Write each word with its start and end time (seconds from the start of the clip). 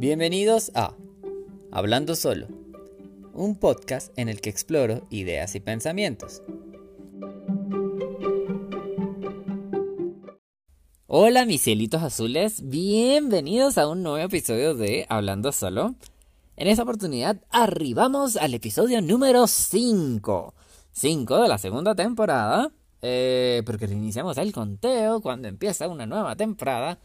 Bienvenidos 0.00 0.72
a 0.74 0.94
Hablando 1.70 2.16
Solo, 2.16 2.46
un 3.34 3.54
podcast 3.54 4.10
en 4.18 4.30
el 4.30 4.40
que 4.40 4.48
exploro 4.48 5.06
ideas 5.10 5.54
y 5.56 5.60
pensamientos. 5.60 6.40
Hola 11.06 11.44
mis 11.44 11.60
cielitos 11.60 12.02
azules, 12.02 12.62
bienvenidos 12.66 13.76
a 13.76 13.88
un 13.88 14.02
nuevo 14.02 14.24
episodio 14.24 14.74
de 14.74 15.04
Hablando 15.10 15.52
Solo. 15.52 15.94
En 16.56 16.66
esta 16.66 16.84
oportunidad 16.84 17.36
arribamos 17.50 18.38
al 18.38 18.54
episodio 18.54 19.02
número 19.02 19.46
5. 19.46 20.54
5 20.92 21.42
de 21.42 21.48
la 21.48 21.58
segunda 21.58 21.94
temporada. 21.94 22.72
Eh, 23.02 23.62
porque 23.66 23.86
reiniciamos 23.86 24.38
el 24.38 24.52
conteo 24.52 25.20
cuando 25.20 25.48
empieza 25.48 25.88
una 25.88 26.06
nueva 26.06 26.36
temporada. 26.36 26.98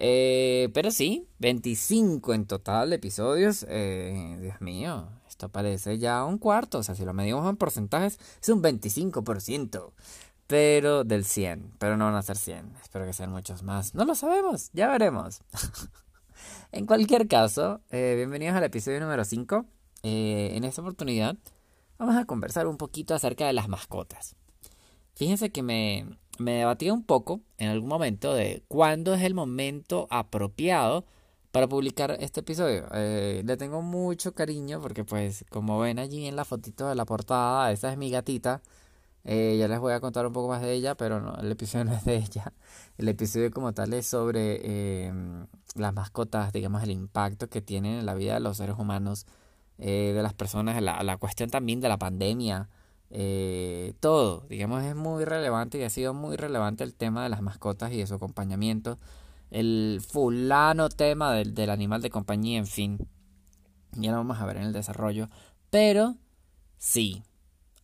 Eh, 0.00 0.70
pero 0.72 0.92
sí, 0.92 1.28
25 1.40 2.32
en 2.32 2.46
total 2.46 2.90
de 2.90 2.96
episodios. 2.96 3.66
Eh, 3.68 4.38
Dios 4.40 4.60
mío, 4.60 5.08
esto 5.28 5.48
parece 5.48 5.98
ya 5.98 6.24
un 6.24 6.38
cuarto. 6.38 6.78
O 6.78 6.82
sea, 6.82 6.94
si 6.94 7.04
lo 7.04 7.12
medimos 7.12 7.48
en 7.48 7.56
porcentajes, 7.56 8.18
es 8.40 8.48
un 8.48 8.62
25%. 8.62 9.92
Pero 10.46 11.04
del 11.04 11.24
100. 11.24 11.74
Pero 11.78 11.96
no 11.96 12.06
van 12.06 12.14
a 12.14 12.22
ser 12.22 12.36
100. 12.36 12.76
Espero 12.80 13.04
que 13.04 13.12
sean 13.12 13.32
muchos 13.32 13.62
más. 13.62 13.94
No 13.94 14.04
lo 14.04 14.14
sabemos. 14.14 14.70
Ya 14.72 14.88
veremos. 14.88 15.42
en 16.72 16.86
cualquier 16.86 17.26
caso, 17.28 17.82
eh, 17.90 18.14
bienvenidos 18.16 18.56
al 18.56 18.64
episodio 18.64 19.00
número 19.00 19.24
5. 19.24 19.66
en 20.04 20.64
esta 20.64 20.80
oportunidad 20.80 21.36
vamos 21.98 22.16
a 22.16 22.24
conversar 22.24 22.66
un 22.66 22.76
poquito 22.76 23.14
acerca 23.14 23.46
de 23.46 23.52
las 23.52 23.68
mascotas. 23.68 24.36
Fíjense 25.14 25.50
que 25.50 25.62
me, 25.62 26.06
me 26.38 26.52
debatía 26.52 26.92
un 26.92 27.04
poco 27.04 27.40
en 27.58 27.68
algún 27.70 27.88
momento 27.88 28.34
de 28.34 28.62
cuándo 28.68 29.14
es 29.14 29.22
el 29.22 29.34
momento 29.34 30.06
apropiado 30.10 31.04
para 31.50 31.66
publicar 31.68 32.16
este 32.20 32.40
episodio. 32.40 32.86
Eh, 32.92 33.42
le 33.44 33.56
tengo 33.56 33.82
mucho 33.82 34.34
cariño 34.34 34.80
porque 34.80 35.04
pues 35.04 35.44
como 35.50 35.78
ven 35.78 35.98
allí 35.98 36.26
en 36.26 36.36
la 36.36 36.44
fotito 36.44 36.88
de 36.88 36.94
la 36.94 37.04
portada, 37.04 37.72
esa 37.72 37.92
es 37.92 37.98
mi 37.98 38.10
gatita. 38.10 38.62
Eh, 39.24 39.56
ya 39.58 39.68
les 39.68 39.80
voy 39.80 39.92
a 39.92 40.00
contar 40.00 40.26
un 40.26 40.32
poco 40.32 40.48
más 40.48 40.62
de 40.62 40.72
ella, 40.72 40.94
pero 40.96 41.20
no, 41.20 41.34
el 41.36 41.50
episodio 41.50 41.84
no 41.86 41.94
es 41.94 42.04
de 42.04 42.16
ella. 42.16 42.52
El 42.98 43.08
episodio 43.08 43.50
como 43.50 43.72
tal 43.74 43.92
es 43.94 44.06
sobre 44.06 44.60
eh, 44.62 45.12
las 45.74 45.94
mascotas, 45.94 46.52
digamos, 46.52 46.82
el 46.82 46.90
impacto 46.90 47.48
que 47.48 47.60
tienen 47.62 47.98
en 48.00 48.06
la 48.06 48.14
vida 48.14 48.34
de 48.34 48.40
los 48.40 48.56
seres 48.58 48.76
humanos, 48.78 49.26
de 49.78 50.20
las 50.22 50.34
personas, 50.34 50.82
la 50.82 51.16
cuestión 51.18 51.50
también 51.50 51.80
de 51.80 51.88
la 51.88 51.98
pandemia. 51.98 52.68
Eh, 53.10 53.94
todo, 54.00 54.46
digamos, 54.48 54.84
es 54.84 54.94
muy 54.94 55.24
relevante 55.24 55.78
y 55.78 55.82
ha 55.82 55.90
sido 55.90 56.14
muy 56.14 56.36
relevante 56.36 56.84
el 56.84 56.94
tema 56.94 57.22
de 57.22 57.30
las 57.30 57.42
mascotas 57.42 57.92
y 57.92 57.98
de 57.98 58.06
su 58.06 58.14
acompañamiento. 58.14 58.98
El 59.50 60.02
fulano 60.06 60.88
tema 60.88 61.32
del, 61.32 61.54
del 61.54 61.70
animal 61.70 62.02
de 62.02 62.10
compañía, 62.10 62.58
en 62.58 62.66
fin. 62.66 62.98
Ya 63.92 64.10
lo 64.10 64.18
vamos 64.18 64.38
a 64.38 64.46
ver 64.46 64.58
en 64.58 64.64
el 64.64 64.72
desarrollo. 64.72 65.28
Pero 65.70 66.16
sí, 66.76 67.22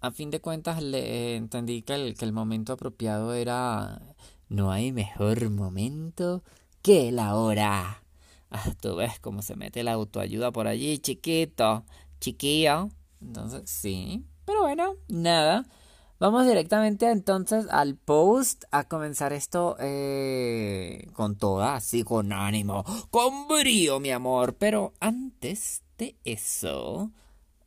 a 0.01 0.11
fin 0.11 0.31
de 0.31 0.41
cuentas 0.41 0.83
le 0.83 1.37
entendí 1.37 1.83
que 1.83 1.95
el, 1.95 2.15
que 2.15 2.25
el 2.25 2.33
momento 2.33 2.75
apropiado 2.75 3.33
era... 3.35 4.03
No 4.49 4.71
hay 4.71 4.93
mejor 4.93 5.49
momento 5.51 6.43
que 6.83 7.11
la 7.11 7.35
hora. 7.35 8.03
Ah, 8.51 8.73
tú 8.81 8.97
ves 8.97 9.19
cómo 9.19 9.41
se 9.41 9.57
mete 9.57 9.83
la 9.83 9.93
autoayuda 9.95 10.53
por 10.53 10.69
allí, 10.69 10.99
chiquito, 10.99 11.85
chiquillo. 12.21 12.91
Entonces, 13.21 13.63
sí, 13.69 14.27
pero 14.45 14.63
bueno, 14.63 14.97
nada. 15.09 15.65
Vamos 16.21 16.47
directamente 16.47 17.11
entonces 17.11 17.67
al 17.71 17.97
post 17.97 18.65
a 18.71 18.89
comenzar 18.89 19.33
esto 19.33 19.77
eh, 19.81 21.09
con 21.13 21.37
toda, 21.37 21.75
así 21.75 22.05
con 22.05 22.33
ánimo, 22.33 22.85
con 23.11 23.49
brío, 23.49 24.01
mi 24.01 24.11
amor. 24.11 24.57
Pero 24.57 24.95
antes 25.01 25.83
de 25.99 26.17
eso, 26.25 27.11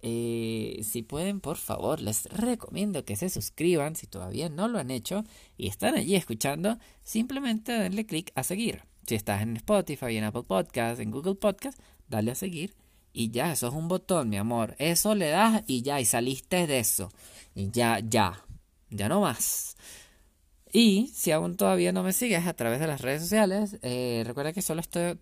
eh, 0.01 0.79
si 0.83 1.03
pueden, 1.03 1.41
por 1.41 1.57
favor, 1.57 2.01
les 2.01 2.25
recomiendo 2.25 3.03
que 3.03 3.15
se 3.15 3.29
suscriban 3.29 3.95
si 3.95 4.07
todavía 4.07 4.49
no 4.49 4.67
lo 4.67 4.79
han 4.79 4.91
hecho 4.91 5.23
y 5.57 5.67
están 5.67 5.95
allí 5.95 6.15
escuchando. 6.15 6.77
Simplemente 7.03 7.73
denle 7.73 8.05
clic 8.05 8.31
a 8.35 8.43
seguir. 8.43 8.85
Si 9.05 9.15
estás 9.15 9.41
en 9.41 9.57
Spotify, 9.57 10.17
en 10.17 10.23
Apple 10.23 10.43
Podcast, 10.43 10.99
en 10.99 11.11
Google 11.11 11.35
Podcast, 11.35 11.77
dale 12.07 12.31
a 12.31 12.35
seguir 12.35 12.75
y 13.17 13.31
ya, 13.31 13.51
eso 13.51 13.67
es 13.67 13.73
un 13.73 13.87
botón, 13.87 14.29
mi 14.29 14.37
amor. 14.37 14.75
Eso 14.77 15.15
le 15.15 15.29
das 15.29 15.63
y 15.65 15.81
ya, 15.81 15.99
y 15.99 16.05
saliste 16.05 16.67
de 16.67 16.77
eso. 16.77 17.11
Y 17.55 17.71
ya, 17.71 17.99
ya, 17.99 18.45
ya 18.91 19.09
no 19.09 19.21
más. 19.21 19.75
Y 20.71 21.07
si 21.15 21.31
aún 21.31 21.57
todavía 21.57 21.91
no 21.91 22.03
me 22.03 22.13
sigues 22.13 22.45
a 22.45 22.53
través 22.53 22.79
de 22.79 22.85
las 22.85 23.01
redes 23.01 23.23
sociales, 23.23 23.79
eh, 23.81 24.23
recuerda 24.23 24.53
que 24.53 24.61
solo 24.61 24.81
estoy, 24.81 25.17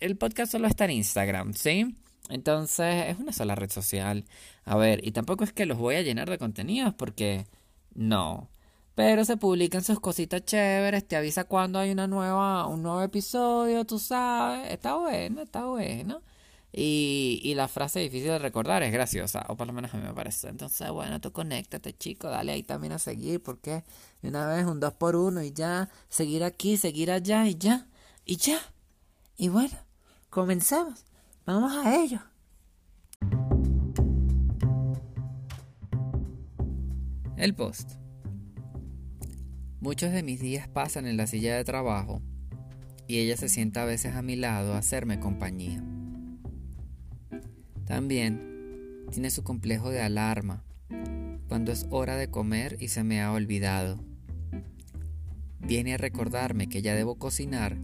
el 0.00 0.16
podcast 0.16 0.50
solo 0.50 0.66
está 0.66 0.86
en 0.86 0.90
Instagram, 0.92 1.54
¿sí? 1.54 1.94
Entonces 2.28 3.06
es 3.06 3.18
una 3.20 3.32
sola 3.32 3.54
red 3.54 3.70
social. 3.70 4.24
A 4.64 4.76
ver, 4.76 5.06
y 5.06 5.12
tampoco 5.12 5.44
es 5.44 5.52
que 5.52 5.64
los 5.64 5.78
voy 5.78 5.94
a 5.94 6.02
llenar 6.02 6.28
de 6.28 6.38
contenidos 6.38 6.92
porque 6.94 7.46
no. 7.94 8.48
Pero 8.96 9.24
se 9.24 9.36
publican 9.36 9.84
sus 9.84 10.00
cositas 10.00 10.44
chéveres, 10.44 11.06
te 11.06 11.14
avisa 11.14 11.44
cuando 11.44 11.78
hay 11.78 11.92
una 11.92 12.08
nueva, 12.08 12.66
un 12.66 12.82
nuevo 12.82 13.02
episodio, 13.02 13.84
tú 13.84 14.00
sabes. 14.00 14.72
Está 14.72 14.96
bueno, 14.96 15.42
está 15.42 15.66
bueno. 15.66 16.22
Y, 16.72 17.52
la 17.56 17.66
frase 17.66 18.00
difícil 18.00 18.28
de 18.28 18.38
recordar 18.38 18.82
es 18.82 18.92
graciosa, 18.92 19.44
o 19.48 19.56
por 19.56 19.66
lo 19.66 19.72
menos 19.72 19.92
a 19.94 19.96
mí 19.96 20.02
me 20.02 20.12
parece. 20.12 20.48
Entonces, 20.48 20.90
bueno, 20.90 21.20
tú 21.20 21.32
conéctate, 21.32 21.96
chico, 21.96 22.28
dale 22.28 22.52
ahí 22.52 22.62
también 22.62 22.92
a 22.92 22.98
seguir, 22.98 23.42
porque 23.42 23.84
de 24.22 24.28
una 24.28 24.46
vez 24.46 24.66
un 24.66 24.78
dos 24.78 24.92
por 24.92 25.16
uno 25.16 25.42
y 25.42 25.52
ya, 25.52 25.88
seguir 26.08 26.44
aquí, 26.44 26.76
seguir 26.76 27.10
allá 27.10 27.46
y 27.46 27.56
ya, 27.56 27.86
y 28.24 28.36
ya. 28.36 28.60
Y 29.36 29.48
bueno, 29.48 29.76
comenzamos. 30.30 31.04
Vamos 31.46 31.72
a 31.72 31.96
ello. 31.96 32.20
El 37.36 37.54
post. 37.54 37.92
Muchos 39.80 40.12
de 40.12 40.22
mis 40.22 40.40
días 40.40 40.68
pasan 40.68 41.06
en 41.06 41.16
la 41.16 41.26
silla 41.28 41.56
de 41.56 41.64
trabajo 41.64 42.20
y 43.06 43.20
ella 43.20 43.36
se 43.36 43.48
sienta 43.48 43.82
a 43.82 43.86
veces 43.86 44.16
a 44.16 44.22
mi 44.22 44.36
lado 44.36 44.74
a 44.74 44.78
hacerme 44.78 45.20
compañía. 45.20 45.82
También 47.88 49.06
tiene 49.10 49.30
su 49.30 49.42
complejo 49.42 49.88
de 49.88 50.02
alarma 50.02 50.62
cuando 51.48 51.72
es 51.72 51.86
hora 51.88 52.16
de 52.16 52.28
comer 52.28 52.76
y 52.80 52.88
se 52.88 53.02
me 53.02 53.22
ha 53.22 53.32
olvidado. 53.32 53.98
Viene 55.58 55.94
a 55.94 55.96
recordarme 55.96 56.68
que 56.68 56.82
ya 56.82 56.94
debo 56.94 57.14
cocinar 57.14 57.78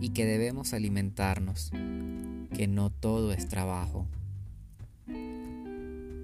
y 0.00 0.08
que 0.08 0.24
debemos 0.24 0.72
alimentarnos, 0.72 1.70
que 2.56 2.66
no 2.66 2.88
todo 2.88 3.34
es 3.34 3.46
trabajo. 3.46 4.06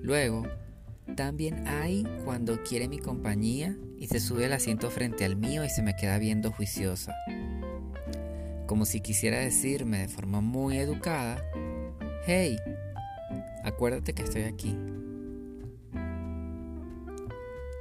Luego, 0.02 0.44
también 1.14 1.68
hay 1.68 2.06
cuando 2.24 2.62
quiere 2.62 2.88
mi 2.88 2.98
compañía 2.98 3.76
y 3.98 4.06
se 4.06 4.20
sube 4.20 4.46
al 4.46 4.54
asiento 4.54 4.90
frente 4.90 5.26
al 5.26 5.36
mío 5.36 5.66
y 5.66 5.68
se 5.68 5.82
me 5.82 5.94
queda 5.96 6.18
viendo 6.18 6.50
juiciosa. 6.50 7.14
Como 8.66 8.86
si 8.86 9.02
quisiera 9.02 9.38
decirme 9.38 9.98
de 9.98 10.08
forma 10.08 10.40
muy 10.40 10.78
educada, 10.78 11.42
hey, 12.26 12.56
acuérdate 13.64 14.12
que 14.12 14.22
estoy 14.22 14.42
aquí. 14.42 14.76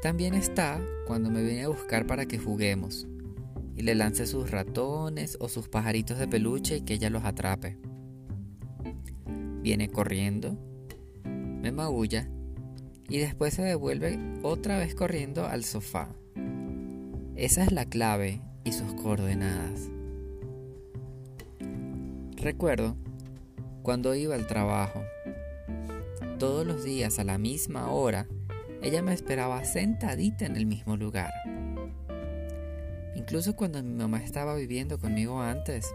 También 0.02 0.36
está 0.36 0.80
cuando 1.06 1.30
me 1.30 1.44
viene 1.44 1.64
a 1.64 1.70
buscar 1.70 2.06
para 2.06 2.28
que 2.28 2.38
juguemos 2.38 3.08
y 3.76 3.82
le 3.82 3.96
lance 3.96 4.26
sus 4.26 4.52
ratones 4.52 5.38
o 5.40 5.50
sus 5.50 5.70
pajaritos 5.70 6.18
de 6.18 6.28
peluche 6.28 6.78
y 6.78 6.82
que 6.82 6.94
ella 6.96 7.10
los 7.10 7.26
atrape. 7.26 7.78
Viene 9.62 9.90
corriendo, 9.90 10.58
me 11.26 11.72
maulla 11.72 12.28
y 13.10 13.18
después 13.20 13.54
se 13.54 13.64
devuelve 13.64 14.20
otra 14.44 14.78
vez 14.78 14.96
corriendo 14.96 15.46
al 15.46 15.64
sofá. 15.64 16.10
Esa 17.36 17.64
es 17.64 17.72
la 17.72 17.86
clave 17.86 18.42
y 18.64 18.72
sus 18.72 18.94
coordenadas. 18.94 19.90
Recuerdo 22.36 22.96
cuando 23.84 24.16
iba 24.16 24.36
al 24.36 24.48
trabajo 24.48 25.02
todos 26.38 26.66
los 26.66 26.84
días 26.84 27.20
a 27.20 27.24
la 27.24 27.38
misma 27.38 27.92
hora, 27.92 28.28
ella 28.82 29.02
me 29.02 29.14
esperaba 29.14 29.64
sentadita 29.66 30.46
en 30.46 30.56
el 30.56 30.66
mismo 30.66 30.96
lugar. 30.98 31.32
Incluso 33.16 33.56
cuando 33.56 33.82
mi 33.82 33.96
mamá 33.96 34.24
estaba 34.24 34.56
viviendo 34.56 35.00
conmigo 35.00 35.42
antes, 35.42 35.94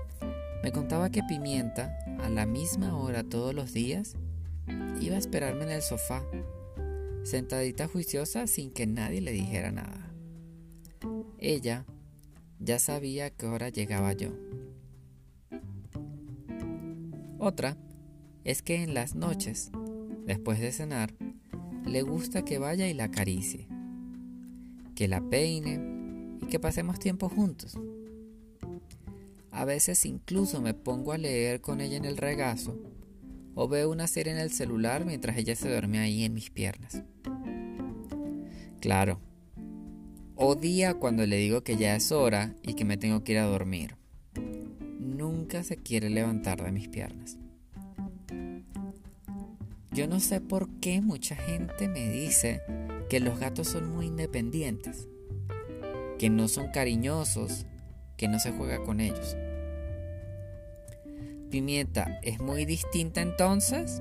me 0.63 0.73
contaba 0.73 1.11
que 1.11 1.23
Pimienta, 1.23 1.97
a 2.21 2.29
la 2.29 2.47
misma 2.47 2.97
hora 2.97 3.23
todos 3.23 3.55
los 3.55 3.73
días, 3.73 4.17
iba 5.01 5.17
a 5.17 5.19
esperarme 5.19 5.65
en 5.65 5.71
el 5.71 5.83
sofá, 5.83 6.25
sentadita 7.23 7.87
juiciosa 7.87 8.47
sin 8.47 8.73
que 8.73 8.87
nadie 8.87 9.21
le 9.21 9.33
dijera 9.33 9.71
nada. 9.71 10.13
Ella 11.39 11.85
ya 12.59 12.79
sabía 12.79 13.27
a 13.27 13.31
qué 13.31 13.47
hora 13.47 13.69
llegaba 13.69 14.13
yo. 14.13 14.31
Otra 17.39 17.77
es 18.45 18.63
que 18.63 18.83
en 18.83 18.95
las 18.95 19.15
noches 19.15 19.71
Después 20.27 20.61
de 20.61 20.73
cenar, 20.73 21.15
le 21.85 22.03
gusta 22.03 22.45
que 22.45 22.59
vaya 22.59 22.89
y 22.89 22.95
la 22.95 23.05
acaricie, 23.05 23.67
que 24.95 25.09
la 25.09 25.21
peine 25.21 26.39
y 26.41 26.47
que 26.47 26.61
pasemos 26.61 26.99
tiempo 26.99 27.29
juntos. 27.29 27.77
A 29.51 29.65
veces 29.65 30.07
incluso 30.07 30.63
me 30.63 30.75
pongo 30.75 31.13
a 31.13 31.19
leer 31.19 31.61
con 31.61 31.81
ella 31.81 31.97
en 31.97 32.05
el 32.05 32.17
regazo 32.17 32.79
o 33.55 33.69
veo 33.69 33.91
una 33.91 34.07
serie 34.07 34.33
en 34.33 34.39
el 34.39 34.51
celular 34.51 35.05
mientras 35.05 35.37
ella 35.37 35.55
se 35.57 35.69
duerme 35.69 35.99
ahí 35.99 36.25
en 36.25 36.35
mis 36.35 36.51
piernas. 36.51 37.03
Claro, 38.81 39.21
odia 40.37 40.95
cuando 40.95 41.27
le 41.27 41.37
digo 41.37 41.63
que 41.63 41.77
ya 41.77 41.95
es 41.95 42.13
hora 42.13 42.55
y 42.63 42.75
que 42.75 42.85
me 42.85 42.97
tengo 42.97 43.23
que 43.23 43.33
ir 43.33 43.39
a 43.39 43.47
dormir. 43.47 43.97
Nunca 44.99 45.63
se 45.63 45.77
quiere 45.77 46.11
levantar 46.11 46.63
de 46.65 46.73
mis 46.73 46.89
piernas. 46.89 47.39
Yo 49.93 50.07
no 50.07 50.21
sé 50.21 50.41
por 50.41 50.71
qué 50.81 51.03
mucha 51.03 51.37
gente 51.37 51.87
me 51.87 52.09
dice 52.09 52.63
que 53.11 53.21
los 53.21 53.39
gatos 53.39 53.69
son 53.69 53.91
muy 53.91 54.07
independientes, 54.07 55.07
que 56.19 56.31
no 56.31 56.49
son 56.49 56.69
cariñosos, 56.69 57.67
que 58.17 58.27
no 58.27 58.39
se 58.39 58.53
juega 58.53 58.83
con 58.85 59.01
ellos. 59.01 59.37
Pimienta 61.51 62.21
es 62.23 62.41
muy 62.41 62.65
distinta 62.65 63.21
entonces? 63.21 64.01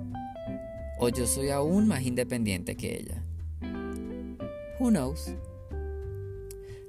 ¿O 0.98 1.10
yo 1.10 1.28
soy 1.28 1.50
aún 1.50 1.90
más 1.90 2.04
independiente 2.04 2.78
que 2.78 2.96
ella? 2.96 3.22
Who 4.80 4.92
knows? 4.92 5.36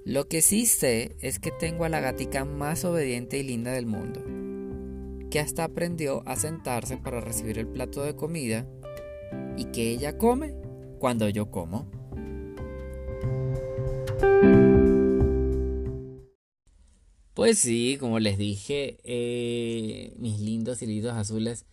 Lo 0.05 0.29
que 0.29 0.43
sí 0.43 0.67
sé 0.67 1.17
es 1.21 1.41
que 1.41 1.51
tengo 1.51 1.85
a 1.85 1.89
la 1.89 1.99
gatica 1.99 2.45
más 2.45 2.85
obediente 2.85 3.39
y 3.39 3.43
linda 3.43 3.73
del 3.73 3.87
mundo, 3.87 4.23
que 5.29 5.41
hasta 5.41 5.65
aprendió 5.65 6.23
a 6.25 6.37
sentarse 6.37 6.99
para 6.99 7.21
recibir 7.21 7.59
el 7.59 7.67
plato 7.67 8.05
de 8.05 8.15
comida 8.15 8.65
y 9.57 9.67
que 9.67 9.91
ella 9.91 10.17
come 10.19 10.55
cuando 10.99 11.29
yo 11.29 11.51
como. 11.51 11.91
Pues 17.35 17.59
sí, 17.59 17.97
como 17.99 18.21
les 18.21 18.39
dije, 18.39 18.99
eh, 19.05 20.15
mis 20.19 20.39
lindos 20.39 20.83
hilitos 20.83 21.15
azules, 21.15 21.65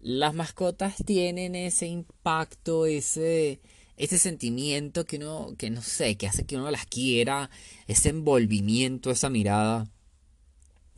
las 0.00 0.34
mascotas 0.34 0.96
tienen 1.04 1.54
ese 1.54 1.86
impacto, 1.86 2.86
ese, 2.86 3.60
ese 3.96 4.18
sentimiento 4.18 5.04
que 5.04 5.18
uno, 5.18 5.54
que 5.58 5.70
no 5.70 5.82
sé, 5.82 6.16
que 6.16 6.26
hace 6.26 6.44
que 6.44 6.56
uno 6.56 6.70
las 6.70 6.86
quiera, 6.86 7.50
ese 7.86 8.08
envolvimiento, 8.08 9.10
esa 9.10 9.28
mirada. 9.28 9.88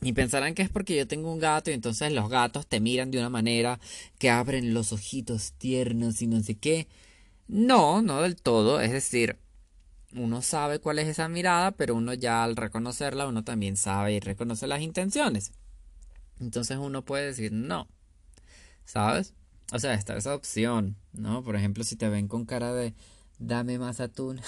Y 0.03 0.13
pensarán 0.13 0.53
que 0.53 0.61
es 0.61 0.69
porque 0.69 0.95
yo 0.95 1.07
tengo 1.07 1.31
un 1.31 1.39
gato 1.39 1.71
y 1.71 1.73
entonces 1.73 2.11
los 2.11 2.29
gatos 2.29 2.67
te 2.67 2.79
miran 2.79 3.11
de 3.11 3.19
una 3.19 3.29
manera 3.29 3.79
que 4.19 4.29
abren 4.29 4.73
los 4.73 4.91
ojitos 4.93 5.53
tiernos 5.53 6.21
y 6.21 6.27
no 6.27 6.41
sé 6.41 6.55
qué. 6.55 6.87
No, 7.47 8.01
no 8.01 8.21
del 8.21 8.35
todo. 8.35 8.81
Es 8.81 8.91
decir, 8.91 9.37
uno 10.13 10.41
sabe 10.41 10.79
cuál 10.79 10.99
es 10.99 11.07
esa 11.07 11.27
mirada, 11.29 11.71
pero 11.71 11.95
uno 11.95 12.13
ya 12.13 12.43
al 12.43 12.55
reconocerla, 12.55 13.27
uno 13.27 13.43
también 13.43 13.77
sabe 13.77 14.13
y 14.13 14.19
reconoce 14.19 14.67
las 14.67 14.81
intenciones. 14.81 15.51
Entonces 16.39 16.77
uno 16.77 17.03
puede 17.05 17.27
decir 17.27 17.51
no. 17.51 17.87
¿Sabes? 18.85 19.33
O 19.71 19.79
sea, 19.79 19.93
está 19.93 20.17
esa 20.17 20.35
opción, 20.35 20.97
¿no? 21.13 21.43
Por 21.43 21.55
ejemplo, 21.55 21.83
si 21.83 21.95
te 21.95 22.09
ven 22.09 22.27
con 22.27 22.45
cara 22.45 22.73
de 22.73 22.93
dame 23.39 23.79
más 23.79 23.99
atún, 23.99 24.41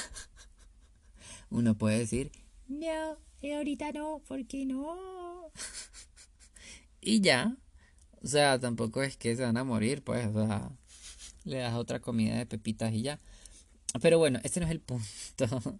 uno 1.50 1.75
puede 1.75 2.00
decir 2.00 2.31
no, 2.68 3.18
ahorita 3.44 3.92
no, 3.92 4.22
¿por 4.28 4.46
qué 4.48 4.66
no? 4.66 5.25
y 7.01 7.21
ya. 7.21 7.56
O 8.24 8.27
sea, 8.27 8.59
tampoco 8.59 9.03
es 9.03 9.18
que 9.18 9.36
se 9.36 9.44
van 9.44 9.57
a 9.57 9.63
morir, 9.63 10.03
pues, 10.03 10.27
le 11.44 11.57
das 11.57 11.74
otra 11.75 12.00
comida 12.00 12.38
de 12.38 12.45
pepitas 12.45 12.92
y 12.94 13.03
ya. 13.03 13.19
Pero 14.01 14.18
bueno, 14.18 14.39
ese 14.44 14.59
no 14.59 14.65
es 14.65 14.71
el 14.71 14.81
punto. 14.81 15.80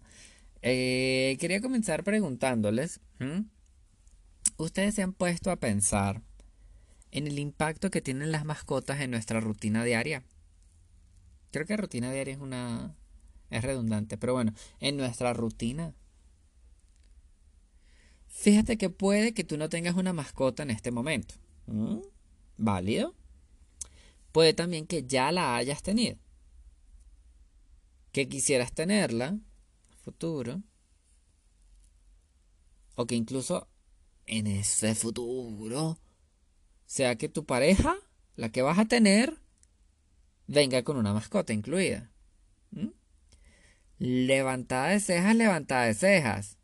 Eh, 0.68 1.36
quería 1.38 1.60
comenzar 1.60 2.02
preguntándoles, 2.02 2.98
¿ustedes 4.56 4.96
se 4.96 5.02
han 5.02 5.12
puesto 5.12 5.52
a 5.52 5.56
pensar 5.56 6.22
en 7.12 7.28
el 7.28 7.38
impacto 7.38 7.88
que 7.90 8.00
tienen 8.00 8.32
las 8.32 8.44
mascotas 8.44 9.00
en 9.00 9.12
nuestra 9.12 9.38
rutina 9.38 9.84
diaria? 9.84 10.24
Creo 11.52 11.66
que 11.66 11.76
rutina 11.76 12.10
diaria 12.10 12.34
es 12.34 12.40
una... 12.40 12.96
es 13.50 13.62
redundante, 13.62 14.18
pero 14.18 14.32
bueno, 14.32 14.54
en 14.80 14.96
nuestra 14.96 15.32
rutina. 15.34 15.94
Fíjate 18.38 18.76
que 18.76 18.90
puede 18.90 19.34
que 19.34 19.44
tú 19.44 19.56
no 19.56 19.68
tengas 19.68 19.96
una 19.96 20.12
mascota 20.12 20.62
en 20.62 20.70
este 20.70 20.90
momento. 20.90 21.34
¿Válido? 22.56 23.14
Puede 24.30 24.54
también 24.54 24.86
que 24.86 25.04
ya 25.04 25.32
la 25.32 25.56
hayas 25.56 25.82
tenido 25.82 26.18
que 28.16 28.30
quisieras 28.30 28.72
tenerla 28.72 29.38
futuro 30.02 30.62
o 32.94 33.06
que 33.06 33.14
incluso 33.14 33.68
en 34.24 34.46
ese 34.46 34.94
futuro 34.94 35.98
sea 36.86 37.16
que 37.16 37.28
tu 37.28 37.44
pareja, 37.44 37.94
la 38.36 38.48
que 38.50 38.62
vas 38.62 38.78
a 38.78 38.86
tener, 38.86 39.36
venga 40.46 40.82
con 40.82 40.96
una 40.96 41.12
mascota 41.12 41.52
incluida. 41.52 42.10
Levantada 43.98 44.88
de 44.88 45.00
cejas, 45.00 45.36
levantada 45.36 45.84
de 45.84 45.92
cejas. 45.92 46.55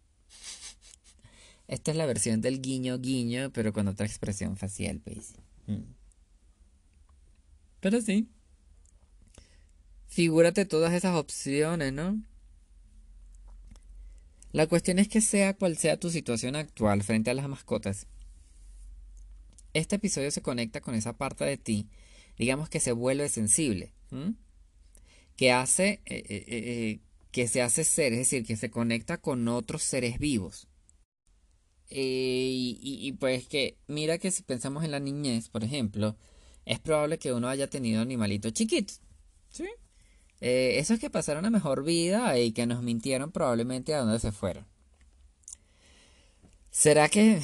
Esta 1.73 1.91
es 1.91 1.97
la 1.97 2.05
versión 2.05 2.43
del 2.43 2.61
guiño 2.61 2.99
guiño, 2.99 3.51
pero 3.51 3.73
con 3.73 3.89
otra 3.89 4.05
expresión 4.05 4.59
facial, 4.59 5.01
pues. 5.01 5.37
Pero 7.81 8.03
sí. 8.03 8.29
Figúrate 10.07 10.67
todas 10.67 10.93
esas 10.93 11.17
opciones, 11.17 11.95
¿no? 11.95 12.23
La 14.53 14.67
cuestión 14.67 14.99
es 14.99 15.09
que 15.09 15.23
sea 15.23 15.55
cual 15.55 15.79
sea 15.79 15.99
tu 15.99 16.11
situación 16.11 16.57
actual 16.57 17.03
frente 17.03 17.31
a 17.31 17.35
las 17.35 17.49
mascotas, 17.49 18.07
este 19.73 19.97
episodio 19.97 20.31
se 20.31 20.43
conecta 20.43 20.83
con 20.83 20.95
esa 20.95 21.17
parte 21.17 21.47
de 21.47 21.57
ti, 21.57 21.89
digamos 22.37 22.69
que 22.69 22.81
se 22.81 22.93
vuelve 22.93 23.31
sensible, 23.31 23.95
que 25.37 25.53
hace, 25.53 26.03
eh, 26.05 26.23
eh, 26.29 26.45
eh, 26.49 27.01
que 27.31 27.49
se 27.49 27.63
hace 27.63 27.85
ser, 27.85 28.13
es 28.13 28.19
decir, 28.19 28.45
que 28.45 28.59
se 28.59 28.71
conecta 28.71 29.17
con 29.17 29.49
otros 29.49 29.83
seres 29.83 30.19
vivos. 30.19 30.69
Y, 32.01 32.79
y, 32.83 33.13
pues 33.13 33.47
que, 33.49 33.77
mira 33.87 34.19
que 34.19 34.31
si 34.31 34.43
pensamos 34.43 34.85
en 34.85 34.91
la 34.91 35.01
niñez, 35.01 35.49
por 35.49 35.65
ejemplo, 35.65 36.17
es 36.65 36.79
probable 36.81 37.19
que 37.19 37.33
uno 37.33 37.49
haya 37.49 37.69
tenido 37.69 38.01
animalitos 38.01 38.53
chiquitos, 38.53 39.01
¿sí? 39.51 39.69
Eh, 40.41 40.79
esos 40.79 40.99
que 40.99 41.11
pasaron 41.11 41.45
a 41.45 41.51
mejor 41.51 41.85
vida 41.85 42.39
y 42.39 42.53
que 42.53 42.67
nos 42.67 42.83
mintieron 42.83 43.31
probablemente 43.31 43.95
a 43.95 44.01
dónde 44.01 44.19
se 44.19 44.33
fueron. 44.33 44.67
¿Será 46.71 47.09
que, 47.09 47.41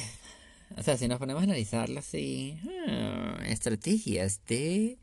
o 0.75 0.83
sea, 0.83 0.97
si 0.97 1.07
nos 1.07 1.19
ponemos 1.19 1.41
a 1.41 1.43
analizarlo 1.45 1.99
así, 1.99 2.59
ah, 2.87 3.37
estrategias 3.45 4.43
de, 4.47 4.97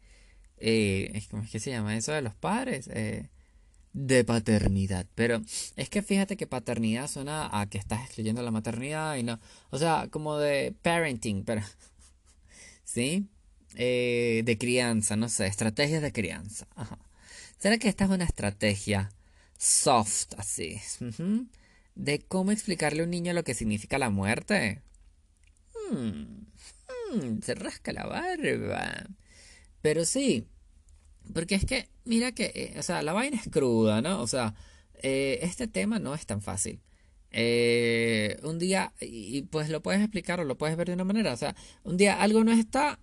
eh, 0.59 1.23
¿cómo 1.31 1.45
es 1.45 1.51
que 1.51 1.61
se 1.61 1.71
llama 1.71 1.97
eso 1.97 2.13
de 2.13 2.23
los 2.23 2.35
padres? 2.35 2.89
Eh, 2.93 3.31
de 3.97 4.25
paternidad. 4.25 5.07
Pero 5.15 5.41
es 5.77 5.89
que 5.89 6.03
fíjate 6.03 6.37
que 6.37 6.47
paternidad 6.47 7.09
suena 7.09 7.49
a 7.61 7.67
que 7.67 7.79
estás 7.79 8.05
excluyendo 8.05 8.43
la 8.43 8.51
maternidad 8.51 9.17
y 9.17 9.23
no, 9.23 9.41
o 9.71 9.79
sea, 9.79 10.09
como 10.11 10.37
de 10.39 10.75
parenting, 10.83 11.45
pero, 11.45 11.63
¿sí? 12.85 13.29
Eh, 13.75 14.43
de 14.45 14.59
crianza, 14.59 15.17
no 15.17 15.29
sé, 15.29 15.47
estrategias 15.47 16.03
de 16.03 16.13
crianza. 16.13 16.67
Ajá. 16.77 16.99
¿Será 17.59 17.79
que 17.79 17.89
esta 17.89 18.05
es 18.05 18.11
una 18.11 18.25
estrategia 18.25 19.11
soft, 19.59 20.35
así, 20.37 20.79
de 21.95 22.21
cómo 22.21 22.53
explicarle 22.53 23.01
a 23.01 23.05
un 23.05 23.11
niño 23.11 23.33
lo 23.33 23.45
que 23.45 23.55
significa 23.55 23.99
la 23.99 24.11
muerte? 24.11 24.83
Hmm, 25.91 26.45
hmm, 27.13 27.41
se 27.43 27.55
rasca 27.55 27.93
la 27.95 28.07
barba. 28.07 29.07
Pero 29.81 30.05
sí, 30.05 30.47
porque 31.33 31.55
es 31.55 31.65
que, 31.65 31.89
mira 32.05 32.33
que, 32.33 32.53
eh, 32.55 32.75
o 32.79 32.83
sea, 32.83 33.03
la 33.03 33.13
vaina 33.13 33.37
es 33.37 33.49
cruda, 33.51 34.03
¿no? 34.03 34.21
O 34.21 34.27
sea, 34.27 34.55
eh, 35.03 35.41
este 35.43 35.67
tema 35.67 35.99
no 35.99 36.15
es 36.15 36.27
tan 36.27 36.43
fácil. 36.43 36.81
Eh, 37.31 38.39
un 38.45 38.59
día, 38.59 38.93
y 39.01 39.43
pues 39.43 39.69
lo 39.69 39.83
puedes 39.83 40.01
explicar 40.01 40.41
o 40.41 40.45
lo 40.45 40.57
puedes 40.57 40.77
ver 40.77 40.89
de 40.89 40.95
una 40.95 41.05
manera, 41.05 41.33
o 41.33 41.37
sea, 41.37 41.55
un 41.85 41.97
día 41.97 42.21
algo 42.21 42.45
no 42.45 42.53
está, 42.53 42.99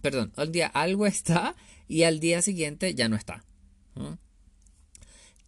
perdón, 0.00 0.32
un 0.36 0.52
día 0.52 0.68
algo 0.68 1.06
está 1.06 1.56
y 1.88 2.04
al 2.04 2.20
día 2.20 2.42
siguiente 2.42 2.94
ya 2.94 3.08
no 3.08 3.16
está. 3.16 3.44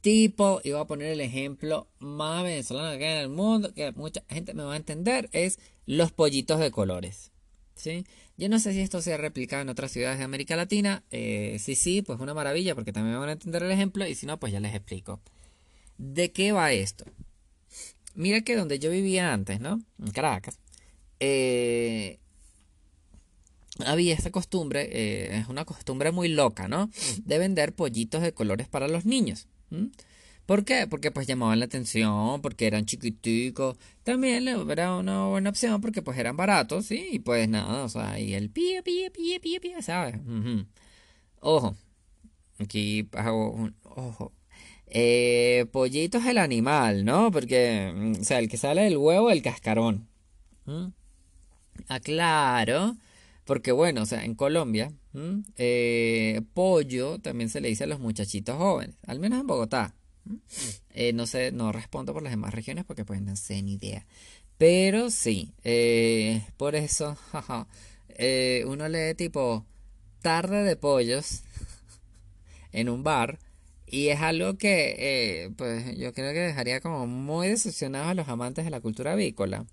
Tipo, 0.00 0.60
y 0.64 0.72
voy 0.72 0.80
a 0.80 0.84
poner 0.84 1.12
el 1.12 1.20
ejemplo 1.20 1.88
más 1.98 2.42
venezolano 2.42 2.98
que 2.98 3.06
hay 3.06 3.14
en 3.14 3.22
el 3.22 3.28
mundo, 3.30 3.72
que 3.72 3.92
mucha 3.92 4.22
gente 4.28 4.52
me 4.52 4.62
va 4.62 4.74
a 4.74 4.76
entender, 4.76 5.30
es 5.32 5.58
los 5.86 6.12
pollitos 6.12 6.58
de 6.58 6.70
colores. 6.70 7.32
¿sí? 7.74 8.04
Yo 8.36 8.48
no 8.48 8.58
sé 8.58 8.72
si 8.72 8.80
esto 8.80 9.00
se 9.00 9.14
ha 9.14 9.16
replicado 9.16 9.62
en 9.62 9.68
otras 9.68 9.92
ciudades 9.92 10.18
de 10.18 10.24
América 10.24 10.56
Latina. 10.56 11.04
Eh, 11.10 11.58
sí, 11.60 11.76
sí, 11.76 12.02
pues 12.02 12.18
una 12.20 12.34
maravilla, 12.34 12.74
porque 12.74 12.92
también 12.92 13.14
me 13.14 13.20
van 13.20 13.28
a 13.28 13.32
entender 13.32 13.62
el 13.62 13.70
ejemplo, 13.70 14.06
y 14.06 14.14
si 14.14 14.26
no, 14.26 14.40
pues 14.40 14.52
ya 14.52 14.60
les 14.60 14.74
explico. 14.74 15.20
¿De 15.98 16.32
qué 16.32 16.52
va 16.52 16.72
esto? 16.72 17.04
Mira 18.14 18.40
que 18.40 18.56
donde 18.56 18.78
yo 18.78 18.90
vivía 18.90 19.32
antes, 19.32 19.60
¿no? 19.60 19.80
En 19.98 20.10
Caracas. 20.10 20.58
Eh, 21.20 22.18
había 23.86 24.14
esta 24.14 24.30
costumbre, 24.30 24.88
eh, 24.92 25.38
es 25.38 25.48
una 25.48 25.64
costumbre 25.64 26.12
muy 26.12 26.28
loca, 26.28 26.68
¿no? 26.68 26.90
De 27.24 27.38
vender 27.38 27.74
pollitos 27.74 28.22
de 28.22 28.32
colores 28.32 28.68
para 28.68 28.88
los 28.88 29.04
niños. 29.04 29.46
¿Por 30.46 30.64
qué? 30.64 30.86
Porque 30.86 31.10
pues 31.10 31.26
llamaban 31.26 31.58
la 31.58 31.64
atención, 31.64 32.40
porque 32.42 32.66
eran 32.66 32.84
chiquiticos. 32.84 33.78
También 34.02 34.46
era 34.46 34.96
una 34.96 35.26
buena 35.26 35.50
opción 35.50 35.80
porque 35.80 36.02
pues 36.02 36.18
eran 36.18 36.36
baratos, 36.36 36.86
¿sí? 36.86 37.08
Y 37.12 37.18
pues 37.20 37.48
nada, 37.48 37.84
o 37.84 37.88
sea, 37.88 38.18
y 38.20 38.34
el 38.34 38.50
pie, 38.50 38.82
pie, 38.82 39.10
pie, 39.10 39.40
pie, 39.40 39.60
pie, 39.60 39.82
¿sabes? 39.82 40.16
Ojo, 41.40 41.76
aquí 42.58 43.08
hago 43.12 43.52
un 43.52 43.74
ojo. 43.84 44.32
Eh, 44.86 45.66
pollito 45.72 46.18
es 46.18 46.26
el 46.26 46.38
animal, 46.38 47.04
¿no? 47.04 47.30
Porque, 47.30 47.92
mm, 47.94 48.20
o 48.20 48.24
sea, 48.24 48.38
el 48.38 48.48
que 48.48 48.56
sale 48.58 48.82
del 48.82 48.96
huevo, 48.98 49.30
el 49.30 49.42
cascarón. 49.42 50.08
Aclaro. 51.88 52.96
Porque 53.44 53.72
bueno, 53.72 54.02
o 54.02 54.06
sea, 54.06 54.24
en 54.24 54.34
Colombia, 54.34 54.92
eh, 55.56 56.40
pollo 56.54 57.18
también 57.18 57.50
se 57.50 57.60
le 57.60 57.68
dice 57.68 57.84
a 57.84 57.86
los 57.86 58.00
muchachitos 58.00 58.56
jóvenes, 58.56 58.96
al 59.06 59.20
menos 59.20 59.40
en 59.40 59.46
Bogotá. 59.46 59.94
Eh, 60.94 61.12
no 61.12 61.26
sé, 61.26 61.52
no 61.52 61.72
respondo 61.72 62.12
por 62.12 62.22
las 62.22 62.32
demás 62.32 62.54
regiones 62.54 62.84
porque 62.84 63.04
pues 63.04 63.20
no 63.20 63.36
sé 63.36 63.62
ni 63.62 63.74
idea. 63.74 64.06
Pero 64.58 65.10
sí, 65.10 65.52
eh, 65.64 66.42
por 66.56 66.74
eso, 66.76 67.16
uno 68.66 68.88
lee 68.88 69.14
tipo 69.16 69.66
tarde 70.22 70.62
de 70.62 70.76
pollos 70.76 71.42
en 72.72 72.88
un 72.88 73.02
bar 73.02 73.38
y 73.86 74.08
es 74.08 74.20
algo 74.20 74.56
que 74.56 75.52
pues 75.56 75.96
yo 75.98 76.12
creo 76.12 76.32
que 76.32 76.40
dejaría 76.40 76.80
como 76.80 77.06
muy 77.06 77.48
decepcionados 77.48 78.08
a 78.08 78.14
los 78.14 78.28
amantes 78.28 78.64
de 78.64 78.70
la 78.70 78.80
cultura 78.80 79.12
avícola. 79.12 79.66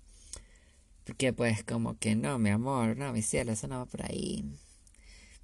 Porque 1.04 1.32
pues 1.32 1.64
como 1.64 1.98
que 1.98 2.14
no, 2.14 2.38
mi 2.38 2.50
amor, 2.50 2.96
no, 2.96 3.12
mi 3.12 3.22
cielo, 3.22 3.52
eso 3.52 3.66
no 3.66 3.78
va 3.78 3.86
por 3.86 4.02
ahí. 4.04 4.44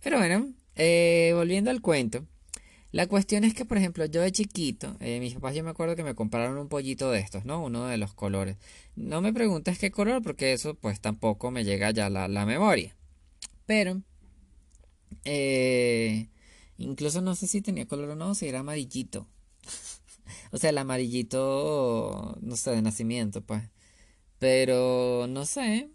Pero 0.02 0.18
bueno, 0.18 0.52
eh, 0.76 1.32
volviendo 1.34 1.70
al 1.70 1.80
cuento. 1.80 2.24
La 2.90 3.07
cuestión 3.07 3.45
es 3.45 3.54
que, 3.54 3.64
por 3.66 3.76
ejemplo, 3.76 4.07
yo 4.07 4.23
de 4.23 4.33
chiquito, 4.33 4.97
eh, 5.00 5.21
mis 5.21 5.35
papás 5.35 5.54
yo 5.54 5.62
me 5.62 5.71
acuerdo 5.71 5.95
que 5.95 6.04
me 6.04 6.14
compraron 6.14 6.57
un 6.59 6.68
pollito 6.68 7.11
de 7.11 7.21
estos, 7.21 7.45
¿no? 7.45 7.62
Uno 7.62 7.87
de 7.87 7.99
los 7.99 8.14
colores. 8.14 8.57
No 8.97 9.21
me 9.21 9.33
preguntes 9.33 9.78
qué 9.78 9.90
color, 9.90 10.23
porque 10.23 10.52
eso 10.54 10.75
pues 10.75 11.00
tampoco 11.00 11.50
me 11.50 11.64
llega 11.64 11.90
ya 11.90 12.09
la, 12.09 12.28
la 12.28 12.47
memoria. 12.47 12.97
Pero, 13.66 14.02
eh, 15.25 16.28
incluso 16.78 17.21
no 17.21 17.35
sé 17.35 17.47
si 17.47 17.61
tenía 17.61 17.87
color 17.87 18.11
o 18.11 18.16
no, 18.16 18.35
si 18.35 18.49
era 18.49 18.61
amarillito. 18.61 19.26
o 20.52 20.59
sea, 20.59 20.71
el 20.71 20.78
amarillito, 20.78 22.38
no 22.40 22.57
sé, 22.57 22.71
de 22.73 22.83
nacimiento, 22.83 23.42
pues. 23.42 23.64
Pero 24.38 25.26
no 25.28 25.45
sé. 25.47 25.90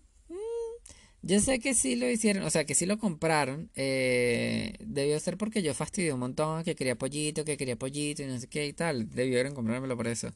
Yo 1.24 1.39
sé 1.39 1.60
que 1.60 1.74
sí 1.74 1.96
lo 1.96 2.10
hicieron, 2.10 2.44
o 2.44 2.50
sea, 2.50 2.65
que 2.65 2.75
sí 2.75 2.86
lo 2.86 3.00
compraron. 3.00 3.70
Eh, 3.75 4.75
debió 4.82 5.20
ser 5.20 5.38
porque 5.38 5.63
yo 5.63 5.74
fastidié 5.74 6.13
un 6.13 6.20
montón, 6.20 6.63
que 6.65 6.75
quería 6.75 6.96
pollito, 6.98 7.46
que 7.46 7.58
quería 7.58 7.77
pollito 7.77 8.24
y 8.24 8.27
no 8.27 8.39
sé 8.39 8.48
qué 8.48 8.68
y 8.68 8.74
tal. 8.74 9.10
Debieron 9.10 9.56
comprármelo 9.56 9.96
por 9.96 10.08
eso. 10.08 10.32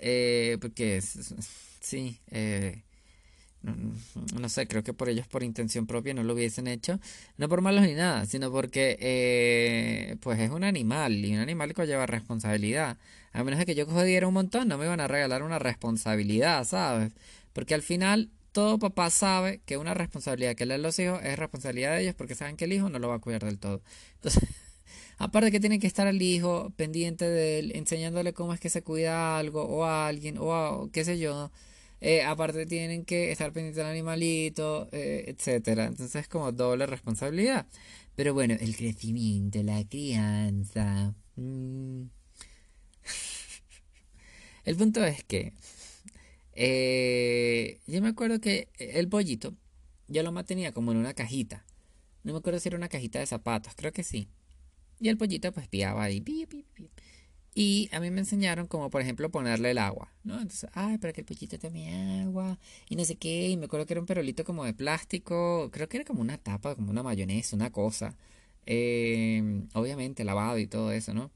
Eh, 0.00 0.58
porque 0.60 1.00
sí, 1.80 2.20
eh, 2.30 2.82
no, 4.40 4.48
sé, 4.48 4.66
creo 4.68 4.82
que 4.82 4.92
por 4.92 5.08
ellos 5.08 5.26
por 5.26 5.42
intención 5.42 5.86
propia 5.86 6.14
no 6.14 6.22
lo 6.22 6.34
hubiesen 6.34 6.66
hecho. 6.66 7.00
No 7.36 7.48
por 7.48 7.60
malos 7.62 7.82
ni 7.84 7.94
nada, 7.94 8.26
sino 8.26 8.50
porque 8.50 8.96
eh, 9.00 10.16
pues 10.20 10.40
es 10.40 10.50
un 10.50 10.64
animal 10.64 11.24
y 11.24 11.34
un 11.34 11.40
animal 11.40 11.74
que 11.74 11.86
lleva 11.86 12.06
responsabilidad. 12.06 12.98
A 13.32 13.44
menos 13.44 13.58
de 13.58 13.66
que 13.66 13.74
yo 13.74 13.86
jodiera 13.86 14.26
un 14.28 14.34
montón, 14.34 14.68
no 14.68 14.78
me 14.78 14.86
iban 14.86 15.00
a 15.00 15.08
regalar 15.08 15.42
una 15.42 15.58
responsabilidad, 15.58 16.64
¿sabes? 16.64 17.12
Porque 17.52 17.74
al 17.74 17.82
final 17.82 18.30
todo 18.56 18.78
papá 18.78 19.10
sabe 19.10 19.60
que 19.66 19.76
una 19.76 19.92
responsabilidad 19.92 20.54
que 20.54 20.64
le 20.64 20.72
dan 20.72 20.82
los 20.82 20.98
hijos 20.98 21.20
es 21.22 21.38
responsabilidad 21.38 21.94
de 21.94 22.04
ellos 22.04 22.14
porque 22.14 22.34
saben 22.34 22.56
que 22.56 22.64
el 22.64 22.72
hijo 22.72 22.88
no 22.88 22.98
lo 22.98 23.08
va 23.10 23.16
a 23.16 23.18
cuidar 23.18 23.44
del 23.44 23.58
todo. 23.58 23.82
Entonces, 24.14 24.48
aparte 25.18 25.52
que 25.52 25.60
tienen 25.60 25.78
que 25.78 25.86
estar 25.86 26.06
al 26.06 26.22
hijo 26.22 26.72
pendiente 26.74 27.26
de 27.26 27.58
él, 27.58 27.72
enseñándole 27.74 28.32
cómo 28.32 28.54
es 28.54 28.60
que 28.60 28.70
se 28.70 28.82
cuida 28.82 29.36
algo 29.36 29.62
o 29.64 29.84
a 29.84 30.08
alguien 30.08 30.38
o 30.38 30.54
a, 30.54 30.90
qué 30.90 31.04
sé 31.04 31.18
yo. 31.18 31.52
Eh, 32.00 32.22
aparte 32.22 32.64
tienen 32.64 33.04
que 33.04 33.30
estar 33.30 33.52
pendientes 33.52 33.76
del 33.76 33.92
animalito, 33.92 34.88
eh, 34.90 35.24
etcétera. 35.28 35.84
Entonces 35.84 36.22
es 36.22 36.28
como 36.28 36.50
doble 36.50 36.86
responsabilidad. 36.86 37.66
Pero 38.14 38.32
bueno, 38.32 38.54
el 38.58 38.74
crecimiento, 38.74 39.62
la 39.62 39.84
crianza. 39.86 41.14
Mm, 41.36 42.04
el 44.64 44.76
punto 44.76 45.04
es 45.04 45.24
que 45.24 45.52
eh, 46.56 47.80
yo 47.86 48.02
me 48.02 48.08
acuerdo 48.08 48.40
que 48.40 48.68
el 48.78 49.08
pollito 49.08 49.54
yo 50.08 50.22
lo 50.22 50.32
mantenía 50.32 50.72
como 50.72 50.92
en 50.92 50.98
una 50.98 51.14
cajita. 51.14 51.64
No 52.24 52.32
me 52.32 52.38
acuerdo 52.38 52.58
si 52.58 52.68
era 52.68 52.78
una 52.78 52.88
cajita 52.88 53.18
de 53.18 53.26
zapatos, 53.26 53.74
creo 53.76 53.92
que 53.92 54.02
sí. 54.02 54.28
Y 55.00 55.08
el 55.08 55.18
pollito 55.18 55.52
pues 55.52 55.68
piaba 55.68 56.04
ahí. 56.04 56.24
Y 57.54 57.88
a 57.92 58.00
mí 58.00 58.10
me 58.10 58.20
enseñaron 58.20 58.66
como 58.66 58.90
por 58.90 59.00
ejemplo 59.00 59.30
ponerle 59.30 59.70
el 59.70 59.78
agua, 59.78 60.12
¿no? 60.24 60.34
Entonces, 60.34 60.68
ay, 60.74 60.98
para 60.98 61.12
que 61.12 61.22
el 61.22 61.26
pollito 61.26 61.58
tome 61.58 62.22
agua 62.22 62.58
y 62.88 62.96
no 62.96 63.04
sé 63.04 63.16
qué. 63.16 63.48
Y 63.48 63.56
me 63.56 63.66
acuerdo 63.66 63.86
que 63.86 63.94
era 63.94 64.00
un 64.00 64.06
perolito 64.06 64.44
como 64.44 64.64
de 64.64 64.74
plástico, 64.74 65.70
creo 65.72 65.88
que 65.88 65.98
era 65.98 66.04
como 66.04 66.20
una 66.20 66.38
tapa, 66.38 66.74
como 66.74 66.90
una 66.90 67.02
mayonesa, 67.02 67.56
una 67.56 67.70
cosa. 67.72 68.16
Eh, 68.66 69.62
obviamente 69.74 70.24
lavado 70.24 70.58
y 70.58 70.66
todo 70.66 70.92
eso, 70.92 71.14
¿no? 71.14 71.30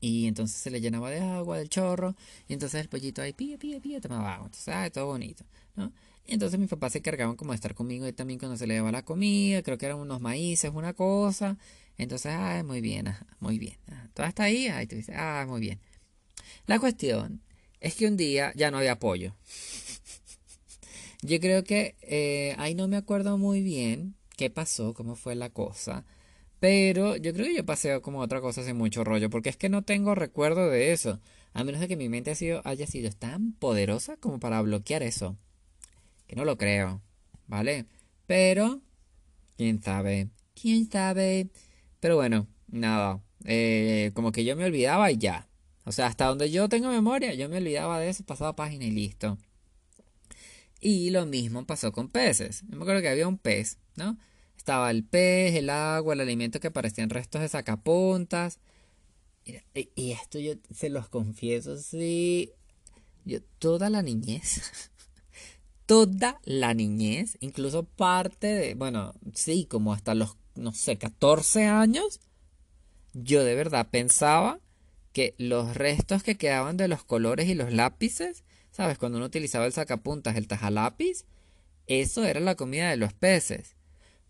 Y 0.00 0.26
entonces 0.26 0.56
se 0.56 0.70
le 0.70 0.80
llenaba 0.80 1.10
de 1.10 1.20
agua 1.20 1.58
del 1.58 1.68
chorro. 1.68 2.14
Y 2.48 2.54
entonces 2.54 2.80
el 2.80 2.88
pollito 2.88 3.22
ahí, 3.22 3.32
pía, 3.32 3.58
pía, 3.58 3.80
pía, 3.80 4.00
tomaba 4.00 4.34
agua. 4.34 4.46
Entonces, 4.46 4.74
ah, 4.74 4.90
todo 4.90 5.06
bonito, 5.06 5.44
¿no? 5.76 5.92
Entonces 6.26 6.60
mis 6.60 6.68
papás 6.68 6.92
se 6.92 6.98
encargaban 6.98 7.36
como 7.36 7.52
de 7.52 7.56
estar 7.56 7.74
conmigo 7.74 8.06
y 8.06 8.12
también 8.12 8.38
cuando 8.38 8.56
se 8.56 8.66
le 8.66 8.74
daba 8.76 8.92
la 8.92 9.04
comida. 9.04 9.62
Creo 9.62 9.78
que 9.78 9.86
eran 9.86 9.98
unos 9.98 10.20
maíces, 10.20 10.70
una 10.74 10.92
cosa. 10.92 11.56
Entonces, 11.96 12.32
ah, 12.34 12.62
muy 12.64 12.80
bien, 12.80 13.14
muy 13.40 13.58
bien. 13.58 13.76
Todo 14.14 14.26
está 14.26 14.44
ahí, 14.44 14.68
ahí 14.68 14.86
tú 14.86 14.96
dices, 14.96 15.14
ah, 15.18 15.44
muy 15.48 15.60
bien. 15.60 15.80
La 16.66 16.78
cuestión 16.78 17.40
es 17.80 17.94
que 17.94 18.06
un 18.06 18.16
día 18.16 18.52
ya 18.54 18.70
no 18.70 18.78
había 18.78 18.98
pollo. 18.98 19.34
Yo 21.22 21.40
creo 21.40 21.64
que 21.64 21.96
eh, 22.02 22.54
ahí 22.58 22.74
no 22.74 22.86
me 22.88 22.96
acuerdo 22.96 23.38
muy 23.38 23.62
bien 23.62 24.14
qué 24.36 24.50
pasó, 24.50 24.94
cómo 24.94 25.16
fue 25.16 25.34
la 25.34 25.50
cosa. 25.50 26.04
Pero 26.60 27.16
yo 27.16 27.32
creo 27.32 27.46
que 27.46 27.56
yo 27.56 27.66
pasé 27.66 28.00
como 28.00 28.20
otra 28.20 28.40
cosa 28.40 28.64
sin 28.64 28.76
mucho 28.76 29.04
rollo, 29.04 29.30
porque 29.30 29.48
es 29.48 29.56
que 29.56 29.68
no 29.68 29.82
tengo 29.82 30.14
recuerdo 30.14 30.68
de 30.68 30.92
eso, 30.92 31.20
a 31.52 31.64
menos 31.64 31.80
de 31.80 31.88
que 31.88 31.96
mi 31.96 32.08
mente 32.08 32.32
haya 32.64 32.86
sido 32.86 33.10
tan 33.12 33.52
poderosa 33.52 34.16
como 34.16 34.40
para 34.40 34.60
bloquear 34.62 35.02
eso. 35.02 35.36
Que 36.26 36.36
no 36.36 36.44
lo 36.44 36.58
creo, 36.58 37.00
¿vale? 37.46 37.86
Pero, 38.26 38.80
quién 39.56 39.82
sabe, 39.82 40.28
quién 40.60 40.90
sabe. 40.90 41.48
Pero 42.00 42.16
bueno, 42.16 42.46
nada, 42.68 43.22
eh, 43.44 44.10
como 44.14 44.32
que 44.32 44.44
yo 44.44 44.56
me 44.56 44.64
olvidaba 44.64 45.10
y 45.10 45.18
ya. 45.18 45.48
O 45.84 45.92
sea, 45.92 46.06
hasta 46.06 46.26
donde 46.26 46.50
yo 46.50 46.68
tengo 46.68 46.90
memoria, 46.90 47.34
yo 47.34 47.48
me 47.48 47.56
olvidaba 47.58 47.98
de 47.98 48.10
eso, 48.10 48.24
pasaba 48.24 48.54
página 48.56 48.84
y 48.84 48.90
listo. 48.90 49.38
Y 50.80 51.10
lo 51.10 51.26
mismo 51.26 51.64
pasó 51.66 51.92
con 51.92 52.08
peces. 52.08 52.62
Yo 52.68 52.76
me 52.76 52.82
acuerdo 52.82 53.02
que 53.02 53.08
había 53.08 53.26
un 53.26 53.38
pez, 53.38 53.78
¿no? 53.96 54.18
Estaba 54.68 54.90
el 54.90 55.02
pez, 55.02 55.54
el 55.54 55.70
agua, 55.70 56.12
el 56.12 56.20
alimento 56.20 56.60
que 56.60 56.70
parecían 56.70 57.08
restos 57.08 57.40
de 57.40 57.48
sacapuntas. 57.48 58.60
Y, 59.96 60.12
esto 60.12 60.38
yo 60.38 60.56
se 60.70 60.90
los 60.90 61.08
confieso, 61.08 61.78
sí. 61.78 62.52
Yo 63.24 63.38
toda 63.58 63.88
la 63.88 64.02
niñez, 64.02 64.60
toda 65.86 66.38
la 66.44 66.74
niñez, 66.74 67.38
incluso 67.40 67.84
parte 67.84 68.46
de, 68.48 68.74
bueno, 68.74 69.14
sí, 69.32 69.64
como 69.64 69.94
hasta 69.94 70.14
los, 70.14 70.36
no 70.54 70.74
sé, 70.74 70.98
14 70.98 71.64
años, 71.64 72.20
yo 73.14 73.44
de 73.44 73.54
verdad 73.54 73.88
pensaba 73.90 74.60
que 75.14 75.34
los 75.38 75.78
restos 75.78 76.22
que 76.22 76.36
quedaban 76.36 76.76
de 76.76 76.88
los 76.88 77.04
colores 77.04 77.48
y 77.48 77.54
los 77.54 77.72
lápices, 77.72 78.44
¿sabes? 78.70 78.98
Cuando 78.98 79.16
uno 79.16 79.28
utilizaba 79.28 79.64
el 79.64 79.72
sacapuntas, 79.72 80.36
el 80.36 80.46
tajalápiz, 80.46 81.24
eso 81.86 82.22
era 82.26 82.40
la 82.40 82.54
comida 82.54 82.90
de 82.90 82.98
los 82.98 83.14
peces 83.14 83.77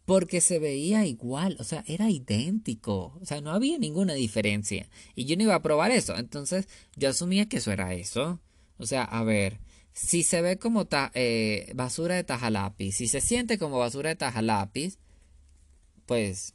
porque 0.09 0.41
se 0.41 0.59
veía 0.59 1.05
igual, 1.05 1.59
o 1.61 1.65
sea, 1.65 1.85
era 1.87 2.09
idéntico, 2.09 3.19
o 3.21 3.27
sea, 3.27 3.43
no 3.43 3.51
había 3.51 3.79
ninguna 3.79 4.15
diferencia. 4.15 4.89
Y 5.15 5.27
yo 5.27 5.37
no 5.37 5.43
iba 5.43 5.55
a 5.55 5.61
probar 5.61 5.91
eso, 5.91 6.17
entonces 6.17 6.67
yo 6.97 7.11
asumía 7.11 7.47
que 7.47 7.59
eso 7.59 7.73
era 7.73 7.93
eso. 7.93 8.41
O 8.79 8.87
sea, 8.87 9.05
a 9.05 9.23
ver, 9.23 9.61
si 9.93 10.23
se 10.23 10.41
ve 10.41 10.59
como 10.59 10.89
eh, 11.13 11.71
basura 11.75 12.15
de 12.15 12.25
tajalápiz, 12.25 12.97
si 12.97 13.07
se 13.07 13.21
siente 13.21 13.59
como 13.59 13.81
basura 13.81 14.09
de 14.09 14.17
tajalápiz, 14.17 14.99
pues, 16.07 16.55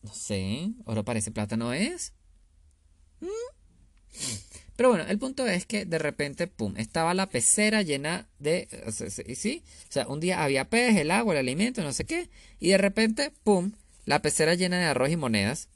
no 0.00 0.14
sé, 0.14 0.72
oro 0.86 1.04
parece 1.04 1.30
plata 1.30 1.58
no 1.58 1.74
es. 1.74 2.14
¿Mm? 3.20 3.26
Pero 4.78 4.90
bueno, 4.90 5.06
el 5.08 5.18
punto 5.18 5.44
es 5.44 5.66
que 5.66 5.86
de 5.86 5.98
repente, 5.98 6.46
pum, 6.46 6.74
estaba 6.76 7.12
la 7.12 7.28
pecera 7.28 7.82
llena 7.82 8.28
de... 8.38 8.68
¿Sí? 9.34 9.64
O 9.88 9.92
sea, 9.92 10.06
un 10.06 10.20
día 10.20 10.44
había 10.44 10.70
pez, 10.70 10.96
el 10.96 11.10
agua, 11.10 11.34
el 11.34 11.40
alimento, 11.40 11.82
no 11.82 11.92
sé 11.92 12.04
qué. 12.04 12.30
Y 12.60 12.68
de 12.68 12.78
repente, 12.78 13.32
pum, 13.42 13.72
la 14.04 14.22
pecera 14.22 14.54
llena 14.54 14.78
de 14.78 14.84
arroz 14.84 15.10
y 15.10 15.16
monedas. 15.16 15.68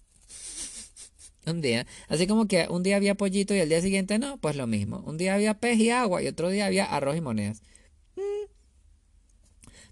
Un 1.47 1.61
día. 1.61 1.85
Así 2.07 2.29
como 2.29 2.47
que 2.47 2.69
un 2.71 2.85
día 2.85 2.95
había 2.95 3.17
pollito 3.17 3.57
y 3.57 3.59
el 3.59 3.69
día 3.69 3.81
siguiente 3.81 4.21
no, 4.21 4.37
pues 4.39 4.55
lo 4.55 4.69
mismo. 4.69 5.03
Un 5.05 5.19
día 5.19 5.35
había 5.35 5.55
pez 5.55 5.81
y 5.81 5.91
agua 5.91 6.23
y 6.23 6.29
otro 6.29 6.49
día 6.51 6.67
había 6.67 6.85
arroz 6.85 7.17
y 7.17 7.21
monedas. 7.21 7.61
Mm. 8.15 8.47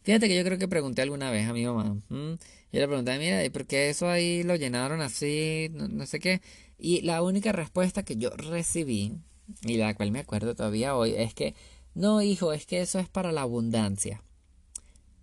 Fíjate 0.04 0.28
que 0.28 0.36
yo 0.36 0.44
creo 0.44 0.56
que 0.56 0.68
pregunté 0.68 1.02
alguna 1.02 1.32
vez 1.32 1.48
a 1.48 1.52
mi 1.52 1.66
mamá. 1.66 1.96
Mm. 2.10 2.34
Yo 2.72 2.80
le 2.80 2.86
pregunté, 2.86 3.18
mira, 3.18 3.44
¿y 3.44 3.50
por 3.50 3.66
qué 3.66 3.90
eso 3.90 4.08
ahí 4.08 4.44
lo 4.44 4.54
llenaron 4.54 5.00
así? 5.00 5.68
No, 5.72 5.88
no 5.88 6.06
sé 6.06 6.20
qué. 6.20 6.40
Y 6.80 7.02
la 7.02 7.22
única 7.22 7.52
respuesta 7.52 8.02
que 8.02 8.16
yo 8.16 8.30
recibí, 8.30 9.18
y 9.62 9.76
la 9.76 9.94
cual 9.94 10.12
me 10.12 10.20
acuerdo 10.20 10.54
todavía 10.54 10.96
hoy, 10.96 11.14
es 11.14 11.34
que, 11.34 11.54
no, 11.94 12.22
hijo, 12.22 12.52
es 12.52 12.64
que 12.64 12.80
eso 12.80 12.98
es 12.98 13.08
para 13.08 13.32
la 13.32 13.42
abundancia. 13.42 14.22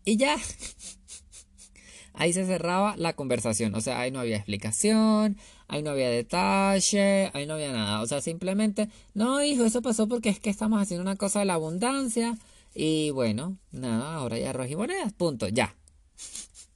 Y 0.05 0.17
ya. 0.17 0.37
Ahí 2.13 2.33
se 2.33 2.45
cerraba 2.45 2.95
la 2.97 3.13
conversación. 3.13 3.75
O 3.75 3.81
sea, 3.81 3.99
ahí 3.99 4.09
no 4.09 4.19
había 4.19 4.37
explicación, 4.37 5.37
ahí 5.67 5.83
no 5.83 5.91
había 5.91 6.09
detalle, 6.09 7.29
ahí 7.35 7.45
no 7.45 7.53
había 7.53 7.71
nada. 7.71 8.01
O 8.01 8.07
sea, 8.07 8.21
simplemente, 8.21 8.89
no, 9.13 9.43
hijo, 9.43 9.65
eso 9.65 9.83
pasó 9.83 10.07
porque 10.07 10.29
es 10.29 10.39
que 10.39 10.49
estamos 10.49 10.81
haciendo 10.81 11.03
una 11.03 11.15
cosa 11.15 11.39
de 11.39 11.45
la 11.45 11.53
abundancia. 11.53 12.35
Y 12.73 13.11
bueno, 13.11 13.59
nada, 13.71 14.15
ahora 14.15 14.39
ya 14.39 14.49
arroz 14.49 14.71
y 14.71 14.75
monedas, 14.75 15.13
punto, 15.13 15.47
ya. 15.47 15.75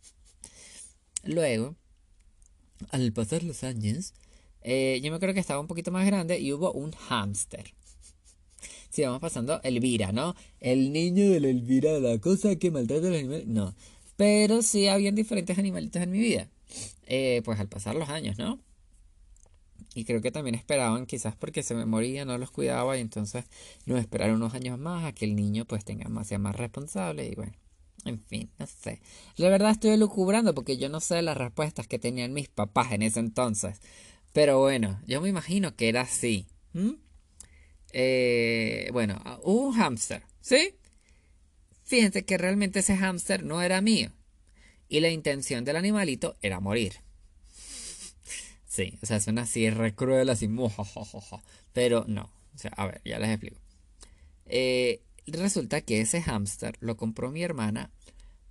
Luego, 1.24 1.76
al 2.92 3.12
pasar 3.12 3.42
los 3.42 3.64
años, 3.64 4.14
eh, 4.62 5.00
yo 5.04 5.12
me 5.12 5.20
creo 5.20 5.34
que 5.34 5.40
estaba 5.40 5.60
un 5.60 5.68
poquito 5.68 5.92
más 5.92 6.06
grande 6.06 6.40
y 6.40 6.54
hubo 6.54 6.72
un 6.72 6.92
hámster. 6.92 7.74
Sí, 8.90 9.04
vamos 9.04 9.22
pasando 9.22 9.62
Elvira, 9.64 10.12
¿no? 10.12 10.36
El 10.60 10.92
niño 10.92 11.30
de 11.30 11.40
la 11.40 11.48
Elvira, 11.48 12.00
la 12.00 12.20
cosa 12.20 12.58
que 12.58 12.72
maltrata 12.72 13.08
a 13.08 13.12
los 13.12 13.20
animales. 13.20 13.48
No. 13.48 13.74
Pero 14.18 14.62
sí 14.62 14.88
habían 14.88 15.16
diferentes 15.16 15.58
animalitos 15.58 16.02
en 16.02 16.12
mi 16.12 16.20
vida. 16.20 16.50
Eh, 17.08 17.42
pues 17.46 17.60
al 17.60 17.70
pasar 17.70 17.96
los 17.96 18.10
años, 18.10 18.38
¿no? 18.38 18.60
Y 19.94 20.06
creo 20.06 20.22
que 20.22 20.32
también 20.32 20.56
esperaban, 20.56 21.06
quizás 21.06 21.36
porque 21.36 21.64
se 21.64 21.74
me 21.76 21.86
moría, 21.86 22.24
no 22.24 22.38
los 22.38 22.52
cuidaba, 22.52 22.98
y 22.98 23.02
entonces 23.02 23.46
no 23.86 23.98
esperaron 23.98 24.36
unos 24.38 24.54
años 24.54 24.80
más 24.80 25.06
a 25.06 25.12
que 25.12 25.26
el 25.26 25.36
niño 25.36 25.66
pues 25.66 25.84
tenga 25.84 26.08
más, 26.08 26.28
sea 26.28 26.40
más 26.40 26.56
responsable, 26.56 27.28
y 27.28 27.36
bueno. 27.36 27.54
En 28.06 28.20
fin, 28.20 28.50
no 28.58 28.66
sé. 28.66 29.00
La 29.36 29.50
verdad 29.50 29.72
estoy 29.72 29.96
lucubrando 29.96 30.56
porque 30.56 30.78
yo 30.78 30.90
no 30.90 31.00
sé 31.00 31.22
las 31.22 31.38
respuestas 31.38 31.88
que 31.88 32.00
tenían 32.00 32.34
mis 32.34 32.50
papás 32.50 32.92
en 32.94 33.04
ese 33.04 33.20
entonces. 33.20 33.80
Pero 34.34 34.60
bueno, 34.60 35.02
yo 35.06 35.22
me 35.22 35.30
imagino 35.30 35.76
que 35.76 35.90
era 35.90 36.02
así. 36.02 36.48
Eh, 37.92 38.90
bueno, 38.94 39.22
un 39.44 39.74
hámster, 39.74 40.24
¿sí? 40.40 40.76
Fíjense 41.84 42.24
que 42.24 42.38
realmente 42.38 42.80
ese 42.80 42.96
hámster 42.96 43.44
no 43.44 43.62
era 43.62 43.82
mío. 43.82 44.12
Y 44.88 45.02
la 45.02 45.10
intención 45.10 45.66
del 45.66 45.76
animalito 45.76 46.38
era 46.42 46.60
morir. 46.60 46.94
Sí, 48.72 48.98
o 49.04 49.06
sea, 49.06 49.20
suena 49.20 49.42
así 49.42 49.70
re 49.70 49.94
cruel, 49.94 50.30
así, 50.30 50.50
pero 51.74 52.06
no. 52.08 52.32
O 52.56 52.58
sea, 52.58 52.72
a 52.78 52.86
ver, 52.86 53.02
ya 53.04 53.20
les 53.20 53.30
explico. 53.30 53.60
Eh, 54.46 55.02
resulta 55.28 55.82
que 55.82 56.00
ese 56.00 56.22
hámster 56.22 56.78
lo 56.80 56.96
compró 56.96 57.32
mi 57.32 57.44
hermana 57.44 57.92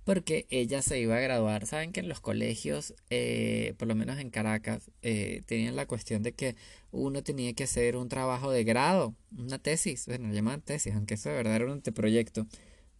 porque 0.03 0.47
ella 0.49 0.81
se 0.81 0.99
iba 0.99 1.17
a 1.17 1.19
graduar. 1.19 1.65
Saben 1.65 1.91
que 1.91 1.99
en 1.99 2.09
los 2.09 2.19
colegios, 2.21 2.93
eh, 3.09 3.75
por 3.77 3.87
lo 3.87 3.95
menos 3.95 4.19
en 4.19 4.29
Caracas, 4.29 4.91
eh, 5.01 5.41
tenían 5.45 5.75
la 5.75 5.85
cuestión 5.85 6.23
de 6.23 6.33
que 6.33 6.55
uno 6.91 7.23
tenía 7.23 7.53
que 7.53 7.65
hacer 7.65 7.95
un 7.95 8.09
trabajo 8.09 8.51
de 8.51 8.63
grado, 8.63 9.15
una 9.37 9.59
tesis, 9.59 10.05
bueno, 10.07 10.27
lo 10.29 10.33
llamaban 10.33 10.61
tesis, 10.61 10.93
aunque 10.95 11.15
eso 11.15 11.29
de 11.29 11.35
verdad 11.35 11.55
era 11.55 11.65
un 11.65 11.71
anteproyecto. 11.71 12.47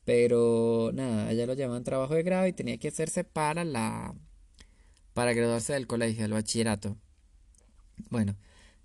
Pero 0.05 0.91
nada, 0.93 1.31
ella 1.31 1.45
lo 1.45 1.53
llamaban 1.53 1.83
trabajo 1.83 2.15
de 2.15 2.23
grado 2.23 2.47
y 2.47 2.53
tenía 2.53 2.77
que 2.77 2.87
hacerse 2.89 3.23
para 3.23 3.63
la 3.63 4.15
para 5.13 5.33
graduarse 5.33 5.73
del 5.73 5.87
colegio, 5.87 6.23
del 6.23 6.33
bachillerato. 6.33 6.97
Bueno, 8.09 8.35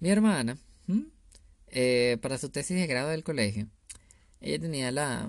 mi 0.00 0.11
hermana, 0.11 0.58
eh, 1.68 2.18
para 2.20 2.38
su 2.38 2.50
tesis 2.50 2.76
de 2.76 2.87
grado 2.87 3.11
del 3.11 3.25
colegio, 3.25 3.68
ella 4.40 4.58
tenía 4.61 4.90
la, 4.90 5.28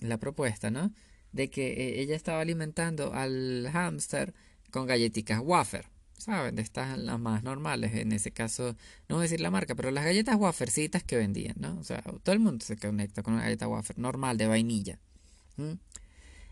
la 0.00 0.18
propuesta, 0.18 0.70
¿no? 0.70 0.92
De 1.32 1.50
que 1.50 1.72
eh, 1.72 2.00
ella 2.00 2.16
estaba 2.16 2.40
alimentando 2.40 3.12
al 3.12 3.68
hámster 3.72 4.34
con 4.70 4.86
galletitas 4.86 5.40
wafer. 5.42 5.86
¿Saben? 6.16 6.54
De 6.54 6.62
estas 6.62 6.98
las 6.98 7.18
más 7.18 7.42
normales. 7.42 7.94
En 7.94 8.12
ese 8.12 8.30
caso, 8.30 8.76
no 9.08 9.16
voy 9.16 9.20
a 9.20 9.22
decir 9.22 9.40
la 9.40 9.50
marca, 9.50 9.74
pero 9.74 9.90
las 9.90 10.04
galletas 10.04 10.36
wafercitas 10.36 11.02
que 11.02 11.16
vendían, 11.16 11.56
¿no? 11.58 11.78
O 11.78 11.84
sea, 11.84 12.02
todo 12.02 12.34
el 12.34 12.40
mundo 12.40 12.64
se 12.64 12.76
conecta 12.76 13.22
con 13.22 13.34
una 13.34 13.44
galleta 13.44 13.68
wafer 13.68 13.98
normal 13.98 14.36
de 14.36 14.46
vainilla. 14.46 14.98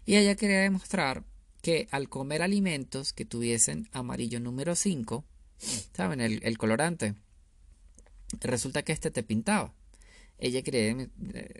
Y 0.07 0.17
ella 0.17 0.37
quería 0.37 0.61
demostrar 0.61 1.25
que 1.63 1.87
al 1.91 2.09
comer 2.09 2.43
alimentos 2.43 3.13
que 3.13 3.25
tuviesen 3.25 3.89
amarillo 3.93 4.41
número 4.41 4.75
5, 4.75 5.25
¿saben? 5.93 6.21
El, 6.21 6.41
el 6.43 6.57
colorante, 6.57 7.15
resulta 8.41 8.83
que 8.83 8.93
este 8.93 9.11
te 9.11 9.23
pintaba 9.23 9.75
ella 10.39 10.63
quería 10.63 11.09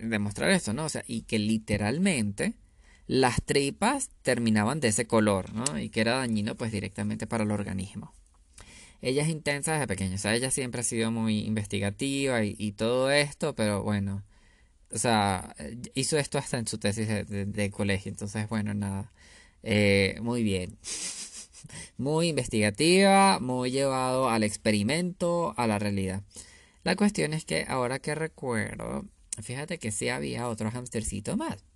demostrar 0.01 0.51
esto, 0.51 0.73
¿no? 0.73 0.85
O 0.85 0.89
sea, 0.89 1.05
y 1.07 1.23
que 1.23 1.39
literalmente 1.39 2.55
las 3.09 3.43
tripas 3.43 4.11
terminaban 4.23 4.81
de 4.81 4.89
ese 4.89 5.07
color, 5.07 5.53
¿no? 5.55 5.79
Y 5.79 5.89
que 5.89 6.03
era 6.03 6.19
dañino 6.19 6.55
pues 6.55 6.71
directamente 6.71 7.27
para 7.27 7.45
el 7.45 7.51
organismo. 7.51 8.13
Ella 9.01 9.23
es 9.23 9.29
intensa 9.29 9.73
desde 9.73 9.87
pequeña, 9.87 10.17
o 10.17 10.19
sea, 10.19 10.35
ella 10.35 10.51
siempre 10.51 10.83
ha 10.83 10.85
sido 10.85 11.11
muy 11.11 11.41
investigativa 11.41 12.45
y, 12.45 12.73
todo 12.73 13.11
esto, 13.11 13.55
pero 13.55 13.83
bueno, 13.83 14.25
o 14.93 14.99
sea, 14.99 15.55
hizo 15.95 16.19
esto 16.19 16.39
hasta 16.39 16.59
en 16.59 16.67
su 16.67 16.79
tesis 16.79 17.09
de, 17.09 17.71
colegio, 17.71 18.11
entonces 18.11 18.49
bueno, 18.49 18.75
nada, 18.75 19.13
eh, 19.63 20.19
muy 20.23 20.43
bien. 20.43 20.79
Muy 21.99 22.29
investigativa, 22.29 23.41
muy 23.41 23.73
llevado 23.73 24.31
al 24.31 24.45
experimento, 24.45 25.55
a 25.57 25.67
la 25.67 25.79
realidad. 25.79 26.23
La 26.85 26.97
cuestión 26.97 27.35
es 27.35 27.45
que 27.45 27.67
ahora 27.69 27.99
que 27.99 28.15
recuerdo, 28.15 29.05
fíjate 29.43 29.79
que 29.79 29.91
sí 29.91 30.09
había 30.09 30.49
otro 30.49 30.71
hamstercito 30.71 31.37
más. 31.37 31.68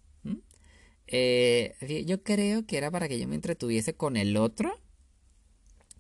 Eh, 1.13 2.05
yo 2.07 2.23
creo 2.23 2.65
que 2.67 2.79
era 2.79 2.91
para 2.91 3.07
que 3.07 3.19
yo 3.19 3.29
me 3.29 3.35
entretuviese 3.35 3.95
con 3.95 4.17
el 4.17 4.37
otro, 4.39 4.81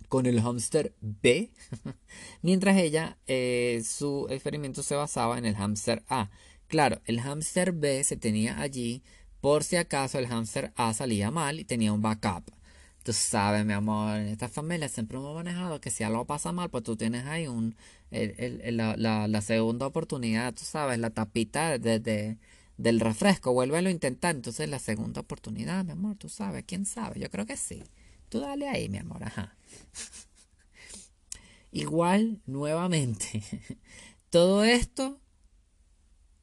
con 0.08 0.26
el 0.26 0.40
hamster 0.40 0.94
B, 1.00 1.52
mientras 2.42 2.78
ella, 2.78 3.18
eh, 3.26 3.82
su 3.84 4.26
experimento 4.30 4.82
se 4.82 4.94
basaba 4.94 5.38
en 5.38 5.44
el 5.44 5.54
hamster 5.54 6.02
A. 6.08 6.30
Claro, 6.66 7.02
el 7.04 7.20
hamster 7.20 7.72
B 7.72 8.02
se 8.04 8.16
tenía 8.16 8.60
allí 8.60 9.02
por 9.42 9.64
si 9.64 9.76
acaso 9.76 10.18
el 10.18 10.28
hamster 10.28 10.72
A 10.76 10.94
salía 10.94 11.30
mal 11.30 11.60
y 11.60 11.64
tenía 11.64 11.92
un 11.92 12.00
backup. 12.02 12.50
Tú 13.02 13.12
sabes, 13.12 13.66
mi 13.66 13.72
amor, 13.72 14.16
en 14.18 14.28
esta 14.28 14.48
familia 14.48 14.88
siempre 14.88 15.18
hemos 15.18 15.34
manejado 15.34 15.80
que 15.80 15.90
si 15.90 16.04
algo 16.04 16.24
pasa 16.26 16.52
mal, 16.52 16.70
pues 16.70 16.84
tú 16.84 16.96
tienes 16.96 17.26
ahí 17.26 17.48
un, 17.48 17.74
la, 18.10 19.40
segunda 19.42 19.86
oportunidad, 19.86 20.54
tú 20.54 20.62
sabes, 20.64 20.98
la 20.98 21.10
tapita 21.10 21.78
de, 21.78 22.38
del 22.76 23.00
refresco, 23.00 23.52
vuélvelo 23.52 23.88
a 23.88 23.92
intentar. 23.92 24.34
Entonces, 24.34 24.68
la 24.68 24.78
segunda 24.78 25.20
oportunidad, 25.20 25.84
mi 25.84 25.92
amor, 25.92 26.16
tú 26.16 26.28
sabes, 26.28 26.64
quién 26.66 26.86
sabe, 26.86 27.20
yo 27.20 27.30
creo 27.30 27.46
que 27.46 27.56
sí. 27.56 27.82
Tú 28.28 28.40
dale 28.40 28.68
ahí, 28.68 28.88
mi 28.88 28.98
amor, 28.98 29.24
ajá. 29.24 29.56
Igual, 31.72 32.40
nuevamente, 32.46 33.42
todo 34.30 34.64
esto 34.64 35.20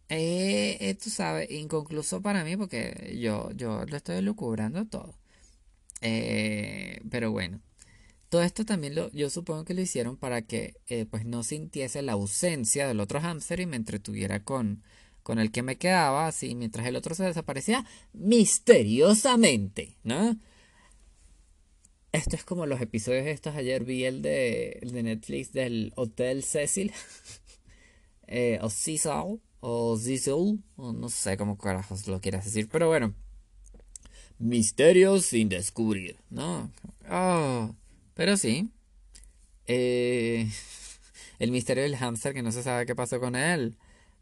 es, 0.10 0.98
tú 0.98 1.10
sabes, 1.10 1.50
inconcluso 1.52 2.22
para 2.22 2.44
mí 2.44 2.58
porque 2.58 3.18
yo, 3.20 3.52
yo 3.52 3.86
lo 3.86 3.98
estoy 3.98 4.22
lucubrando 4.22 4.86
todo. 4.86 5.16
Eh, 6.02 7.02
pero 7.12 7.32
bueno, 7.32 7.62
todo 8.30 8.44
esto 8.44 8.66
también 8.66 8.96
lo, 8.96 9.12
yo 9.12 9.30
supongo 9.30 9.66
que 9.66 9.74
lo 9.74 9.82
hicieron 9.82 10.18
para 10.18 10.42
que 10.44 10.76
eh, 10.88 11.06
pues 11.06 11.26
no 11.26 11.44
sintiese 11.44 12.02
la 12.04 12.14
ausencia 12.14 12.88
del 12.88 13.00
otro 13.02 13.22
hámster 13.22 13.60
y 13.62 13.66
me 13.68 13.78
entretuviera 13.78 14.44
con, 14.44 14.84
con 15.30 15.38
el 15.38 15.52
que 15.52 15.62
me 15.62 15.78
quedaba, 15.78 16.26
así 16.26 16.56
mientras 16.56 16.88
el 16.88 16.96
otro 16.96 17.14
se 17.14 17.24
desaparecía 17.24 17.86
misteriosamente, 18.14 19.96
¿no? 20.02 20.36
Esto 22.12 22.36
es 22.36 22.44
como 22.44 22.66
los 22.66 22.82
episodios 22.82 23.28
estos. 23.28 23.56
Ayer 23.56 23.84
vi 23.84 24.06
el 24.06 24.24
de, 24.24 24.80
el 24.82 24.92
de 24.92 25.04
Netflix 25.04 25.54
del 25.54 25.94
Hotel 25.96 26.44
Cecil. 26.44 26.92
eh, 28.28 28.58
o 28.64 28.72
Cecil. 28.72 29.40
O 29.60 29.98
Cecil. 30.00 30.64
O 30.78 30.94
no 30.94 31.10
sé 31.10 31.38
cómo 31.38 31.60
carajos 31.60 32.08
lo 32.08 32.20
quieras 32.22 32.46
decir. 32.46 32.68
Pero 32.68 32.88
bueno. 32.88 33.14
Misterios 34.40 35.26
sin 35.28 35.48
descubrir, 35.48 36.18
¿no? 36.32 36.72
Oh, 37.08 37.76
pero 38.16 38.36
sí. 38.36 38.72
Eh, 39.68 40.50
el 41.38 41.52
misterio 41.52 41.84
del 41.84 41.98
hámster 41.98 42.34
que 42.34 42.42
no 42.42 42.52
se 42.52 42.64
sabe 42.64 42.88
qué 42.88 42.96
pasó 42.96 43.20
con 43.20 43.36
él. 43.36 43.78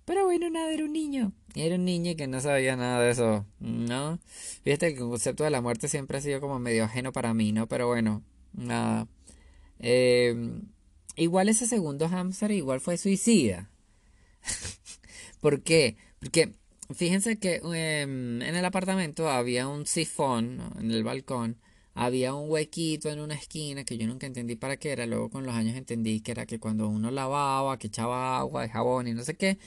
Pero 0.08 0.24
bueno, 0.24 0.50
nada, 0.50 0.72
era 0.72 0.86
un 0.86 0.94
niño. 0.94 1.34
Era 1.54 1.76
un 1.76 1.84
niño 1.84 2.16
que 2.16 2.28
no 2.28 2.40
sabía 2.40 2.78
nada 2.78 3.02
de 3.02 3.12
eso, 3.12 3.46
¿no? 3.60 4.20
Fíjate 4.64 4.88
el 4.88 4.98
concepto 4.98 5.44
de 5.44 5.50
la 5.50 5.62
muerte 5.62 5.90
siempre 5.90 6.18
ha 6.18 6.22
sido 6.22 6.40
como 6.40 6.60
medio 6.60 6.86
ajeno 6.86 7.12
para 7.12 7.34
mí, 7.34 7.52
¿no? 7.52 7.68
Pero 7.68 7.88
bueno, 7.88 8.24
nada. 8.54 9.08
Eh, 9.80 10.62
igual 11.18 11.50
ese 11.50 11.68
segundo 11.68 12.08
hámster 12.08 12.52
igual 12.52 12.80
fue 12.80 12.98
suicida. 12.98 13.70
¿Por 15.42 15.62
qué? 15.62 15.98
Porque 16.20 16.54
Fíjense 16.94 17.38
que 17.38 17.56
em, 17.58 18.42
en 18.42 18.56
el 18.56 18.64
apartamento 18.64 19.30
había 19.30 19.68
un 19.68 19.86
sifón 19.86 20.62
en 20.80 20.92
el 20.92 21.04
balcón, 21.04 21.58
había 21.94 22.34
un 22.34 22.50
huequito 22.50 23.10
en 23.10 23.20
una 23.20 23.36
esquina 23.36 23.84
que 23.84 23.98
yo 23.98 24.08
nunca 24.08 24.26
entendí 24.26 24.56
para 24.56 24.78
qué 24.78 24.92
era, 24.92 25.06
luego 25.06 25.30
con 25.30 25.46
los 25.46 25.54
años 25.54 25.76
entendí 25.76 26.22
que 26.22 26.32
era 26.32 26.46
que 26.46 26.60
cuando 26.60 26.88
uno 26.88 27.12
lavaba, 27.12 27.78
que 27.78 27.88
echaba 27.88 28.40
agua 28.40 28.62
de 28.62 28.70
jabón 28.70 29.08
y 29.08 29.14
no 29.14 29.24
sé 29.24 29.36
qué, 29.36 29.58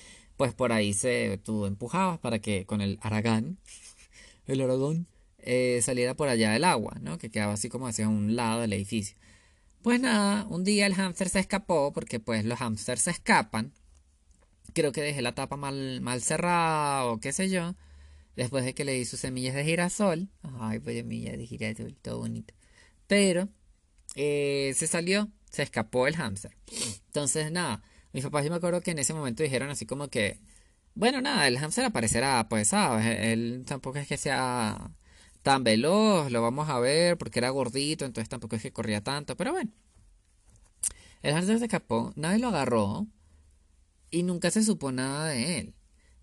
pues 0.40 0.54
por 0.54 0.72
ahí 0.72 0.94
se 0.94 1.38
tú 1.44 1.66
empujabas 1.66 2.18
para 2.18 2.38
que 2.38 2.64
con 2.64 2.80
el 2.80 2.98
aragán, 3.02 3.58
el 4.46 4.62
aragón, 4.62 5.06
eh, 5.36 5.80
saliera 5.82 6.14
por 6.14 6.30
allá 6.30 6.56
el 6.56 6.64
agua, 6.64 6.96
¿no? 7.02 7.18
Que 7.18 7.30
quedaba 7.30 7.52
así 7.52 7.68
como 7.68 7.86
hacia 7.86 8.08
un 8.08 8.36
lado 8.36 8.62
del 8.62 8.72
edificio. 8.72 9.18
Pues 9.82 10.00
nada, 10.00 10.46
un 10.48 10.64
día 10.64 10.86
el 10.86 10.94
hámster 10.94 11.28
se 11.28 11.40
escapó 11.40 11.92
porque 11.92 12.20
pues 12.20 12.46
los 12.46 12.58
hámsters 12.58 13.02
se 13.02 13.10
escapan. 13.10 13.74
Creo 14.72 14.92
que 14.92 15.02
dejé 15.02 15.20
la 15.20 15.34
tapa 15.34 15.56
mal, 15.58 16.00
mal 16.00 16.22
cerrada 16.22 17.04
o 17.04 17.20
qué 17.20 17.34
sé 17.34 17.50
yo. 17.50 17.74
Después 18.34 18.64
de 18.64 18.72
que 18.72 18.86
le 18.86 18.94
di 18.94 19.04
sus 19.04 19.20
semillas 19.20 19.54
de 19.54 19.64
girasol. 19.66 20.30
Ay, 20.58 20.78
pues 20.78 20.96
semillas 20.96 21.36
de 21.36 21.46
girasol, 21.46 21.94
todo 22.00 22.20
bonito. 22.20 22.54
Pero 23.06 23.50
eh, 24.14 24.72
se 24.74 24.86
salió, 24.86 25.28
se 25.50 25.64
escapó 25.64 26.06
el 26.06 26.16
hámster. 26.16 26.56
Entonces 27.08 27.52
nada, 27.52 27.82
mis 28.12 28.24
papás 28.24 28.44
yo 28.44 28.50
me 28.50 28.56
acuerdo 28.56 28.80
que 28.80 28.90
en 28.92 28.98
ese 28.98 29.14
momento 29.14 29.42
dijeron 29.42 29.70
así 29.70 29.86
como 29.86 30.08
que, 30.08 30.40
bueno, 30.94 31.20
nada, 31.20 31.48
el 31.48 31.58
hámster 31.58 31.84
aparecerá, 31.84 32.48
pues, 32.48 32.68
¿sabes? 32.68 33.06
Él 33.06 33.64
tampoco 33.66 33.98
es 33.98 34.08
que 34.08 34.16
sea 34.16 34.90
tan 35.42 35.64
veloz, 35.64 36.30
lo 36.30 36.42
vamos 36.42 36.68
a 36.68 36.78
ver, 36.80 37.16
porque 37.18 37.38
era 37.38 37.50
gordito, 37.50 38.04
entonces 38.04 38.28
tampoco 38.28 38.56
es 38.56 38.62
que 38.62 38.72
corría 38.72 39.02
tanto, 39.02 39.36
pero 39.36 39.52
bueno. 39.52 39.70
El 41.22 41.34
hámster 41.34 41.58
se 41.58 41.66
escapó, 41.66 42.12
nadie 42.16 42.38
lo 42.38 42.48
agarró 42.48 43.06
y 44.10 44.22
nunca 44.22 44.50
se 44.50 44.62
supo 44.62 44.92
nada 44.92 45.28
de 45.28 45.58
él. 45.58 45.74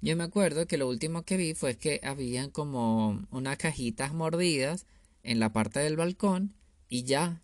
Yo 0.01 0.15
me 0.15 0.23
acuerdo 0.23 0.67
que 0.67 0.77
lo 0.77 0.87
último 0.87 1.23
que 1.23 1.37
vi 1.37 1.53
fue 1.53 1.77
que 1.77 1.99
habían 2.03 2.51
como 2.51 3.25
unas 3.31 3.57
cajitas 3.57 4.13
mordidas 4.13 4.85
en 5.23 5.39
la 5.39 5.51
parte 5.53 5.79
del 5.79 5.97
balcón 5.97 6.55
y 6.87 7.03
ya. 7.03 7.41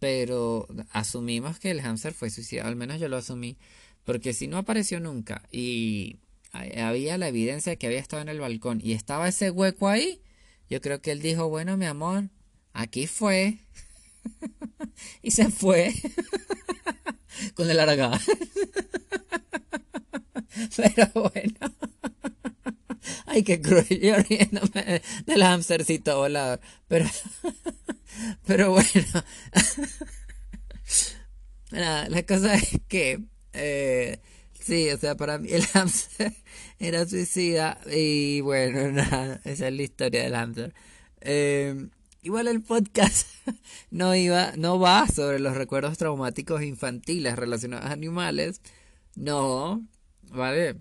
Pero 0.00 0.66
asumimos 0.90 1.60
que 1.60 1.70
el 1.70 1.82
hámster 1.82 2.14
fue 2.14 2.30
suicidado, 2.30 2.68
al 2.68 2.76
menos 2.76 2.98
yo 2.98 3.08
lo 3.08 3.18
asumí, 3.18 3.58
porque 4.04 4.32
si 4.32 4.48
no 4.48 4.58
apareció 4.58 4.98
nunca 4.98 5.42
y 5.52 6.18
había 6.52 7.18
la 7.18 7.28
evidencia 7.28 7.70
de 7.70 7.76
que 7.76 7.86
había 7.86 8.00
estado 8.00 8.22
en 8.22 8.28
el 8.28 8.40
balcón 8.40 8.80
y 8.82 8.92
estaba 8.92 9.28
ese 9.28 9.50
hueco 9.50 9.88
ahí, 9.88 10.20
yo 10.68 10.80
creo 10.80 11.00
que 11.00 11.12
él 11.12 11.20
dijo, 11.20 11.48
bueno, 11.48 11.76
mi 11.76 11.86
amor, 11.86 12.30
aquí 12.72 13.06
fue. 13.06 13.58
y 15.22 15.30
se 15.30 15.50
fue. 15.50 15.94
Con 17.54 17.70
el 17.70 17.78
aragán. 17.78 18.18
Pero 20.76 21.08
bueno. 21.14 21.74
Ay, 23.26 23.42
qué 23.42 23.60
cruel. 23.60 23.86
Yo 24.00 24.16
riéndome 24.16 25.02
del 25.26 25.42
hamstercito 25.42 26.18
volador. 26.18 26.60
Pero, 26.88 27.06
pero 28.46 28.70
bueno. 28.70 29.24
la 31.70 32.22
cosa 32.26 32.54
es 32.54 32.80
que 32.88 33.24
eh, 33.52 34.20
Sí, 34.60 34.90
o 34.90 34.98
sea, 34.98 35.16
para 35.16 35.38
mí 35.38 35.48
el 35.50 35.66
hamster 35.66 36.32
era 36.78 37.06
suicida 37.08 37.80
y 37.90 38.40
bueno, 38.42 38.92
nada, 38.92 39.40
esa 39.44 39.68
es 39.68 39.74
la 39.74 39.82
historia 39.82 40.22
del 40.22 40.34
hamster. 40.34 40.74
Em, 41.22 41.90
igual 42.22 42.46
el 42.46 42.62
podcast 42.62 43.26
no 43.90 44.14
iba, 44.14 44.52
no 44.56 44.78
va 44.78 45.08
sobre 45.08 45.40
los 45.40 45.56
recuerdos 45.56 45.96
traumáticos 45.98 46.62
infantiles 46.62 47.36
relacionados 47.36 47.86
a 47.86 47.92
animales, 47.92 48.60
no, 49.16 49.84
¿vale? 50.30 50.76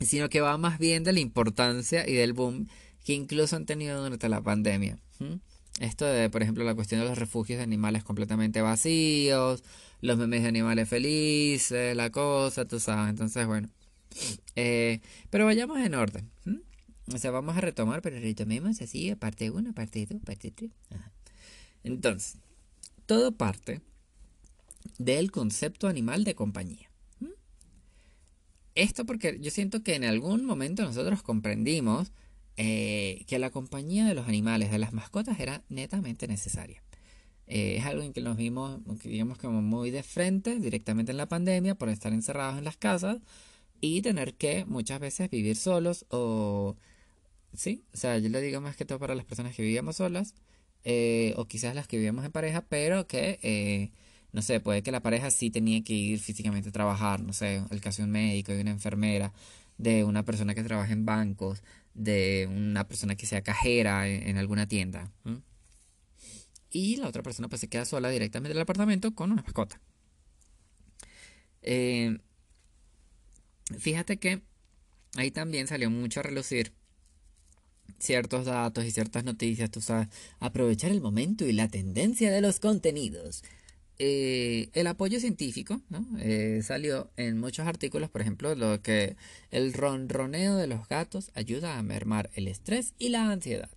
Sino 0.00 0.28
que 0.28 0.40
va 0.40 0.58
más 0.58 0.78
bien 0.78 1.04
de 1.04 1.12
la 1.12 1.20
importancia 1.20 2.08
y 2.08 2.14
del 2.14 2.32
boom 2.32 2.68
que 3.04 3.14
incluso 3.14 3.54
han 3.56 3.66
tenido 3.66 4.02
durante 4.02 4.28
la 4.28 4.42
pandemia. 4.42 4.98
Esto 5.80 6.06
de, 6.06 6.30
por 6.30 6.42
ejemplo, 6.42 6.64
la 6.64 6.74
cuestión 6.74 7.00
de 7.00 7.08
los 7.08 7.18
refugios 7.18 7.58
de 7.58 7.64
animales 7.64 8.02
completamente 8.02 8.62
vacíos, 8.62 9.62
los 10.00 10.16
memes 10.16 10.42
de 10.42 10.48
animales 10.48 10.88
felices, 10.88 11.94
la 11.94 12.10
cosa, 12.10 12.64
tú 12.64 12.80
sabes. 12.80 13.10
Entonces, 13.10 13.46
bueno. 13.46 13.68
Eh, 14.54 15.00
pero 15.28 15.44
vayamos 15.44 15.78
en 15.78 15.94
orden. 15.94 16.30
O 17.12 17.18
sea, 17.18 17.30
vamos 17.30 17.56
a 17.56 17.60
retomar, 17.60 18.02
pero 18.02 18.18
retomemos 18.18 18.80
así, 18.80 19.14
parte 19.14 19.50
1, 19.50 19.74
parte 19.74 20.06
2, 20.06 20.22
parte 20.24 20.50
3. 20.50 20.70
Entonces, 21.84 22.38
todo 23.04 23.32
parte 23.32 23.80
del 24.98 25.30
concepto 25.30 25.88
animal 25.88 26.24
de 26.24 26.34
compañía. 26.34 26.90
Esto 28.74 29.06
porque 29.06 29.38
yo 29.40 29.50
siento 29.50 29.82
que 29.82 29.94
en 29.94 30.04
algún 30.04 30.44
momento 30.44 30.82
nosotros 30.82 31.22
comprendimos 31.22 32.12
eh, 32.56 33.24
que 33.26 33.38
la 33.38 33.50
compañía 33.50 34.06
de 34.06 34.14
los 34.14 34.28
animales, 34.28 34.70
de 34.70 34.78
las 34.78 34.92
mascotas, 34.92 35.40
era 35.40 35.62
netamente 35.68 36.26
necesaria. 36.26 36.82
Eh, 37.46 37.76
es 37.78 37.84
algo 37.86 38.02
en 38.02 38.12
que 38.12 38.22
nos 38.22 38.36
vimos, 38.36 38.80
digamos, 39.04 39.38
como 39.38 39.62
muy 39.62 39.90
de 39.90 40.02
frente 40.02 40.58
directamente 40.58 41.12
en 41.12 41.18
la 41.18 41.28
pandemia 41.28 41.74
por 41.76 41.88
estar 41.90 42.12
encerrados 42.12 42.58
en 42.58 42.64
las 42.64 42.76
casas 42.76 43.18
y 43.80 44.02
tener 44.02 44.34
que 44.34 44.64
muchas 44.66 45.00
veces 45.00 45.30
vivir 45.30 45.56
solos 45.56 46.06
o... 46.10 46.76
Sí, 47.54 47.84
o 47.94 47.96
sea, 47.96 48.18
yo 48.18 48.28
lo 48.28 48.40
digo 48.40 48.60
más 48.60 48.76
que 48.76 48.84
todo 48.84 48.98
para 48.98 49.14
las 49.14 49.24
personas 49.24 49.54
que 49.56 49.62
vivíamos 49.62 49.96
solas 49.96 50.34
eh, 50.84 51.34
o 51.36 51.46
quizás 51.46 51.74
las 51.74 51.86
que 51.88 51.96
vivíamos 51.96 52.24
en 52.24 52.32
pareja, 52.32 52.62
pero 52.68 53.06
que, 53.06 53.92
no 54.32 54.42
sé, 54.42 54.60
puede 54.60 54.82
que 54.82 54.92
la 54.92 55.00
pareja 55.02 55.30
sí 55.30 55.50
tenía 55.50 55.82
que 55.82 55.94
ir 55.94 56.20
físicamente 56.20 56.68
a 56.70 56.72
trabajar, 56.72 57.20
no 57.22 57.32
sé, 57.32 57.62
el 57.70 57.80
caso 57.80 58.02
de 58.02 58.06
un 58.06 58.12
médico, 58.12 58.52
de 58.52 58.60
una 58.62 58.72
enfermera, 58.72 59.32
de 59.78 60.04
una 60.04 60.24
persona 60.24 60.54
que 60.54 60.62
trabaja 60.62 60.92
en 60.92 61.06
bancos, 61.06 61.62
de 61.96 62.48
una 62.50 62.86
persona 62.86 63.16
que 63.16 63.26
sea 63.26 63.42
cajera 63.42 64.06
en, 64.06 64.36
alguna 64.36 64.68
tienda 64.68 65.10
y 66.70 66.96
la 66.96 67.08
otra 67.08 67.22
persona 67.22 67.48
pues 67.48 67.60
se 67.60 67.68
queda 67.68 67.84
sola 67.84 68.10
directamente 68.10 68.52
en 68.52 68.58
el 68.58 68.62
apartamento 68.62 69.14
con 69.14 69.32
una 69.32 69.42
mascota. 69.42 69.80
Eh, 71.62 72.18
fíjate 73.78 74.18
que 74.18 74.42
ahí 75.16 75.30
también 75.30 75.66
salió 75.66 75.90
mucho 75.90 76.20
a 76.20 76.22
relucir 76.22 76.72
ciertos 77.98 78.44
datos 78.44 78.84
y 78.84 78.90
ciertas 78.90 79.24
noticias, 79.24 79.70
tú 79.70 79.80
sabes, 79.80 80.08
aprovechar 80.38 80.90
el 80.90 81.00
momento 81.00 81.46
y 81.46 81.52
la 81.52 81.68
tendencia 81.68 82.30
de 82.30 82.42
los 82.42 82.60
contenidos. 82.60 83.42
Eh, 83.98 84.68
el 84.74 84.86
apoyo 84.86 85.20
científico. 85.20 85.80
Eh, 86.18 86.60
salió 86.62 87.10
en 87.16 87.38
muchos 87.38 87.66
artículos, 87.66 88.10
por 88.10 88.20
ejemplo, 88.20 88.54
lo 88.54 88.82
que 88.82 89.16
el 89.50 89.72
ronroneo 89.72 90.56
de 90.56 90.66
los 90.66 90.88
gatos 90.88 91.30
ayuda 91.34 91.78
a 91.78 91.82
mermar 91.82 92.30
el 92.34 92.48
estrés 92.48 92.94
y 92.98 93.08
la 93.08 93.30
ansiedad 93.30 93.70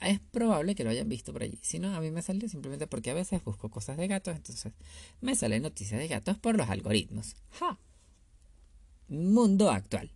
es 0.00 0.20
probable 0.30 0.74
que 0.74 0.84
lo 0.84 0.90
hayan 0.90 1.08
visto 1.08 1.32
por 1.32 1.42
allí. 1.42 1.58
Si 1.62 1.78
no, 1.78 1.94
a 1.94 2.00
mí 2.00 2.10
me 2.10 2.22
salió 2.22 2.48
simplemente 2.48 2.86
porque 2.86 3.10
a 3.10 3.14
veces 3.14 3.42
busco 3.44 3.68
cosas 3.68 3.96
de 3.96 4.06
gatos, 4.06 4.36
entonces 4.36 4.72
me 5.20 5.34
salen 5.34 5.62
noticias 5.62 6.00
de 6.00 6.08
gatos 6.08 6.38
por 6.38 6.56
los 6.56 6.68
algoritmos. 6.68 7.36
¡Ja! 7.58 7.78
Mundo 9.08 9.70
actual. 9.70 10.10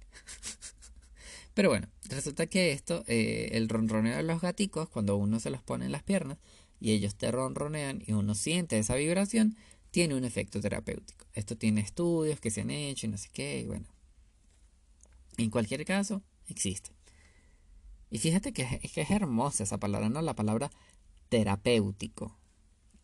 Pero 1.54 1.68
bueno, 1.68 1.88
resulta 2.08 2.46
que 2.46 2.72
esto, 2.72 3.04
eh, 3.06 3.50
el 3.52 3.68
ronroneo 3.68 4.16
de 4.16 4.22
los 4.22 4.40
gaticos, 4.40 4.88
cuando 4.88 5.16
uno 5.16 5.40
se 5.40 5.50
los 5.50 5.62
pone 5.62 5.86
en 5.86 5.92
las 5.92 6.02
piernas 6.02 6.38
y 6.80 6.92
ellos 6.92 7.14
te 7.14 7.30
ronronean 7.30 8.02
y 8.06 8.12
uno 8.12 8.34
siente 8.34 8.78
esa 8.78 8.96
vibración, 8.96 9.56
tiene 9.90 10.14
un 10.14 10.24
efecto 10.24 10.60
terapéutico. 10.60 11.26
Esto 11.32 11.56
tiene 11.56 11.80
estudios 11.80 12.40
que 12.40 12.50
se 12.50 12.62
han 12.62 12.70
hecho 12.70 13.06
y 13.06 13.10
no 13.10 13.18
sé 13.18 13.28
qué, 13.32 13.60
y 13.60 13.64
bueno. 13.66 13.86
En 15.36 15.50
cualquier 15.50 15.84
caso, 15.84 16.22
existe. 16.48 16.90
Y 18.10 18.18
fíjate 18.18 18.52
que 18.52 18.62
es, 18.82 18.92
que 18.92 19.00
es 19.00 19.10
hermosa 19.10 19.64
esa 19.64 19.78
palabra, 19.78 20.08
¿no? 20.08 20.22
La 20.22 20.34
palabra 20.34 20.70
terapéutico. 21.28 22.36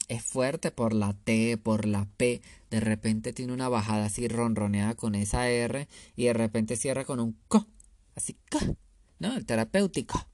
Es 0.09 0.22
fuerte 0.22 0.70
por 0.70 0.92
la 0.92 1.12
T, 1.12 1.56
por 1.56 1.87
la 1.87 2.06
P. 2.16 2.42
De 2.70 2.80
repente 2.80 3.33
tiene 3.33 3.52
una 3.52 3.68
bajada 3.68 4.06
así 4.06 4.28
ronroneada 4.28 4.94
con 4.94 5.14
esa 5.14 5.48
R 5.48 5.88
y 6.16 6.24
de 6.24 6.33
repente 6.33 6.76
cierra 6.76 7.04
con 7.04 7.20
un 7.20 7.37
co. 7.48 7.66
Así, 8.14 8.37
co. 8.50 8.59
¿no? 9.18 9.37
El 9.37 9.46
terapéutico. 9.46 10.26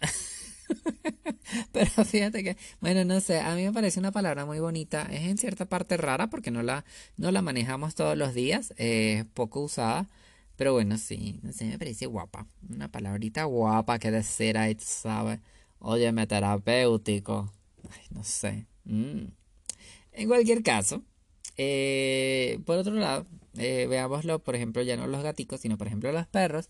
Pero 1.72 1.90
fíjate 2.04 2.42
que, 2.44 2.56
bueno, 2.80 3.04
no 3.04 3.20
sé, 3.20 3.40
a 3.40 3.54
mí 3.54 3.64
me 3.64 3.72
parece 3.72 4.00
una 4.00 4.12
palabra 4.12 4.44
muy 4.46 4.58
bonita. 4.60 5.02
Es 5.10 5.22
en 5.22 5.38
cierta 5.38 5.66
parte 5.66 5.96
rara 5.96 6.28
porque 6.28 6.50
no 6.50 6.62
la, 6.62 6.84
no 7.16 7.30
la 7.30 7.42
manejamos 7.42 7.94
todos 7.94 8.16
los 8.16 8.34
días. 8.34 8.74
Es 8.76 9.24
poco 9.26 9.60
usada. 9.60 10.08
Pero 10.56 10.72
bueno, 10.74 10.98
sí, 10.98 11.40
no 11.42 11.52
sé, 11.52 11.64
me 11.64 11.78
parece 11.78 12.06
guapa. 12.06 12.46
Una 12.68 12.88
palabrita 12.90 13.44
guapa 13.44 13.98
que 13.98 14.10
de 14.10 14.22
cera 14.22 14.70
y 14.70 14.76
sabes. 14.78 15.40
Óyeme, 15.78 16.26
terapéutico. 16.26 17.52
Ay, 17.90 18.06
no 18.10 18.22
sé. 18.24 18.66
Mm. 18.84 19.26
En 20.12 20.28
cualquier 20.28 20.62
caso, 20.62 21.02
eh, 21.56 22.60
por 22.66 22.78
otro 22.78 22.94
lado, 22.94 23.26
eh, 23.56 23.86
veámoslo, 23.88 24.38
por 24.40 24.54
ejemplo, 24.54 24.82
ya 24.82 24.96
no 24.96 25.06
los 25.06 25.22
gaticos, 25.22 25.60
sino 25.60 25.78
por 25.78 25.86
ejemplo 25.86 26.12
los 26.12 26.26
perros. 26.26 26.68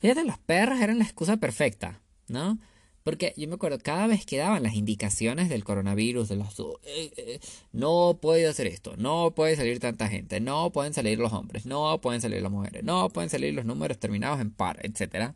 Fíjate, 0.00 0.24
los 0.24 0.38
perros 0.38 0.80
eran 0.80 0.98
la 0.98 1.04
excusa 1.04 1.36
perfecta, 1.36 2.00
¿no? 2.28 2.58
Porque 3.02 3.32
yo 3.36 3.48
me 3.48 3.54
acuerdo, 3.54 3.78
cada 3.78 4.06
vez 4.06 4.26
que 4.26 4.36
daban 4.36 4.62
las 4.62 4.74
indicaciones 4.74 5.48
del 5.48 5.64
coronavirus, 5.64 6.28
de 6.28 6.36
los, 6.36 6.58
eh, 6.84 7.12
eh, 7.16 7.40
no 7.72 8.18
puede 8.20 8.46
hacer 8.46 8.66
esto, 8.66 8.94
no 8.98 9.34
puede 9.34 9.56
salir 9.56 9.80
tanta 9.80 10.08
gente, 10.08 10.40
no 10.40 10.70
pueden 10.70 10.92
salir 10.92 11.18
los 11.18 11.32
hombres, 11.32 11.64
no 11.64 12.00
pueden 12.00 12.20
salir 12.20 12.42
las 12.42 12.52
mujeres, 12.52 12.84
no 12.84 13.08
pueden 13.08 13.30
salir 13.30 13.54
los 13.54 13.64
números 13.64 13.98
terminados 13.98 14.40
en 14.40 14.50
par, 14.50 14.78
etc. 14.82 15.32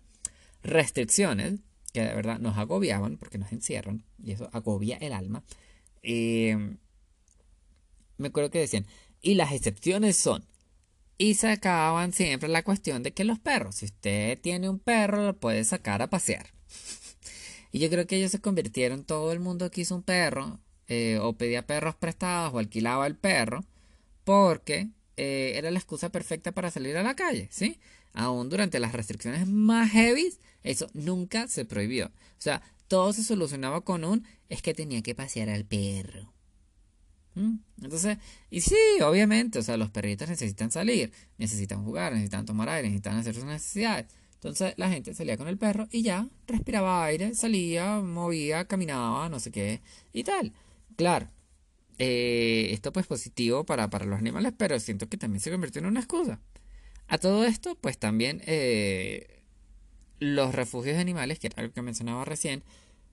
Restricciones 0.63 1.61
que 1.93 2.03
de 2.03 2.15
verdad 2.15 2.39
nos 2.39 2.59
agobiaban 2.59 3.17
porque 3.17 3.39
nos 3.39 3.53
encierran 3.53 4.05
y 4.23 4.33
eso 4.33 4.51
agobia 4.53 4.97
el 4.99 5.13
alma. 5.13 5.43
Eh, 6.03 6.77
me 8.19 8.29
acuerdo 8.29 8.51
que 8.51 8.59
decían, 8.59 8.87
y 9.23 9.35
las 9.35 9.53
excepciones 9.53 10.17
son, 10.17 10.45
y 11.17 11.35
sacaban 11.35 12.13
siempre 12.13 12.49
la 12.49 12.63
cuestión 12.63 13.03
de 13.03 13.13
que 13.13 13.25
los 13.25 13.39
perros, 13.39 13.77
si 13.77 13.87
usted 13.87 14.39
tiene 14.41 14.69
un 14.69 14.79
perro, 14.79 15.25
lo 15.25 15.37
puede 15.39 15.65
sacar 15.65 16.03
a 16.03 16.11
pasear. 16.11 16.47
Y 17.75 17.81
yo 17.81 17.91
creo 17.91 18.07
que 18.07 18.15
ellos 18.15 18.31
se 18.31 18.41
convirtieron, 18.41 19.03
todo 19.03 19.33
el 19.33 19.41
mundo 19.41 19.69
quiso 19.69 19.97
un 19.97 20.05
perro, 20.05 20.61
eh, 20.87 21.19
o 21.21 21.33
pedía 21.33 21.67
perros 21.67 21.97
prestados 21.97 22.55
o 22.55 22.61
alquilaba 22.61 23.05
el 23.09 23.17
perro 23.17 23.65
porque 24.23 24.91
eh, 25.17 25.55
era 25.57 25.73
la 25.73 25.81
excusa 25.81 26.09
perfecta 26.11 26.53
para 26.53 26.71
salir 26.71 26.97
a 26.97 27.03
la 27.03 27.17
calle, 27.17 27.49
¿sí? 27.51 27.81
Aún 28.13 28.49
durante 28.49 28.79
las 28.79 28.93
restricciones 28.93 29.49
más 29.49 29.91
heavy, 29.91 30.33
eso 30.63 30.87
nunca 30.95 31.49
se 31.49 31.65
prohibió. 31.65 32.07
O 32.07 32.41
sea, 32.41 32.63
todo 32.87 33.13
se 33.13 33.25
solucionaba 33.25 33.81
con 33.81 34.05
un 34.05 34.25
es 34.49 34.63
que 34.63 34.73
tenía 34.73 35.03
que 35.03 35.17
pasear 35.17 35.51
al 35.51 35.65
perro. 35.65 36.33
¿Mm? 37.35 37.57
Entonces, 37.83 38.19
y 38.51 38.61
sí, 38.61 38.77
obviamente, 39.03 39.59
o 39.59 39.63
sea, 39.65 39.77
los 39.77 39.91
perritos 39.91 40.29
necesitan 40.29 40.71
salir, 40.71 41.11
necesitan 41.39 41.85
jugar, 41.85 42.13
necesitan 42.13 42.47
tomar 42.47 42.69
aire, 42.69 42.87
necesitan 42.87 43.17
hacer 43.17 43.35
sus 43.35 43.45
necesidades. 43.45 44.07
Entonces 44.45 44.75
la 44.77 44.91
gente 44.91 45.15
salía 45.15 45.39
con 45.39 45.49
el 45.49 45.57
perro 45.57 45.89
y 45.91 46.03
ya 46.03 46.29
respiraba 46.47 47.03
aire, 47.07 47.35
salía, 47.35 48.01
movía, 48.01 48.67
caminaba, 48.67 49.31
no 49.31 49.41
sé 49.41 49.51
qué 49.51 49.81
y 50.13 50.23
tal. 50.23 50.53
Claro, 50.97 51.31
eh, 51.99 52.69
esto 52.73 52.93
pues 52.93 53.07
positivo 53.07 53.65
para, 53.65 53.89
para 53.89 54.05
los 54.05 54.19
animales, 54.19 54.53
pero 54.55 54.79
siento 54.81 55.09
que 55.09 55.17
también 55.17 55.41
se 55.41 55.51
convirtió 55.51 55.81
en 55.81 55.87
una 55.87 56.01
excusa. 56.01 56.43
A 57.09 57.17
todo 57.17 57.47
esto, 57.47 57.75
pues 57.81 57.97
también 57.97 58.43
eh, 58.45 59.41
los 60.21 60.55
refugios 60.55 60.97
de 60.97 61.01
animales, 61.01 61.39
que 61.39 61.47
era 61.47 61.63
algo 61.63 61.73
que 61.73 61.81
mencionaba 61.81 62.27
recién, 62.27 62.63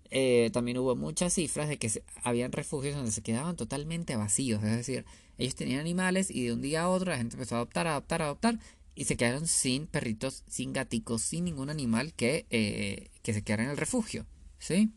eh, 0.10 0.50
también 0.52 0.80
hubo 0.80 0.98
muchas 0.98 1.34
cifras 1.34 1.70
de 1.70 1.78
que 1.78 2.04
habían 2.24 2.52
refugios 2.52 2.98
donde 2.98 3.12
se 3.12 3.22
quedaban 3.22 3.56
totalmente 3.56 4.18
vacíos. 4.18 4.62
Es 4.66 4.76
decir, 4.76 5.06
ellos 5.38 5.56
tenían 5.56 5.80
animales 5.80 6.30
y 6.30 6.48
de 6.48 6.52
un 6.52 6.62
día 6.62 6.82
a 6.82 6.90
otro 6.90 7.12
la 7.12 7.18
gente 7.18 7.36
empezó 7.36 7.56
a 7.56 7.60
adoptar, 7.60 7.88
a 7.88 7.92
adoptar, 7.92 8.22
a 8.22 8.26
adoptar 8.26 8.60
y 8.96 9.06
se 9.06 9.18
quedaron 9.18 9.48
sin 9.48 9.88
perritos, 9.88 10.44
sin 10.48 10.74
gaticos, 10.74 11.22
sin 11.22 11.46
ningún 11.46 11.70
animal 11.70 12.14
que, 12.14 12.46
eh, 12.50 13.10
que 13.24 13.34
se 13.34 13.44
quedara 13.44 13.64
en 13.64 13.70
el 13.70 13.78
refugio. 13.78 14.26
¿Sí? 14.60 14.92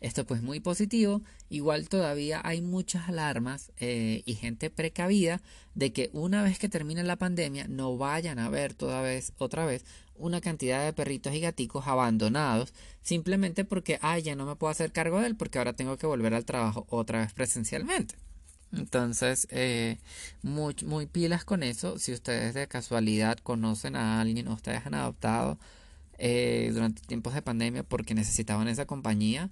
Esto 0.00 0.26
pues 0.26 0.42
muy 0.42 0.60
positivo. 0.60 1.22
Igual 1.50 1.88
todavía 1.88 2.40
hay 2.44 2.60
muchas 2.60 3.08
alarmas 3.08 3.72
eh, 3.78 4.22
y 4.26 4.34
gente 4.34 4.70
precavida 4.70 5.40
de 5.74 5.92
que 5.92 6.10
una 6.12 6.42
vez 6.42 6.58
que 6.58 6.68
termine 6.68 7.02
la 7.02 7.16
pandemia 7.16 7.66
no 7.68 7.96
vayan 7.96 8.38
a 8.38 8.48
ver 8.48 8.74
toda 8.74 9.02
vez, 9.02 9.32
otra 9.38 9.66
vez 9.66 9.84
una 10.14 10.40
cantidad 10.40 10.84
de 10.84 10.92
perritos 10.92 11.34
y 11.34 11.40
gaticos 11.40 11.86
abandonados 11.86 12.74
simplemente 13.02 13.64
porque, 13.64 13.98
ay, 14.02 14.22
ya 14.22 14.34
no 14.34 14.46
me 14.46 14.56
puedo 14.56 14.70
hacer 14.70 14.92
cargo 14.92 15.20
de 15.20 15.28
él 15.28 15.36
porque 15.36 15.58
ahora 15.58 15.72
tengo 15.72 15.96
que 15.96 16.06
volver 16.06 16.34
al 16.34 16.44
trabajo 16.44 16.86
otra 16.90 17.20
vez 17.20 17.32
presencialmente. 17.32 18.16
Entonces, 18.72 19.48
eh, 19.50 19.98
muy, 20.42 20.74
muy 20.84 21.06
pilas 21.06 21.44
con 21.44 21.62
eso. 21.62 21.98
Si 21.98 22.12
ustedes 22.12 22.54
de 22.54 22.68
casualidad 22.68 23.38
conocen 23.38 23.96
a 23.96 24.20
alguien 24.20 24.48
o 24.48 24.54
ustedes 24.54 24.84
han 24.86 24.94
adoptado 24.94 25.58
eh, 26.18 26.70
durante 26.72 27.02
tiempos 27.02 27.34
de 27.34 27.42
pandemia 27.42 27.82
porque 27.82 28.14
necesitaban 28.14 28.68
esa 28.68 28.86
compañía, 28.86 29.50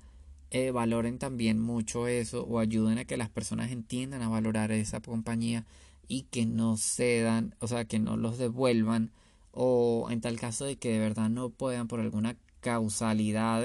eh, 0.50 0.70
valoren 0.70 1.18
también 1.18 1.60
mucho 1.60 2.08
eso 2.08 2.44
o 2.44 2.58
ayuden 2.58 2.98
a 2.98 3.04
que 3.04 3.16
las 3.16 3.30
personas 3.30 3.70
entiendan 3.70 4.22
a 4.22 4.28
valorar 4.28 4.70
esa 4.72 5.00
compañía 5.00 5.64
y 6.08 6.22
que 6.24 6.46
no 6.46 6.76
cedan, 6.76 7.54
o 7.60 7.68
sea, 7.68 7.84
que 7.84 7.98
no 7.98 8.16
los 8.16 8.38
devuelvan 8.38 9.10
o 9.52 10.08
en 10.10 10.20
tal 10.20 10.38
caso 10.38 10.64
de 10.66 10.76
que 10.76 10.92
de 10.92 10.98
verdad 11.00 11.30
no 11.30 11.50
puedan 11.50 11.88
por 11.88 12.00
alguna 12.00 12.36
causalidad 12.60 13.64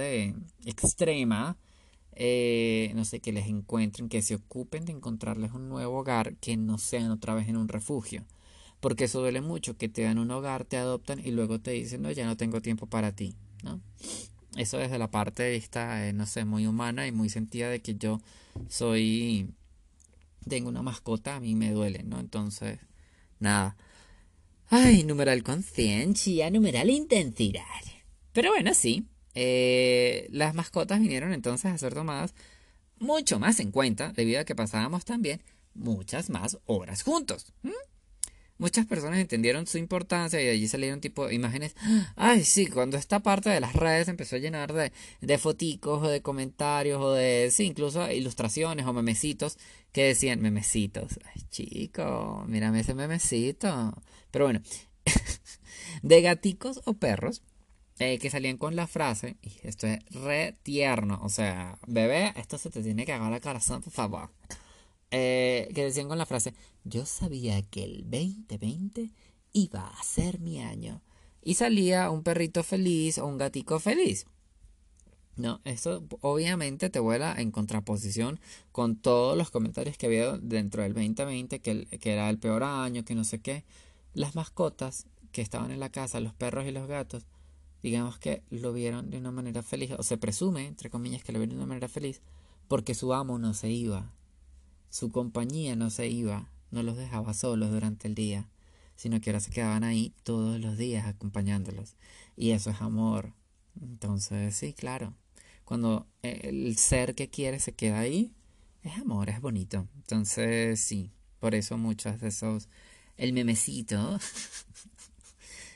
extrema, 0.65 1.57
eh, 2.13 2.91
no 2.95 3.05
sé, 3.05 3.19
que 3.19 3.31
les 3.31 3.47
encuentren, 3.47 4.09
que 4.09 4.21
se 4.21 4.35
ocupen 4.35 4.85
de 4.85 4.91
encontrarles 4.91 5.51
un 5.51 5.69
nuevo 5.69 5.99
hogar, 5.99 6.35
que 6.37 6.57
no 6.57 6.77
sean 6.77 7.11
otra 7.11 7.33
vez 7.33 7.47
en 7.47 7.57
un 7.57 7.67
refugio. 7.67 8.25
Porque 8.79 9.05
eso 9.05 9.21
duele 9.21 9.41
mucho, 9.41 9.77
que 9.77 9.89
te 9.89 10.03
dan 10.03 10.17
un 10.17 10.31
hogar, 10.31 10.65
te 10.65 10.77
adoptan 10.77 11.19
y 11.23 11.31
luego 11.31 11.59
te 11.59 11.71
dicen, 11.71 12.01
no, 12.01 12.11
ya 12.11 12.25
no 12.25 12.37
tengo 12.37 12.61
tiempo 12.61 12.87
para 12.87 13.15
ti, 13.15 13.35
¿no? 13.63 13.79
Eso 14.57 14.77
desde 14.77 14.97
la 14.97 15.11
parte 15.11 15.43
de 15.43 15.51
vista, 15.51 16.07
eh, 16.07 16.13
no 16.13 16.25
sé, 16.25 16.45
muy 16.45 16.67
humana 16.67 17.07
y 17.07 17.11
muy 17.11 17.29
sentida 17.29 17.69
de 17.69 17.81
que 17.81 17.95
yo 17.95 18.21
soy, 18.67 19.53
tengo 20.47 20.67
una 20.69 20.81
mascota, 20.81 21.35
a 21.35 21.39
mí 21.39 21.55
me 21.55 21.71
duele, 21.71 22.03
¿no? 22.03 22.19
Entonces, 22.19 22.79
nada. 23.39 23.77
Ay, 24.69 25.03
numeral 25.03 25.43
conciencia, 25.43 26.49
numeral 26.49 26.89
intensidad. 26.89 27.63
Pero 28.33 28.51
bueno, 28.51 28.73
sí. 28.73 29.05
Eh, 29.35 30.27
las 30.31 30.53
mascotas 30.53 30.99
vinieron 30.99 31.33
entonces 31.33 31.71
a 31.71 31.77
ser 31.77 31.93
tomadas 31.93 32.33
mucho 32.99 33.39
más 33.39 33.59
en 33.59 33.71
cuenta 33.71 34.11
debido 34.13 34.41
a 34.41 34.45
que 34.45 34.55
pasábamos 34.55 35.05
también 35.05 35.41
muchas 35.73 36.29
más 36.29 36.57
horas 36.65 37.03
juntos. 37.03 37.53
Muchas 38.57 38.85
personas 38.85 39.17
entendieron 39.17 39.65
su 39.65 39.79
importancia 39.79 40.39
y 40.39 40.47
allí 40.47 40.67
salieron 40.67 41.01
tipo 41.01 41.31
imágenes. 41.31 41.75
Ay, 42.15 42.43
sí, 42.43 42.67
cuando 42.67 42.95
esta 42.95 43.19
parte 43.21 43.49
de 43.49 43.59
las 43.59 43.73
redes 43.73 44.07
empezó 44.07 44.35
a 44.35 44.39
llenar 44.39 44.71
de, 44.71 44.91
de 45.19 45.37
foticos 45.39 46.03
o 46.03 46.07
de 46.07 46.21
comentarios 46.21 47.01
o 47.01 47.11
de, 47.11 47.49
sí, 47.51 47.63
incluso 47.63 48.11
ilustraciones 48.11 48.85
o 48.85 48.93
memecitos 48.93 49.57
que 49.91 50.03
decían 50.03 50.41
memecitos. 50.41 51.19
Ay, 51.33 51.41
chico, 51.49 52.45
mírame 52.47 52.81
ese 52.81 52.93
memecito. 52.93 53.99
Pero 54.29 54.45
bueno, 54.45 54.61
de 56.03 56.21
gaticos 56.21 56.81
o 56.85 56.93
perros 56.93 57.41
eh, 57.99 58.17
que 58.19 58.29
salían 58.29 58.57
con 58.57 58.75
la 58.75 58.87
frase, 58.87 59.37
y 59.41 59.67
esto 59.67 59.87
es 59.87 59.99
re 60.11 60.57
tierno, 60.63 61.19
o 61.23 61.29
sea, 61.29 61.77
bebé, 61.87 62.33
esto 62.35 62.57
se 62.57 62.69
te 62.69 62.81
tiene 62.83 63.05
que 63.05 63.13
agarrar 63.13 63.33
el 63.33 63.41
corazón, 63.41 63.81
por 63.81 63.93
favor. 63.93 64.29
Eh, 65.11 65.69
que 65.75 65.83
decían 65.83 66.07
con 66.07 66.17
la 66.17 66.25
frase, 66.25 66.53
yo 66.83 67.05
sabía 67.05 67.61
que 67.61 67.83
el 67.83 68.03
2020 68.09 69.11
iba 69.53 69.87
a 69.87 70.03
ser 70.03 70.39
mi 70.39 70.61
año. 70.61 71.01
Y 71.43 71.55
salía 71.55 72.11
un 72.11 72.23
perrito 72.23 72.63
feliz 72.63 73.17
o 73.17 73.25
un 73.25 73.37
gatico 73.37 73.79
feliz. 73.79 74.25
No, 75.35 75.59
eso 75.63 76.03
obviamente 76.21 76.89
te 76.89 76.99
vuela 76.99 77.33
en 77.37 77.51
contraposición 77.51 78.39
con 78.71 78.95
todos 78.95 79.37
los 79.37 79.49
comentarios 79.49 79.97
que 79.97 80.05
había 80.05 80.37
dentro 80.37 80.83
del 80.83 80.93
2020, 80.93 81.59
que, 81.59 81.85
que 81.85 82.13
era 82.13 82.29
el 82.29 82.37
peor 82.37 82.63
año, 82.63 83.03
que 83.03 83.15
no 83.15 83.23
sé 83.23 83.39
qué 83.39 83.63
las 84.13 84.35
mascotas 84.35 85.07
que 85.31 85.41
estaban 85.41 85.71
en 85.71 85.79
la 85.79 85.89
casa, 85.89 86.19
los 86.19 86.33
perros 86.33 86.65
y 86.65 86.71
los 86.71 86.87
gatos, 86.87 87.25
digamos 87.81 88.19
que 88.19 88.43
lo 88.49 88.73
vieron 88.73 89.09
de 89.09 89.17
una 89.17 89.31
manera 89.31 89.63
feliz, 89.63 89.91
o 89.97 90.03
se 90.03 90.17
presume, 90.17 90.67
entre 90.67 90.89
comillas, 90.89 91.23
que 91.23 91.31
lo 91.31 91.39
vieron 91.39 91.55
de 91.55 91.63
una 91.63 91.67
manera 91.67 91.87
feliz, 91.87 92.21
porque 92.67 92.95
su 92.95 93.13
amo 93.13 93.37
no 93.39 93.53
se 93.53 93.69
iba, 93.69 94.11
su 94.89 95.11
compañía 95.11 95.75
no 95.75 95.89
se 95.89 96.07
iba, 96.07 96.49
no 96.71 96.83
los 96.83 96.97
dejaba 96.97 97.33
solos 97.33 97.71
durante 97.71 98.07
el 98.07 98.15
día, 98.15 98.49
sino 98.95 99.19
que 99.19 99.29
ahora 99.29 99.39
se 99.39 99.51
quedaban 99.51 99.83
ahí 99.83 100.13
todos 100.23 100.59
los 100.59 100.77
días 100.77 101.07
acompañándolos. 101.07 101.95
Y 102.35 102.51
eso 102.51 102.69
es 102.69 102.81
amor. 102.81 103.33
Entonces, 103.81 104.55
sí, 104.55 104.73
claro. 104.73 105.15
Cuando 105.65 106.07
el 106.21 106.77
ser 106.77 107.15
que 107.15 107.29
quiere 107.29 107.59
se 107.59 107.73
queda 107.73 107.99
ahí, 107.99 108.33
es 108.83 108.97
amor, 108.97 109.29
es 109.29 109.41
bonito. 109.41 109.87
Entonces, 109.95 110.79
sí, 110.79 111.11
por 111.39 111.55
eso 111.55 111.77
muchos 111.77 112.19
de 112.19 112.27
esos 112.27 112.69
el 113.17 113.33
memecito 113.33 114.19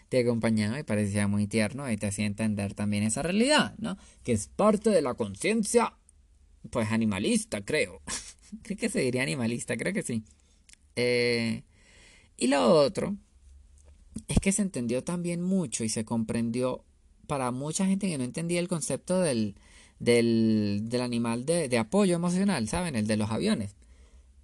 te 0.10 0.20
acompañaba 0.20 0.80
y 0.80 0.84
parecía 0.84 1.28
muy 1.28 1.48
tierno 1.48 1.90
y 1.92 1.98
te 1.98 2.08
hacía 2.08 2.26
entender 2.26 2.74
también 2.74 3.04
esa 3.04 3.22
realidad, 3.22 3.76
¿no? 3.78 3.98
Que 4.24 4.34
es 4.34 4.48
parte 4.48 4.90
de 4.90 5.02
la 5.02 5.16
conciencia, 5.16 5.94
pues 6.70 6.92
animalista, 6.92 7.62
creo. 7.62 8.02
creo 8.64 8.78
que 8.78 8.90
se 8.90 9.00
diría 9.00 9.24
animalista, 9.24 9.78
creo 9.78 9.94
que 9.94 10.04
sí. 10.04 10.24
Eh, 10.96 11.64
y 12.38 12.48
lo 12.48 12.74
otro 12.74 13.16
es 14.28 14.40
que 14.40 14.52
se 14.52 14.62
entendió 14.62 15.04
también 15.04 15.42
mucho 15.42 15.84
y 15.84 15.90
se 15.90 16.06
comprendió 16.06 16.84
para 17.28 17.52
mucha 17.52 17.86
gente 17.86 18.08
que 18.08 18.18
no 18.18 18.24
entendía 18.24 18.60
el 18.60 18.68
concepto 18.68 19.20
del, 19.20 19.56
del, 20.00 20.84
del 20.86 21.02
animal 21.02 21.46
de, 21.46 21.70
de 21.70 21.78
apoyo 21.78 22.16
emocional, 22.16 22.68
¿saben? 22.68 22.96
El 22.96 23.08
de 23.08 23.18
los 23.18 23.32
aviones. 23.32 23.76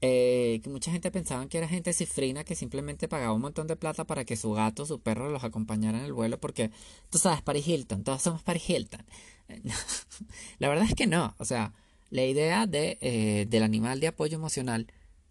Eh, 0.03 0.61
que 0.63 0.69
mucha 0.71 0.91
gente 0.91 1.11
pensaba 1.11 1.47
que 1.47 1.59
era 1.59 1.67
gente 1.67 1.93
cifrina 1.93 2.43
que 2.43 2.55
simplemente 2.55 3.07
pagaba 3.07 3.33
un 3.33 3.41
montón 3.41 3.67
de 3.67 3.75
plata 3.75 4.03
para 4.05 4.25
que 4.25 4.35
su 4.35 4.51
gato, 4.51 4.87
su 4.87 4.99
perro 4.99 5.29
los 5.29 5.43
acompañara 5.43 5.99
en 5.99 6.05
el 6.05 6.13
vuelo 6.13 6.39
porque 6.39 6.71
tú 7.11 7.19
sabes, 7.19 7.43
Paris 7.43 7.67
Hilton, 7.67 8.03
todos 8.03 8.21
somos 8.21 8.41
Paris 8.41 8.67
Hilton. 8.67 9.05
la 10.59 10.69
verdad 10.69 10.85
es 10.89 10.95
que 10.95 11.05
no, 11.05 11.35
o 11.37 11.45
sea, 11.45 11.73
la 12.09 12.25
idea 12.25 12.65
de, 12.65 12.97
eh, 13.01 13.45
del 13.47 13.61
animal 13.61 13.99
de 13.99 14.07
apoyo 14.07 14.37
emocional 14.37 14.87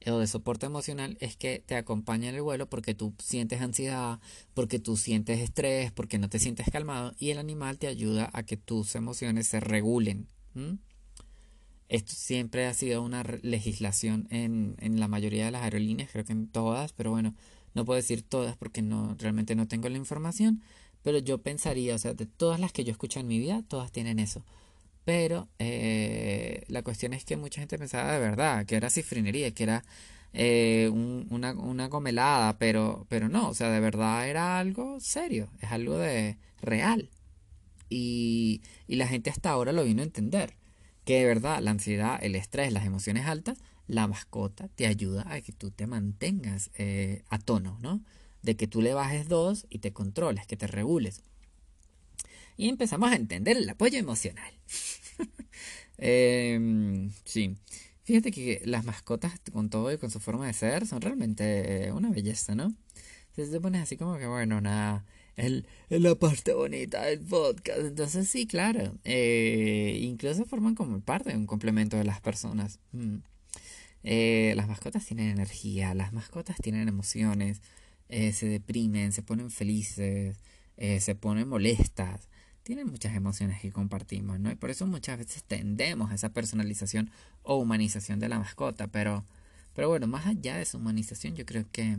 o 0.07 0.19
de 0.19 0.27
soporte 0.27 0.67
emocional 0.67 1.17
es 1.21 1.37
que 1.37 1.63
te 1.67 1.75
acompaña 1.77 2.29
en 2.29 2.37
el 2.37 2.43
vuelo 2.43 2.69
porque 2.69 2.95
tú 2.95 3.13
sientes 3.19 3.61
ansiedad, 3.61 4.21
porque 4.55 4.79
tú 4.79 4.97
sientes 4.97 5.41
estrés, 5.41 5.91
porque 5.93 6.19
no 6.19 6.29
te 6.29 6.39
sientes 6.39 6.71
calmado 6.71 7.13
y 7.19 7.31
el 7.31 7.39
animal 7.39 7.79
te 7.79 7.89
ayuda 7.89 8.31
a 8.33 8.45
que 8.45 8.57
tus 8.57 8.95
emociones 8.95 9.49
se 9.49 9.61
regulen. 9.61 10.29
Esto 11.91 12.13
siempre 12.15 12.67
ha 12.67 12.75
sido 12.75 13.03
una 13.03 13.25
legislación 13.43 14.29
en, 14.31 14.77
en, 14.79 15.01
la 15.01 15.09
mayoría 15.09 15.45
de 15.45 15.51
las 15.51 15.65
aerolíneas, 15.65 16.09
creo 16.13 16.25
que 16.25 16.33
en 16.33 16.47
todas, 16.47 16.93
pero 16.93 17.11
bueno, 17.11 17.35
no 17.75 17.85
puedo 17.85 17.97
decir 17.97 18.23
todas 18.23 18.57
porque 18.57 18.81
no 18.81 19.17
realmente 19.19 19.57
no 19.57 19.67
tengo 19.67 19.89
la 19.89 19.97
información, 19.97 20.63
pero 21.03 21.19
yo 21.19 21.39
pensaría, 21.39 21.97
o 21.97 21.99
sea, 21.99 22.15
de 22.15 22.27
todas 22.27 22.61
las 22.61 22.73
que 22.73 22.85
yo 22.85 22.93
escucho 22.93 23.19
en 23.19 23.27
mi 23.27 23.41
vida, 23.41 23.65
todas 23.67 23.91
tienen 23.91 24.21
eso. 24.21 24.45
Pero 25.05 25.49
eh, 25.59 26.63
la 26.69 26.83
cuestión 26.83 27.13
es 27.13 27.25
que 27.25 27.37
mucha 27.37 27.61
gente 27.61 27.77
pensaba 27.77 28.13
de 28.13 28.21
verdad 28.21 28.67
que 28.67 28.77
era 28.77 28.89
cifrinería, 28.89 29.51
que 29.53 29.65
era 29.65 29.85
eh, 30.33 30.91
una, 30.93 31.53
una 31.55 31.89
gomelada, 31.89 32.57
pero, 32.59 33.05
pero 33.09 33.29
no, 33.29 33.49
o 33.49 33.55
sea, 33.55 33.69
de 33.71 33.81
verdad 33.81 34.29
era 34.29 34.61
algo 34.61 35.01
serio, 35.01 35.51
es 35.61 35.73
algo 35.73 35.99
de 35.99 36.39
real. 36.63 37.11
Y, 37.89 38.63
y 38.87 38.97
la 38.97 39.09
gente 39.09 39.31
hasta 39.31 39.51
ahora 39.51 39.73
lo 39.73 39.83
vino 39.85 40.03
a 40.03 40.05
entender. 40.05 40.60
Que 41.05 41.21
de 41.21 41.27
verdad 41.27 41.61
la 41.61 41.71
ansiedad, 41.73 42.19
el 42.23 42.35
estrés, 42.35 42.73
las 42.73 42.85
emociones 42.85 43.27
altas, 43.27 43.59
la 43.87 44.07
mascota 44.07 44.69
te 44.69 44.87
ayuda 44.87 45.25
a 45.27 45.41
que 45.41 45.53
tú 45.53 45.71
te 45.71 45.87
mantengas 45.87 46.71
eh, 46.75 47.23
a 47.29 47.39
tono, 47.39 47.79
¿no? 47.81 48.03
De 48.43 48.57
que 48.57 48.67
tú 48.67 48.83
le 48.83 48.95
bajes 48.95 49.29
dos 49.29 49.67
y 49.69 49.81
te 49.81 49.93
controles, 49.93 50.47
que 50.47 50.57
te 50.57 50.67
regules. 50.67 51.23
Y 52.57 52.69
empezamos 52.69 53.11
a 53.11 53.17
entender 53.17 53.57
el 53.57 53.69
apoyo 53.69 53.99
emocional. 53.99 54.53
Em, 56.03 57.11
sí. 57.25 57.57
Fíjate 58.05 58.31
que 58.33 58.63
las 58.65 58.85
mascotas, 58.87 59.39
con 59.53 59.69
todo 59.69 59.93
y 59.93 59.99
con 59.99 60.11
su 60.11 60.19
forma 60.19 60.47
de 60.47 60.55
ser, 60.55 60.87
son 60.87 61.03
realmente 61.03 61.89
eh, 61.89 61.93
una 61.93 62.09
belleza, 62.11 62.55
¿no? 62.55 62.75
Se 63.37 63.47
te 63.47 63.61
pones 63.61 63.83
así 63.83 63.97
como 63.99 64.17
que, 64.17 64.27
bueno, 64.27 64.61
nada, 64.63 65.05
es 65.41 66.01
la 66.01 66.15
parte 66.15 66.53
bonita 66.53 67.03
del 67.05 67.21
podcast. 67.21 67.81
Entonces, 67.81 68.29
sí, 68.29 68.47
claro. 68.47 68.99
Eh, 69.05 69.99
incluso 70.03 70.45
forman 70.45 70.75
como 70.75 71.01
parte 71.01 71.35
un 71.37 71.47
complemento 71.47 71.97
de 71.97 72.05
las 72.05 72.21
personas. 72.21 72.79
Mm. 72.93 73.17
Eh, 74.03 74.55
las 74.57 74.69
mascotas 74.69 75.05
tienen 75.05 75.31
energía, 75.31 75.95
las 75.95 76.13
mascotas 76.13 76.57
tienen 76.57 76.89
emociones, 76.89 77.61
eh, 78.09 78.33
se 78.33 78.47
deprimen, 78.47 79.13
se 79.13 79.23
ponen 79.23 79.51
felices, 79.51 80.37
se 80.77 81.15
ponen 81.15 81.49
molestas. 81.49 82.29
Tienen 82.63 82.87
muchas 82.89 83.15
emociones 83.15 83.61
que 83.61 83.73
compartimos, 83.73 84.39
¿no? 84.41 84.51
Y 84.51 84.55
por 84.55 84.71
eso 84.71 84.87
muchas 84.87 85.19
veces 85.19 85.45
tendemos 85.45 86.11
a 86.11 86.15
esa 86.15 86.31
personalización 86.33 87.11
o 87.43 87.57
humanización 87.57 88.19
de 88.21 88.29
la 88.29 88.39
mascota. 88.39 88.87
Pero, 88.87 89.25
pero 89.75 89.89
bueno, 89.89 90.07
más 90.07 90.27
allá 90.27 90.57
de 90.57 90.65
su 90.65 90.79
humanización, 90.79 91.35
yo 91.37 91.45
creo 91.45 91.67
que 91.71 91.99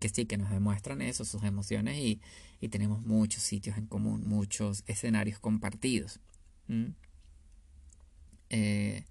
que 0.00 0.08
sí, 0.08 0.26
que 0.26 0.38
nos 0.38 0.50
demuestran 0.50 1.02
eso, 1.02 1.24
sus 1.24 1.44
emociones 1.44 1.98
y, 1.98 2.20
tenemos 2.68 3.00
muchos 3.02 3.42
sitios 3.42 3.78
en 3.78 3.86
común, 3.86 4.22
muchos 4.26 4.84
escenarios 4.86 5.38
compartidos. 5.38 6.20
Eh, 8.50 9.04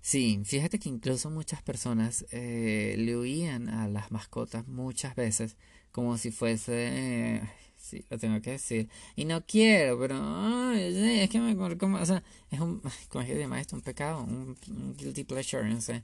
sí, 0.00 0.40
fíjate 0.44 0.78
que 0.78 0.88
incluso 0.88 1.28
muchas 1.30 1.62
personas 1.62 2.24
eh, 2.30 2.94
le 2.98 3.16
huían 3.18 3.68
a 3.68 3.86
las 3.88 4.12
mascotas 4.12 4.66
muchas 4.66 5.14
veces 5.14 5.56
como 5.92 6.16
si 6.16 6.30
fuese... 6.30 7.42
sí, 7.76 8.04
lo 8.08 8.18
tengo 8.18 8.40
que 8.40 8.52
decir. 8.52 8.88
Y 9.14 9.26
no 9.26 9.44
quiero, 9.44 9.98
pero... 9.98 10.72
es 10.72 11.28
que 11.30 11.38
me... 11.40 11.54
o 11.54 12.06
sea, 12.06 12.22
es 12.50 12.60
un... 12.60 12.80
¿Cómo 13.10 13.22
es 13.22 13.28
que 13.28 13.34
se 13.34 13.40
llama 13.40 13.60
esto? 13.60 13.76
Un 13.76 13.82
pecado, 13.82 14.24
un, 14.24 14.56
un 14.68 14.96
guilty 14.96 15.24
pleasure, 15.24 15.68
no 15.68 15.80
sé. 15.80 16.02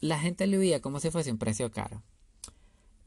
La 0.00 0.18
gente 0.18 0.46
le 0.46 0.58
huía 0.58 0.80
como 0.80 1.00
si 1.00 1.10
fuese 1.10 1.32
un 1.32 1.38
precio 1.38 1.70
caro. 1.70 2.02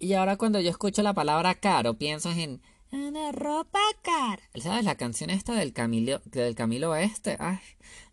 Y 0.03 0.15
ahora 0.15 0.35
cuando 0.35 0.59
yo 0.59 0.69
escucho 0.69 1.01
la 1.01 1.13
palabra 1.13 1.55
caro, 1.55 1.93
pienso 1.93 2.29
en 2.29 2.61
una 2.91 3.31
ropa 3.31 3.79
cara. 4.01 4.43
¿Sabes? 4.61 4.83
La 4.83 4.95
canción 4.95 5.29
esta 5.29 5.53
del 5.53 5.71
Camilo, 5.71 6.21
del 6.25 6.55
Camilo 6.55 6.93
Este. 6.93 7.37
Ay, 7.39 7.59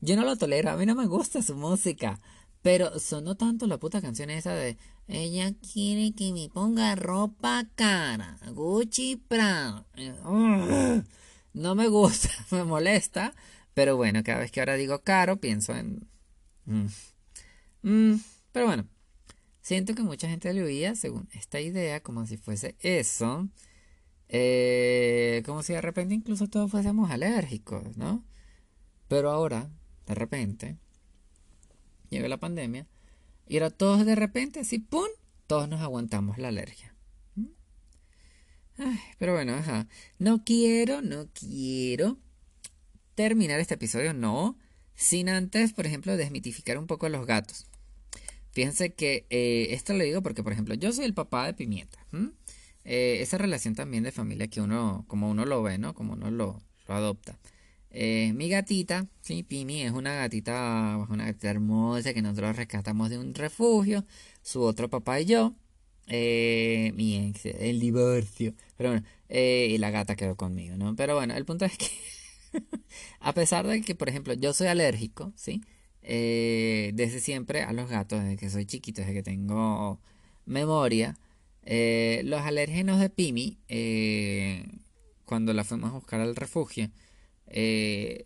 yo 0.01 0.15
no 0.15 0.23
lo 0.23 0.37
tolero, 0.37 0.71
a 0.71 0.77
mí 0.77 0.87
no 0.87 0.95
me 0.95 1.07
gusta 1.07 1.43
su 1.43 1.57
música. 1.57 2.21
Pero 2.63 3.01
sonó 3.01 3.35
tanto 3.35 3.67
la 3.67 3.79
puta 3.79 4.01
canción 4.01 4.31
esa 4.31 4.53
de 4.55 4.77
Ella 5.09 5.53
quiere 5.73 6.13
que 6.13 6.33
me 6.33 6.49
ponga 6.49 6.95
ropa 6.95 7.67
cara. 7.75 8.39
Gucci 8.53 9.17
Prada. 9.17 9.85
No 11.53 11.75
me 11.75 11.89
gusta, 11.89 12.29
me 12.53 12.63
molesta. 12.63 13.35
Pero 13.75 13.97
bueno, 13.97 14.23
cada 14.23 14.39
vez 14.39 14.53
que 14.53 14.61
ahora 14.61 14.75
digo 14.77 15.03
caro, 15.03 15.41
pienso 15.41 15.75
en... 15.75 16.07
Mm, 16.67 16.87
mm, 17.83 18.21
pero 18.53 18.67
bueno, 18.67 18.87
Siento 19.63 19.95
que 19.95 20.03
mucha 20.03 20.29
gente 20.29 20.53
le 20.55 20.63
oía 20.63 20.95
según 20.95 21.29
esta 21.33 21.61
idea, 21.61 22.03
como 22.03 22.27
si 22.27 22.37
fuese 22.37 22.77
eso, 22.81 23.49
eh, 24.29 25.43
como 25.45 25.63
si 25.63 25.73
de 25.75 25.81
repente 25.81 26.15
incluso 26.15 26.49
todos 26.49 26.71
fuésemos 26.71 27.11
alérgicos, 27.11 27.97
¿no? 27.97 28.25
Pero 29.09 29.31
ahora, 29.31 29.71
de 30.07 30.15
repente, 30.15 30.77
llega 32.11 32.29
la 32.29 32.39
pandemia 32.39 32.87
y 33.47 33.57
ahora 33.57 33.71
todos 33.71 34.07
de 34.07 34.15
repente, 34.15 34.61
así, 34.61 34.79
¡pum!, 34.79 35.09
todos 35.47 35.69
nos 35.69 35.81
aguantamos 35.81 36.39
la 36.39 36.49
alergia. 36.49 36.95
¿Mm? 37.35 37.47
Ay, 38.79 39.01
pero 39.19 39.35
bueno, 39.35 39.55
ajá. 39.55 39.89
No 40.19 40.45
quiero, 40.45 41.03
no 41.03 41.29
quiero 41.35 42.19
terminar 43.17 43.61
este 43.61 43.75
episodio, 43.75 44.15
no, 44.15 44.57
sin 44.95 45.29
antes, 45.29 45.73
por 45.73 45.87
ejemplo, 45.87 46.17
desmitificar 46.17 46.79
un 46.79 46.87
poco 46.87 47.07
a 47.07 47.09
los 47.11 47.27
gatos. 47.27 47.67
Fíjense 48.53 48.93
que 48.93 49.27
eh, 49.31 49.69
esto 49.71 49.93
lo 49.95 50.03
digo 50.03 50.23
porque, 50.23 50.43
por 50.43 50.53
ejemplo, 50.53 50.75
yo 50.75 50.93
soy 50.93 51.05
el 51.05 51.15
papá 51.15 51.47
de 51.47 51.55
Pimienta. 51.55 51.99
Eh, 52.85 53.19
esa 53.21 53.39
relación 53.39 53.75
también 53.75 54.03
de 54.03 54.13
familia 54.13 54.49
que 54.49 54.61
uno, 54.61 55.05
como 55.07 55.31
uno 55.31 55.45
lo 55.45 55.63
ve, 55.63 55.79
¿no? 55.79 55.95
Como 55.95 56.15
uno 56.15 56.31
lo, 56.31 56.61
adopta. 56.89 57.39
Eh, 57.93 58.33
mi 58.35 58.49
gatita, 58.49 59.07
sí, 59.21 59.43
Pimi, 59.43 59.83
es 59.83 59.93
una 59.93 60.15
gatita, 60.15 61.07
una 61.09 61.27
gatita 61.27 61.51
hermosa 61.51 62.15
que 62.15 62.23
nosotros 62.23 62.57
rescatamos 62.57 63.11
de 63.11 63.19
un 63.19 63.35
refugio. 63.35 64.05
Su 64.43 64.63
otro 64.63 64.91
papá 64.91 65.21
y 65.21 65.27
yo. 65.27 65.55
mi 66.09 67.29
ex, 67.29 67.47
el 67.47 67.79
divorcio. 67.81 68.55
Pero 68.77 68.91
bueno, 68.91 69.07
y 69.29 69.79
la 69.79 69.91
gata 69.91 70.17
quedó 70.17 70.37
conmigo, 70.37 70.77
¿no? 70.77 70.97
Pero 70.97 71.15
bueno, 71.15 71.35
el 71.37 71.45
punto 71.45 71.65
es 71.65 71.79
que, 71.79 71.87
a 73.21 73.33
pesar 73.33 73.67
de 73.67 73.81
que, 73.83 73.95
por 73.95 74.09
ejemplo, 74.09 74.35
yo 74.35 74.53
soy 74.53 74.67
alérgico, 74.67 75.33
¿sí? 75.37 75.61
Eh, 76.03 76.93
desde 76.95 77.21
siempre 77.21 77.63
a 77.63 77.73
los 77.73 77.89
gatos, 77.89 78.23
desde 78.23 78.37
que 78.37 78.51
soy 78.51 78.67
chiquito, 78.67 79.01
desde 79.01 79.15
que 79.15 79.23
tengo 79.23 80.01
memoria. 80.47 81.19
Eh, 81.63 82.23
los 82.25 82.41
alérgenos 82.43 83.01
de 83.01 83.11
Pimi, 83.11 83.59
eh, 83.69 84.67
cuando 85.25 85.53
la 85.53 85.65
fuimos 85.65 85.91
a 85.91 85.95
buscar 85.95 86.21
al 86.21 86.37
refugio, 86.37 86.91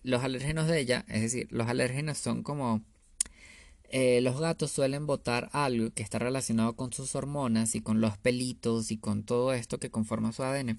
los 0.02 0.22
alérgenos 0.22 0.68
de 0.68 0.80
ella, 0.80 1.04
es 1.08 1.22
decir, 1.22 1.48
los 1.50 1.68
alérgenos 1.68 2.18
son 2.18 2.42
como 2.42 2.82
los 3.92 4.40
gatos 4.40 4.72
suelen 4.72 5.06
botar 5.06 5.48
algo 5.52 5.90
que 5.90 6.02
está 6.02 6.18
relacionado 6.18 6.74
con 6.74 6.92
sus 6.92 7.14
hormonas 7.14 7.74
y 7.74 7.80
con 7.80 8.00
los 8.00 8.18
pelitos 8.18 8.90
y 8.90 8.98
con 8.98 9.22
todo 9.24 9.52
esto 9.54 9.78
que 9.78 9.90
conforma 9.90 10.32
su 10.32 10.42
ADN 10.42 10.78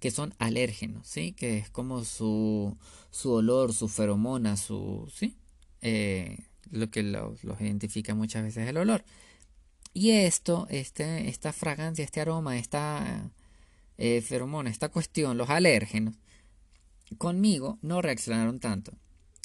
que 0.00 0.10
son 0.10 0.34
alérgenos, 0.38 1.06
¿sí? 1.06 1.32
Que 1.32 1.58
es 1.58 1.70
como 1.70 2.04
su, 2.04 2.76
su 3.10 3.32
olor, 3.32 3.74
su 3.74 3.86
feromona, 3.86 4.56
su, 4.56 5.08
¿sí? 5.14 5.36
Eh, 5.82 6.38
lo 6.70 6.90
que 6.90 7.02
los, 7.02 7.42
identifica 7.60 8.14
muchas 8.14 8.44
veces 8.44 8.68
el 8.68 8.76
olor. 8.76 9.04
Y 9.92 10.10
esto, 10.10 10.66
este, 10.70 11.28
esta 11.28 11.52
fragancia, 11.52 12.04
este 12.04 12.20
aroma, 12.20 12.58
esta 12.58 13.30
eh, 13.98 14.20
feromona, 14.20 14.70
esta 14.70 14.88
cuestión, 14.88 15.36
los 15.36 15.50
alérgenos, 15.50 16.14
conmigo 17.18 17.78
no 17.82 18.02
reaccionaron 18.02 18.60
tanto. 18.60 18.92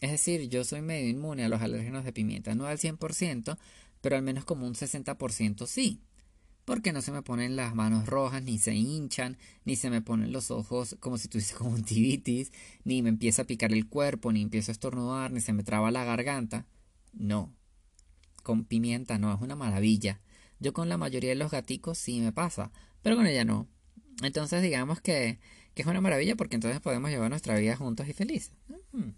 Es 0.02 0.12
decir, 0.12 0.50
yo 0.50 0.63
soy 0.63 0.82
medio 0.82 1.10
inmune 1.10 1.45
a 1.45 1.50
los 1.50 1.62
alérgenos 1.62 2.06
de 2.06 2.13
pimienta, 2.13 2.54
no 2.54 2.67
al 2.67 2.78
100%, 2.78 3.58
pero 4.02 4.15
al 4.15 4.21
menos 4.21 4.45
como 4.45 4.67
un 4.67 4.76
60% 4.76 5.65
sí. 5.65 6.02
Porque 6.65 6.91
no 6.91 7.01
se 7.01 7.12
me 7.12 7.21
ponen 7.21 7.56
las 7.56 7.75
manos 7.75 8.08
rojas, 8.08 8.41
ni 8.43 8.58
se 8.58 8.73
hinchan, 8.73 9.38
ni 9.65 9.75
se 9.75 9.91
me 9.91 10.01
ponen 10.01 10.32
los 10.32 10.49
ojos 10.51 10.97
como 10.99 11.17
si 11.17 11.28
tuviese 11.28 11.54
conjuntivitis, 11.56 12.51
ni 12.84 13.01
me 13.01 13.10
empieza 13.10 13.43
a 13.43 13.45
picar 13.45 13.71
el 13.71 13.88
cuerpo, 13.88 14.32
ni 14.32 14.41
empiezo 14.41 14.71
a 14.71 14.73
estornudar, 14.73 15.32
ni 15.32 15.41
se 15.41 15.54
me 15.54 15.63
traba 15.63 15.91
la 15.91 16.04
garganta. 16.04 16.65
No. 17.13 17.54
Con 18.43 18.65
pimienta 18.65 19.17
no, 19.19 19.34
es 19.34 19.41
una 19.41 19.56
maravilla. 19.56 20.19
Yo 20.60 20.73
con 20.73 20.89
la 20.89 20.97
mayoría 20.97 21.30
de 21.30 21.36
los 21.36 21.51
gaticos 21.51 21.97
sí 21.97 22.19
me 22.19 22.32
pasa, 22.32 22.71
pero 23.01 23.15
con 23.15 23.28
ella 23.28 23.45
no. 23.45 23.67
Entonces 24.23 24.62
digamos 24.62 25.01
que, 25.01 25.39
que 25.73 25.82
es 25.82 25.88
una 25.88 26.01
maravilla 26.01 26.36
porque 26.36 26.56
entonces 26.56 26.80
podemos 26.80 27.12
llevar 27.12 27.30
nuestra 27.30 27.58
vida 27.58 27.75
juntos 27.75 28.08
y 28.08 28.13
felices. 28.13 28.54
Mm. 28.91 29.10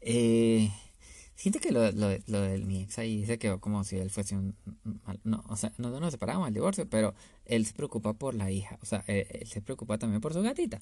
Eh, 0.00 0.70
Siente 1.36 1.60
que 1.60 1.70
lo, 1.70 1.92
lo, 1.92 2.16
lo 2.26 2.40
de 2.40 2.58
mi 2.58 2.82
ex 2.82 2.98
ahí 2.98 3.26
se 3.26 3.38
quedó 3.38 3.60
como 3.60 3.84
si 3.84 3.98
él 3.98 4.08
fuese 4.10 4.36
un... 4.36 4.56
no, 5.22 5.44
o 5.48 5.56
sea, 5.56 5.70
no 5.76 6.00
nos 6.00 6.10
separamos 6.10 6.46
al 6.48 6.54
divorcio, 6.54 6.88
pero 6.88 7.14
él 7.44 7.66
se 7.66 7.74
preocupa 7.74 8.14
por 8.14 8.34
la 8.34 8.50
hija. 8.50 8.78
O 8.82 8.86
sea, 8.86 9.04
él, 9.06 9.26
se 9.46 9.60
preocupa 9.60 9.98
también 9.98 10.22
por 10.22 10.32
su 10.32 10.40
gatita. 10.40 10.80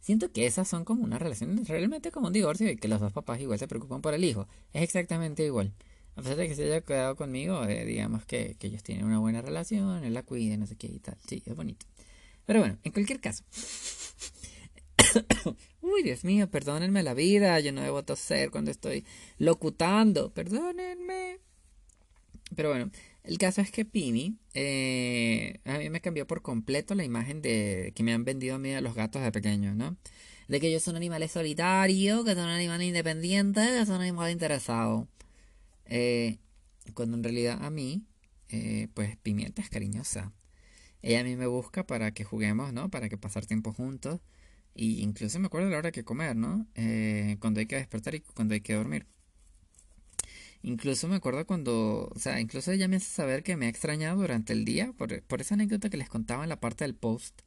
Siento 0.00 0.32
que 0.32 0.46
esas 0.46 0.66
son 0.66 0.86
como 0.86 1.04
una 1.04 1.18
relación 1.18 1.62
realmente 1.66 2.10
como 2.10 2.28
un 2.28 2.32
divorcio 2.32 2.70
y 2.70 2.76
que 2.76 2.88
los 2.88 3.00
dos 3.00 3.12
papás 3.12 3.38
igual 3.40 3.58
se 3.58 3.68
preocupan 3.68 4.00
por 4.00 4.14
el 4.14 4.24
hijo. 4.24 4.48
Es 4.72 4.82
exactamente 4.82 5.44
igual. 5.44 5.74
A 6.14 6.22
pesar 6.22 6.36
de 6.36 6.48
que 6.48 6.54
se 6.54 6.64
haya 6.64 6.80
quedado 6.80 7.14
conmigo, 7.14 7.64
eh, 7.64 7.84
digamos 7.84 8.24
que, 8.24 8.56
que 8.58 8.68
ellos 8.68 8.82
tienen 8.82 9.04
una 9.04 9.18
buena 9.18 9.42
relación, 9.42 10.04
él 10.04 10.14
la 10.14 10.22
cuida, 10.22 10.56
no 10.56 10.66
sé 10.66 10.76
qué 10.76 10.86
y 10.86 11.00
tal. 11.00 11.18
Sí, 11.28 11.42
es 11.44 11.54
bonito. 11.54 11.84
Pero 12.46 12.60
bueno, 12.60 12.78
en 12.82 12.92
cualquier 12.92 13.20
caso. 13.20 13.44
Uy, 15.80 16.02
Dios 16.02 16.24
mío, 16.24 16.50
perdónenme 16.50 17.02
la 17.02 17.14
vida, 17.14 17.58
yo 17.60 17.72
no 17.72 17.82
debo 17.82 18.04
toser 18.04 18.50
cuando 18.50 18.70
estoy 18.70 19.04
locutando, 19.38 20.32
perdónenme. 20.32 21.38
Pero 22.54 22.70
bueno, 22.70 22.90
el 23.24 23.38
caso 23.38 23.60
es 23.60 23.70
que 23.70 23.84
Pimi 23.84 24.38
eh, 24.54 25.60
a 25.64 25.78
mí 25.78 25.90
me 25.90 26.00
cambió 26.00 26.26
por 26.26 26.42
completo 26.42 26.94
la 26.94 27.04
imagen 27.04 27.42
de 27.42 27.92
que 27.94 28.02
me 28.02 28.12
han 28.12 28.24
vendido 28.24 28.56
a 28.56 28.58
mí 28.58 28.72
a 28.72 28.80
los 28.80 28.94
gatos 28.94 29.22
de 29.22 29.32
pequeños, 29.32 29.74
¿no? 29.76 29.96
De 30.48 30.60
que 30.60 30.68
ellos 30.68 30.82
son 30.82 30.96
animales 30.96 31.32
solitarios, 31.32 32.24
que 32.24 32.34
son 32.34 32.48
animales 32.48 32.86
independientes, 32.86 33.68
que 33.68 33.86
son 33.86 34.00
animales 34.00 34.32
interesados. 34.32 35.08
Eh, 35.86 36.38
cuando 36.94 37.16
en 37.16 37.24
realidad 37.24 37.64
a 37.64 37.70
mí, 37.70 38.04
eh, 38.48 38.88
pues 38.94 39.16
Pimienta 39.16 39.60
es 39.60 39.70
cariñosa. 39.70 40.32
Ella 41.02 41.20
a 41.20 41.24
mí 41.24 41.36
me 41.36 41.46
busca 41.46 41.84
para 41.84 42.12
que 42.12 42.24
juguemos, 42.24 42.72
¿no? 42.72 42.90
Para 42.90 43.08
que 43.08 43.18
pasar 43.18 43.44
tiempo 43.44 43.72
juntos 43.72 44.20
Y 44.76 45.00
incluso 45.02 45.38
me 45.38 45.46
acuerdo 45.46 45.68
de 45.68 45.72
la 45.72 45.78
hora 45.78 45.92
que 45.92 46.04
comer, 46.04 46.36
¿no? 46.36 46.66
Eh, 46.74 47.36
cuando 47.40 47.60
hay 47.60 47.66
que 47.66 47.76
despertar 47.76 48.14
y 48.14 48.20
cuando 48.20 48.54
hay 48.54 48.60
que 48.60 48.74
dormir. 48.74 49.06
Incluso 50.62 51.08
me 51.08 51.16
acuerdo 51.16 51.46
cuando, 51.46 52.10
o 52.14 52.18
sea, 52.18 52.40
incluso 52.40 52.72
ella 52.72 52.88
me 52.88 52.96
hace 52.96 53.10
saber 53.10 53.42
que 53.42 53.56
me 53.56 53.66
ha 53.66 53.68
extrañado 53.68 54.20
durante 54.20 54.52
el 54.52 54.64
día 54.64 54.92
por, 54.98 55.22
por 55.22 55.40
esa 55.40 55.54
anécdota 55.54 55.88
que 55.90 55.96
les 55.96 56.08
contaba 56.08 56.42
en 56.42 56.48
la 56.50 56.60
parte 56.60 56.84
del 56.84 56.94
post. 56.94 57.40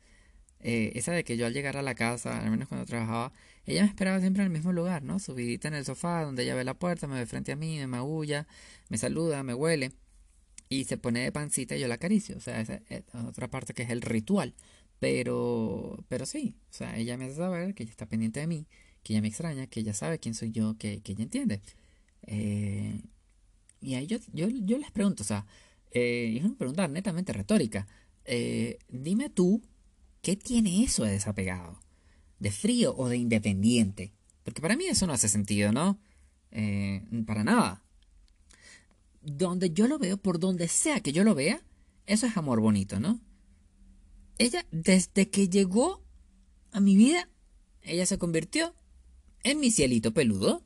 Eh, 0.61 0.91
esa 0.95 1.13
de 1.13 1.23
que 1.23 1.38
yo 1.38 1.45
al 1.45 1.53
llegar 1.53 1.77
a 1.77 1.82
la 1.82 1.95
casa, 1.95 2.39
al 2.39 2.51
menos 2.51 2.67
cuando 2.67 2.86
trabajaba, 2.86 3.32
ella 3.65 3.84
me 3.84 3.89
esperaba 3.89 4.19
siempre 4.19 4.43
en 4.43 4.47
el 4.47 4.53
mismo 4.53 4.73
lugar, 4.73 5.03
¿no? 5.03 5.19
Subidita 5.19 5.67
en 5.67 5.75
el 5.75 5.86
sofá, 5.86 6.23
donde 6.23 6.43
ella 6.43 6.55
ve 6.55 6.63
la 6.63 6.73
puerta, 6.73 7.07
me 7.07 7.15
ve 7.15 7.25
frente 7.25 7.51
a 7.51 7.55
mí, 7.55 7.77
me 7.77 7.88
maulla, 7.88 8.47
me 8.89 8.97
saluda, 8.97 9.43
me 9.43 9.53
huele 9.53 9.93
y 10.69 10.86
se 10.86 10.97
pone 10.97 11.21
de 11.21 11.32
pancita 11.32 11.75
y 11.75 11.80
yo 11.80 11.88
la 11.88 11.95
acaricio. 11.95 12.38
O 12.38 12.41
sea, 12.41 12.61
esa 12.61 12.82
es 12.89 13.03
otra 13.27 13.49
parte 13.49 13.73
que 13.73 13.84
es 13.84 13.89
el 13.89 14.01
ritual. 14.01 14.53
Pero, 15.00 16.04
pero 16.10 16.26
sí, 16.26 16.56
o 16.70 16.74
sea, 16.74 16.97
ella 16.97 17.18
me 17.18 17.26
hace 17.26 17.36
saber 17.36 17.74
que 17.74 17.84
ella 17.84 17.91
está 17.91 18.06
pendiente 18.06 18.41
de 18.41 18.47
mí, 18.47 18.68
que 19.02 19.14
ella 19.14 19.22
me 19.22 19.30
extraña, 19.30 19.68
que 19.68 19.80
ella 19.80 19.93
sabe 19.93 20.20
quién 20.20 20.36
soy 20.36 20.52
yo, 20.52 20.78
que, 20.78 21.02
ella 21.04 21.24
entiende. 21.24 21.62
Eh, 22.24 23.02
y 23.82 23.95
ahí 23.95 24.08
yo, 24.08 24.18
yo, 24.34 24.50
yo, 24.50 24.78
les 24.78 24.91
pregunto, 24.91 25.24
o 25.24 25.26
sea, 25.26 25.45
eh, 25.91 26.36
es 26.38 26.43
una 26.43 26.58
pregunta 26.58 26.88
netamente 26.89 27.32
retórica. 27.32 27.88
Eh, 28.26 28.78
dime 28.89 29.30
tú, 29.30 29.62
¿qué 30.22 30.36
tiene 30.36 30.84
eso 30.84 31.06
de 31.06 31.12
desapegado? 31.12 31.80
¿De 32.39 32.52
frío 32.52 32.93
o 32.97 33.08
de 33.08 33.18
independiente? 33.18 34.12
Porque 34.43 34.62
para 34.62 34.76
mí 34.76 34.86
eso 34.86 35.08
no 35.08 35.14
hace 35.14 35.30
sentido, 35.30 35.72
¿no? 35.72 36.00
para 37.28 37.43
nada. 37.43 37.84
Donde 39.22 39.70
yo 39.70 39.88
lo 39.88 40.00
veo, 40.00 40.18
por 40.18 40.39
donde 40.39 40.68
sea 40.68 41.00
que 41.00 41.14
yo 41.14 41.24
lo 41.24 41.36
vea, 41.36 41.62
eso 42.08 42.26
es 42.26 42.36
amor 42.36 42.60
bonito, 42.60 43.00
¿no? 43.00 43.20
Ella, 44.39 44.65
desde 44.71 45.29
que 45.29 45.49
llegó 45.49 46.01
a 46.71 46.79
mi 46.79 46.95
vida, 46.95 47.27
ella 47.83 48.05
se 48.05 48.17
convirtió 48.17 48.73
en 49.43 49.59
mi 49.59 49.69
cielito 49.69 50.13
peludo. 50.13 50.63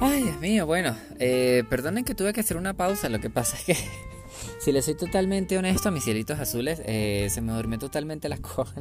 Ay, 0.00 0.22
Dios 0.22 0.40
mío, 0.40 0.66
bueno, 0.66 0.96
eh, 1.20 1.62
perdonen 1.68 2.04
que 2.04 2.14
tuve 2.14 2.32
que 2.32 2.40
hacer 2.40 2.56
una 2.56 2.74
pausa, 2.74 3.10
lo 3.10 3.20
que 3.20 3.28
pasa 3.28 3.58
es 3.58 3.64
que, 3.64 3.76
si 4.60 4.72
les 4.72 4.86
soy 4.86 4.96
totalmente 4.96 5.58
honesto, 5.58 5.90
a 5.90 5.92
mis 5.92 6.04
cielitos 6.04 6.40
azules, 6.40 6.80
eh, 6.86 7.28
se 7.30 7.42
me 7.42 7.52
durmió 7.52 7.78
totalmente 7.78 8.30
la 8.30 8.38
cola. 8.38 8.72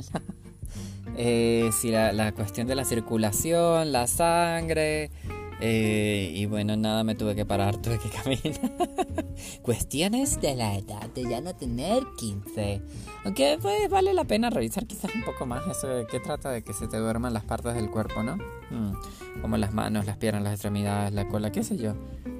Eh, 1.18 1.72
si 1.74 1.91
la, 1.91 2.14
la 2.14 2.32
cuestión 2.32 2.68
de 2.68 2.76
la 2.76 2.86
circulación, 2.86 3.91
la 3.91 4.07
sangre, 4.07 5.12
eh, 5.62 6.32
y 6.34 6.45
bueno, 6.47 6.76
nada, 6.76 7.03
me 7.03 7.16
tuve 7.16 7.36
que 7.36 7.45
parar, 7.45 7.78
tuve 7.82 7.99
que 7.99 8.09
caminar. 8.09 8.72
Cuestiones 9.62 10.41
de 10.41 10.55
la 10.55 10.76
edad 10.76 11.09
de 11.14 11.24
ya 11.24 11.39
no 11.41 11.55
tener 11.55 12.03
15. 12.18 12.82
Aunque 13.24 13.57
pues, 13.62 13.89
vale 13.89 14.14
la 14.14 14.24
pena 14.24 14.49
revisar 14.49 14.88
quizás 14.88 15.14
un 15.14 15.24
poco 15.24 15.45
más 15.45 15.66
eso 15.68 15.88
de 15.88 16.07
qué 16.07 16.20
trata 16.20 16.51
de 16.51 16.64
que 16.64 16.74
se 16.74 16.88
te 16.88 16.97
duerman 16.97 17.34
las 17.34 17.45
partes 17.45 17.76
del 17.76 17.89
cuerpo, 17.89 18.24
¿no? 18.24 18.38
Mm, 18.72 19.41
como 19.41 19.57
las 19.57 19.74
manos, 19.74 20.05
las 20.05 20.18
piernas, 20.18 20.43
las 20.43 20.53
extremidades, 20.53 21.14
la 21.14 21.28
cola, 21.28 21.51
qué 21.51 21.64
sé 21.64 21.78
yo. 21.78 21.93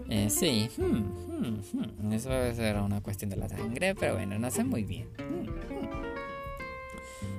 Eh, 0.09 0.30
sí, 0.30 0.69
hmm, 0.78 0.84
hmm, 0.84 1.61
hmm, 2.03 2.13
eso 2.13 2.30
debe 2.30 2.53
ser 2.53 2.78
una 2.78 3.01
cuestión 3.01 3.30
de 3.30 3.38
la 3.38 3.47
sangre, 3.47 3.95
pero 3.95 4.15
bueno, 4.15 4.38
no 4.39 4.51
sé 4.51 4.63
muy 4.63 4.84
bien. 4.84 5.07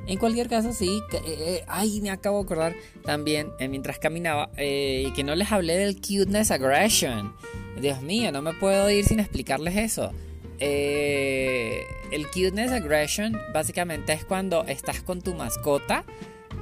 En 0.06 0.18
cualquier 0.18 0.48
caso, 0.48 0.72
sí. 0.72 1.00
Eh, 1.12 1.20
eh, 1.24 1.64
ay, 1.68 2.00
me 2.00 2.10
acabo 2.10 2.38
de 2.38 2.44
acordar 2.44 2.74
también 3.04 3.50
eh, 3.58 3.68
mientras 3.68 3.98
caminaba 3.98 4.50
y 4.58 5.10
que 5.12 5.24
no 5.24 5.34
les 5.34 5.52
hablé 5.52 5.76
del 5.76 5.96
cuteness 5.96 6.50
aggression. 6.50 7.34
Dios 7.80 8.02
mío, 8.02 8.32
no 8.32 8.42
me 8.42 8.52
puedo 8.52 8.90
ir 8.90 9.04
sin 9.04 9.20
explicarles 9.20 9.76
eso. 9.76 10.12
el 10.58 12.26
cuteness 12.32 12.72
aggression 12.72 13.38
básicamente 13.52 14.12
es 14.12 14.24
cuando 14.24 14.64
estás 14.64 15.00
con 15.00 15.22
tu 15.22 15.34
mascota 15.34 16.04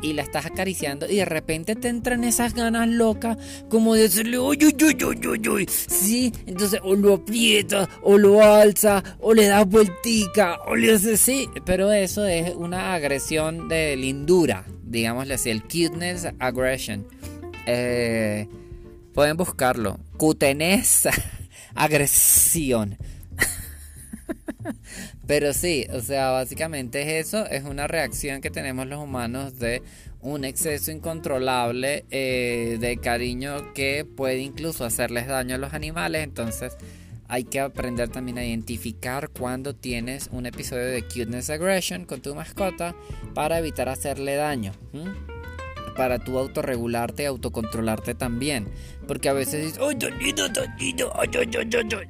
y 0.02 0.12
la 0.12 0.22
estás 0.22 0.46
acariciando 0.46 1.08
y 1.08 1.16
de 1.16 1.24
repente 1.24 1.76
te 1.76 1.88
entran 1.88 2.24
esas 2.24 2.54
ganas 2.54 2.88
locas 2.88 3.36
como 3.68 3.94
de 3.94 4.02
decirle, 4.02 4.38
uy, 4.38 4.58
uy, 4.64 4.76
uy, 4.82 5.26
uy, 5.26 5.48
uy, 5.48 5.68
Sí, 5.68 6.32
entonces 6.46 6.80
o 6.82 6.94
lo 6.94 7.14
aprieta, 7.14 7.88
o 8.02 8.18
lo 8.18 8.42
alza, 8.42 9.02
o 9.20 9.34
le 9.34 9.46
das 9.46 9.66
vueltica, 9.66 10.58
o 10.66 10.76
le 10.76 10.94
haces 10.94 11.20
así. 11.20 11.48
Pero 11.64 11.92
eso 11.92 12.26
es 12.26 12.54
una 12.54 12.94
agresión 12.94 13.68
de 13.68 13.96
lindura, 13.96 14.64
digámosle 14.84 15.34
así, 15.34 15.50
el 15.50 15.62
cuteness 15.62 16.28
aggression. 16.38 17.06
Eh, 17.66 18.48
pueden 19.12 19.36
buscarlo. 19.36 19.98
Cuteness 20.16 21.08
agresión. 21.74 22.96
Pero 25.30 25.52
sí, 25.52 25.86
o 25.92 26.00
sea, 26.00 26.30
básicamente 26.30 27.02
es 27.02 27.28
eso, 27.28 27.46
es 27.46 27.62
una 27.62 27.86
reacción 27.86 28.40
que 28.40 28.50
tenemos 28.50 28.88
los 28.88 28.98
humanos 28.98 29.60
de 29.60 29.80
un 30.20 30.44
exceso 30.44 30.90
incontrolable 30.90 32.04
eh, 32.10 32.78
de 32.80 32.96
cariño 32.96 33.72
que 33.72 34.04
puede 34.04 34.38
incluso 34.38 34.84
hacerles 34.84 35.28
daño 35.28 35.54
a 35.54 35.58
los 35.58 35.72
animales. 35.72 36.24
Entonces 36.24 36.76
hay 37.28 37.44
que 37.44 37.60
aprender 37.60 38.08
también 38.08 38.38
a 38.38 38.44
identificar 38.44 39.28
cuando 39.28 39.72
tienes 39.72 40.28
un 40.32 40.46
episodio 40.46 40.86
de 40.86 41.02
cuteness 41.02 41.48
aggression 41.48 42.06
con 42.06 42.20
tu 42.20 42.34
mascota 42.34 42.96
para 43.32 43.60
evitar 43.60 43.88
hacerle 43.88 44.34
daño. 44.34 44.72
Para 45.96 46.18
tú 46.18 46.40
autorregularte 46.40 47.22
y 47.22 47.26
autocontrolarte 47.26 48.16
también. 48.16 48.66
Porque 49.06 49.28
a 49.28 49.32
veces 49.32 49.64
dices, 49.64 49.78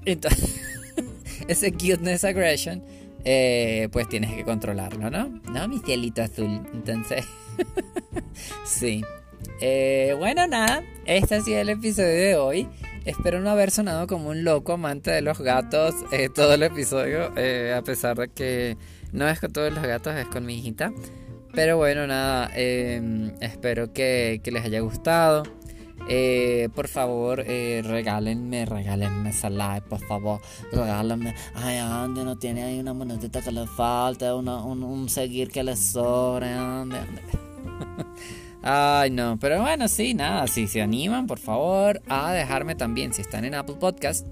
Entonces, 0.07 0.63
ese 1.49 1.71
cuteness 1.73 2.25
aggression, 2.25 2.83
eh, 3.25 3.89
pues 3.93 4.09
tienes 4.09 4.33
que 4.35 4.45
controlarlo, 4.45 5.11
¿no? 5.11 5.29
No, 5.51 5.69
mi 5.69 5.79
cielito 5.79 6.23
azul. 6.23 6.63
Entonces, 6.73 7.27
sí. 8.65 9.03
Eh, 9.61 10.15
bueno, 10.19 10.47
nada, 10.47 10.83
este 11.07 11.37
ha 11.37 11.41
sido 11.41 11.61
el 11.61 11.69
episodio 11.69 12.09
de 12.09 12.37
hoy. 12.37 12.69
Espero 13.05 13.41
no 13.41 13.51
haber 13.51 13.71
sonado 13.71 14.07
como 14.07 14.29
un 14.29 14.45
loco 14.45 14.75
amante 14.75 15.11
de 15.11 15.23
los 15.23 15.41
gatos 15.41 15.95
eh, 16.13 16.29
todo 16.29 16.55
el 16.55 16.63
episodio, 16.63 17.33
a 17.75 17.83
pesar 17.83 18.19
de 18.19 18.29
que 18.29 18.77
no 19.13 19.27
es 19.27 19.41
con 19.41 19.53
todos 19.53 19.73
los 19.73 19.83
gatos, 19.83 20.15
es 20.17 20.27
con 20.27 20.45
mi 20.45 20.59
hijita. 20.59 20.93
Pero 21.53 21.79
bueno, 21.79 22.07
nada, 22.07 22.51
espero 22.55 23.93
que, 23.93 24.41
que 24.45 24.53
les 24.53 24.65
haya 24.65 24.81
gustado. 24.81 25.43
Eh, 26.09 26.69
por 26.75 26.89
favor, 26.89 27.45
eh, 27.47 27.83
regálenme, 27.85 28.65
regálenme 28.65 29.31
esa 29.31 29.51
like, 29.51 29.89
por 29.89 30.01
favor. 30.01 30.41
Regálenme. 30.73 31.35
Ay, 31.55 31.79
Andy, 31.79 32.25
no 32.25 32.37
tiene 32.37 32.65
ahí 32.65 32.81
una 32.81 32.93
monedita 32.93 33.41
que 33.41 33.53
le 33.53 33.67
falta, 33.67 34.35
un, 34.35 35.09
seguir 35.09 35.51
que 35.51 35.63
le 35.63 35.77
sobre, 35.77 36.49
Ay, 38.63 39.11
no, 39.11 39.39
pero 39.39 39.63
bueno, 39.63 39.89
sí, 39.89 40.13
nada, 40.13 40.47
si 40.47 40.67
se 40.67 40.83
animan, 40.83 41.27
por 41.27 41.39
favor, 41.39 42.03
a 42.09 42.33
dejarme 42.33 42.75
también, 42.75 43.15
si 43.15 43.23
están 43.23 43.47
en 43.47 43.55
Apple 43.55 43.77
Podcast, 43.81 44.27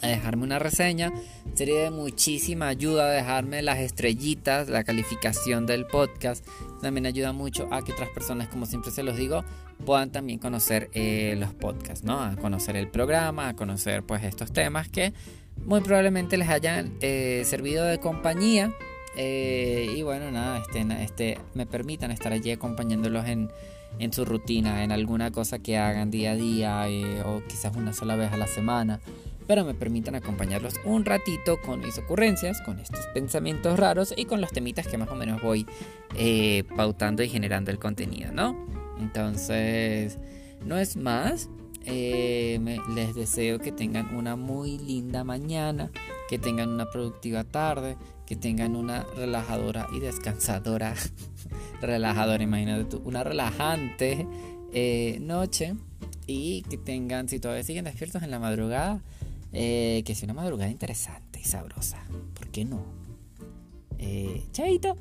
a 0.00 0.08
dejarme 0.08 0.44
una 0.44 0.58
reseña. 0.58 1.12
Sería 1.54 1.82
de 1.82 1.90
muchísima 1.90 2.68
ayuda 2.68 3.10
dejarme 3.10 3.62
las 3.62 3.78
estrellitas, 3.78 4.68
la 4.68 4.82
calificación 4.82 5.66
del 5.66 5.86
podcast. 5.86 6.44
También 6.80 7.06
ayuda 7.06 7.32
mucho 7.32 7.68
a 7.70 7.84
que 7.84 7.92
otras 7.92 8.08
personas, 8.10 8.48
como 8.48 8.66
siempre 8.66 8.90
se 8.90 9.02
los 9.02 9.16
digo, 9.16 9.44
puedan 9.84 10.10
también 10.10 10.38
conocer 10.38 10.90
eh, 10.92 11.36
los 11.38 11.52
podcasts, 11.54 12.04
¿no? 12.04 12.20
A 12.20 12.36
conocer 12.36 12.76
el 12.76 12.88
programa, 12.88 13.48
a 13.48 13.56
conocer 13.56 14.02
pues 14.02 14.22
estos 14.24 14.52
temas 14.52 14.88
que 14.88 15.12
muy 15.64 15.80
probablemente 15.80 16.36
les 16.36 16.48
hayan 16.48 16.96
eh, 17.00 17.42
servido 17.44 17.84
de 17.84 17.98
compañía. 17.98 18.72
Eh, 19.16 19.94
y 19.96 20.02
bueno, 20.02 20.30
nada, 20.30 20.58
este, 20.58 20.84
este, 21.02 21.38
me 21.54 21.66
permitan 21.66 22.10
estar 22.10 22.32
allí 22.32 22.50
acompañándolos 22.50 23.26
en, 23.26 23.50
en 23.98 24.12
su 24.12 24.24
rutina, 24.24 24.82
en 24.82 24.90
alguna 24.90 25.30
cosa 25.30 25.60
que 25.60 25.78
hagan 25.78 26.10
día 26.10 26.32
a 26.32 26.34
día 26.34 26.86
o 27.24 27.42
quizás 27.46 27.76
una 27.76 27.92
sola 27.92 28.16
vez 28.16 28.32
a 28.32 28.36
la 28.36 28.48
semana 28.48 29.00
pero 29.46 29.64
me 29.64 29.74
permitan 29.74 30.14
acompañarlos 30.14 30.74
un 30.84 31.04
ratito 31.04 31.60
con 31.60 31.80
mis 31.80 31.98
ocurrencias, 31.98 32.60
con 32.62 32.78
estos 32.78 33.06
pensamientos 33.08 33.78
raros 33.78 34.14
y 34.16 34.24
con 34.24 34.40
los 34.40 34.50
temitas 34.52 34.86
que 34.86 34.98
más 34.98 35.08
o 35.08 35.14
menos 35.14 35.42
voy 35.42 35.66
eh, 36.16 36.64
pautando 36.76 37.22
y 37.22 37.28
generando 37.28 37.70
el 37.70 37.78
contenido, 37.78 38.32
¿no? 38.32 38.83
Entonces, 38.98 40.18
no 40.64 40.78
es 40.78 40.96
más. 40.96 41.48
Eh, 41.86 42.58
les 42.94 43.14
deseo 43.14 43.58
que 43.58 43.70
tengan 43.70 44.14
una 44.16 44.36
muy 44.36 44.78
linda 44.78 45.22
mañana, 45.22 45.90
que 46.30 46.38
tengan 46.38 46.70
una 46.70 46.90
productiva 46.90 47.44
tarde, 47.44 47.98
que 48.26 48.36
tengan 48.36 48.74
una 48.74 49.04
relajadora 49.16 49.86
y 49.92 50.00
descansadora, 50.00 50.94
relajadora, 51.82 52.42
imagínate 52.42 52.84
tú, 52.84 53.02
una 53.04 53.22
relajante 53.22 54.26
eh, 54.72 55.18
noche 55.20 55.74
y 56.26 56.62
que 56.62 56.78
tengan, 56.78 57.28
si 57.28 57.38
todavía 57.38 57.62
siguen 57.62 57.84
despiertos 57.84 58.22
en 58.22 58.30
la 58.30 58.38
madrugada, 58.38 59.02
eh, 59.52 60.02
que 60.06 60.14
sea 60.14 60.24
una 60.26 60.40
madrugada 60.40 60.70
interesante 60.70 61.40
y 61.40 61.44
sabrosa. 61.44 62.02
¿Por 62.32 62.48
qué 62.48 62.64
no? 62.64 62.82
Chaito. 64.52 64.96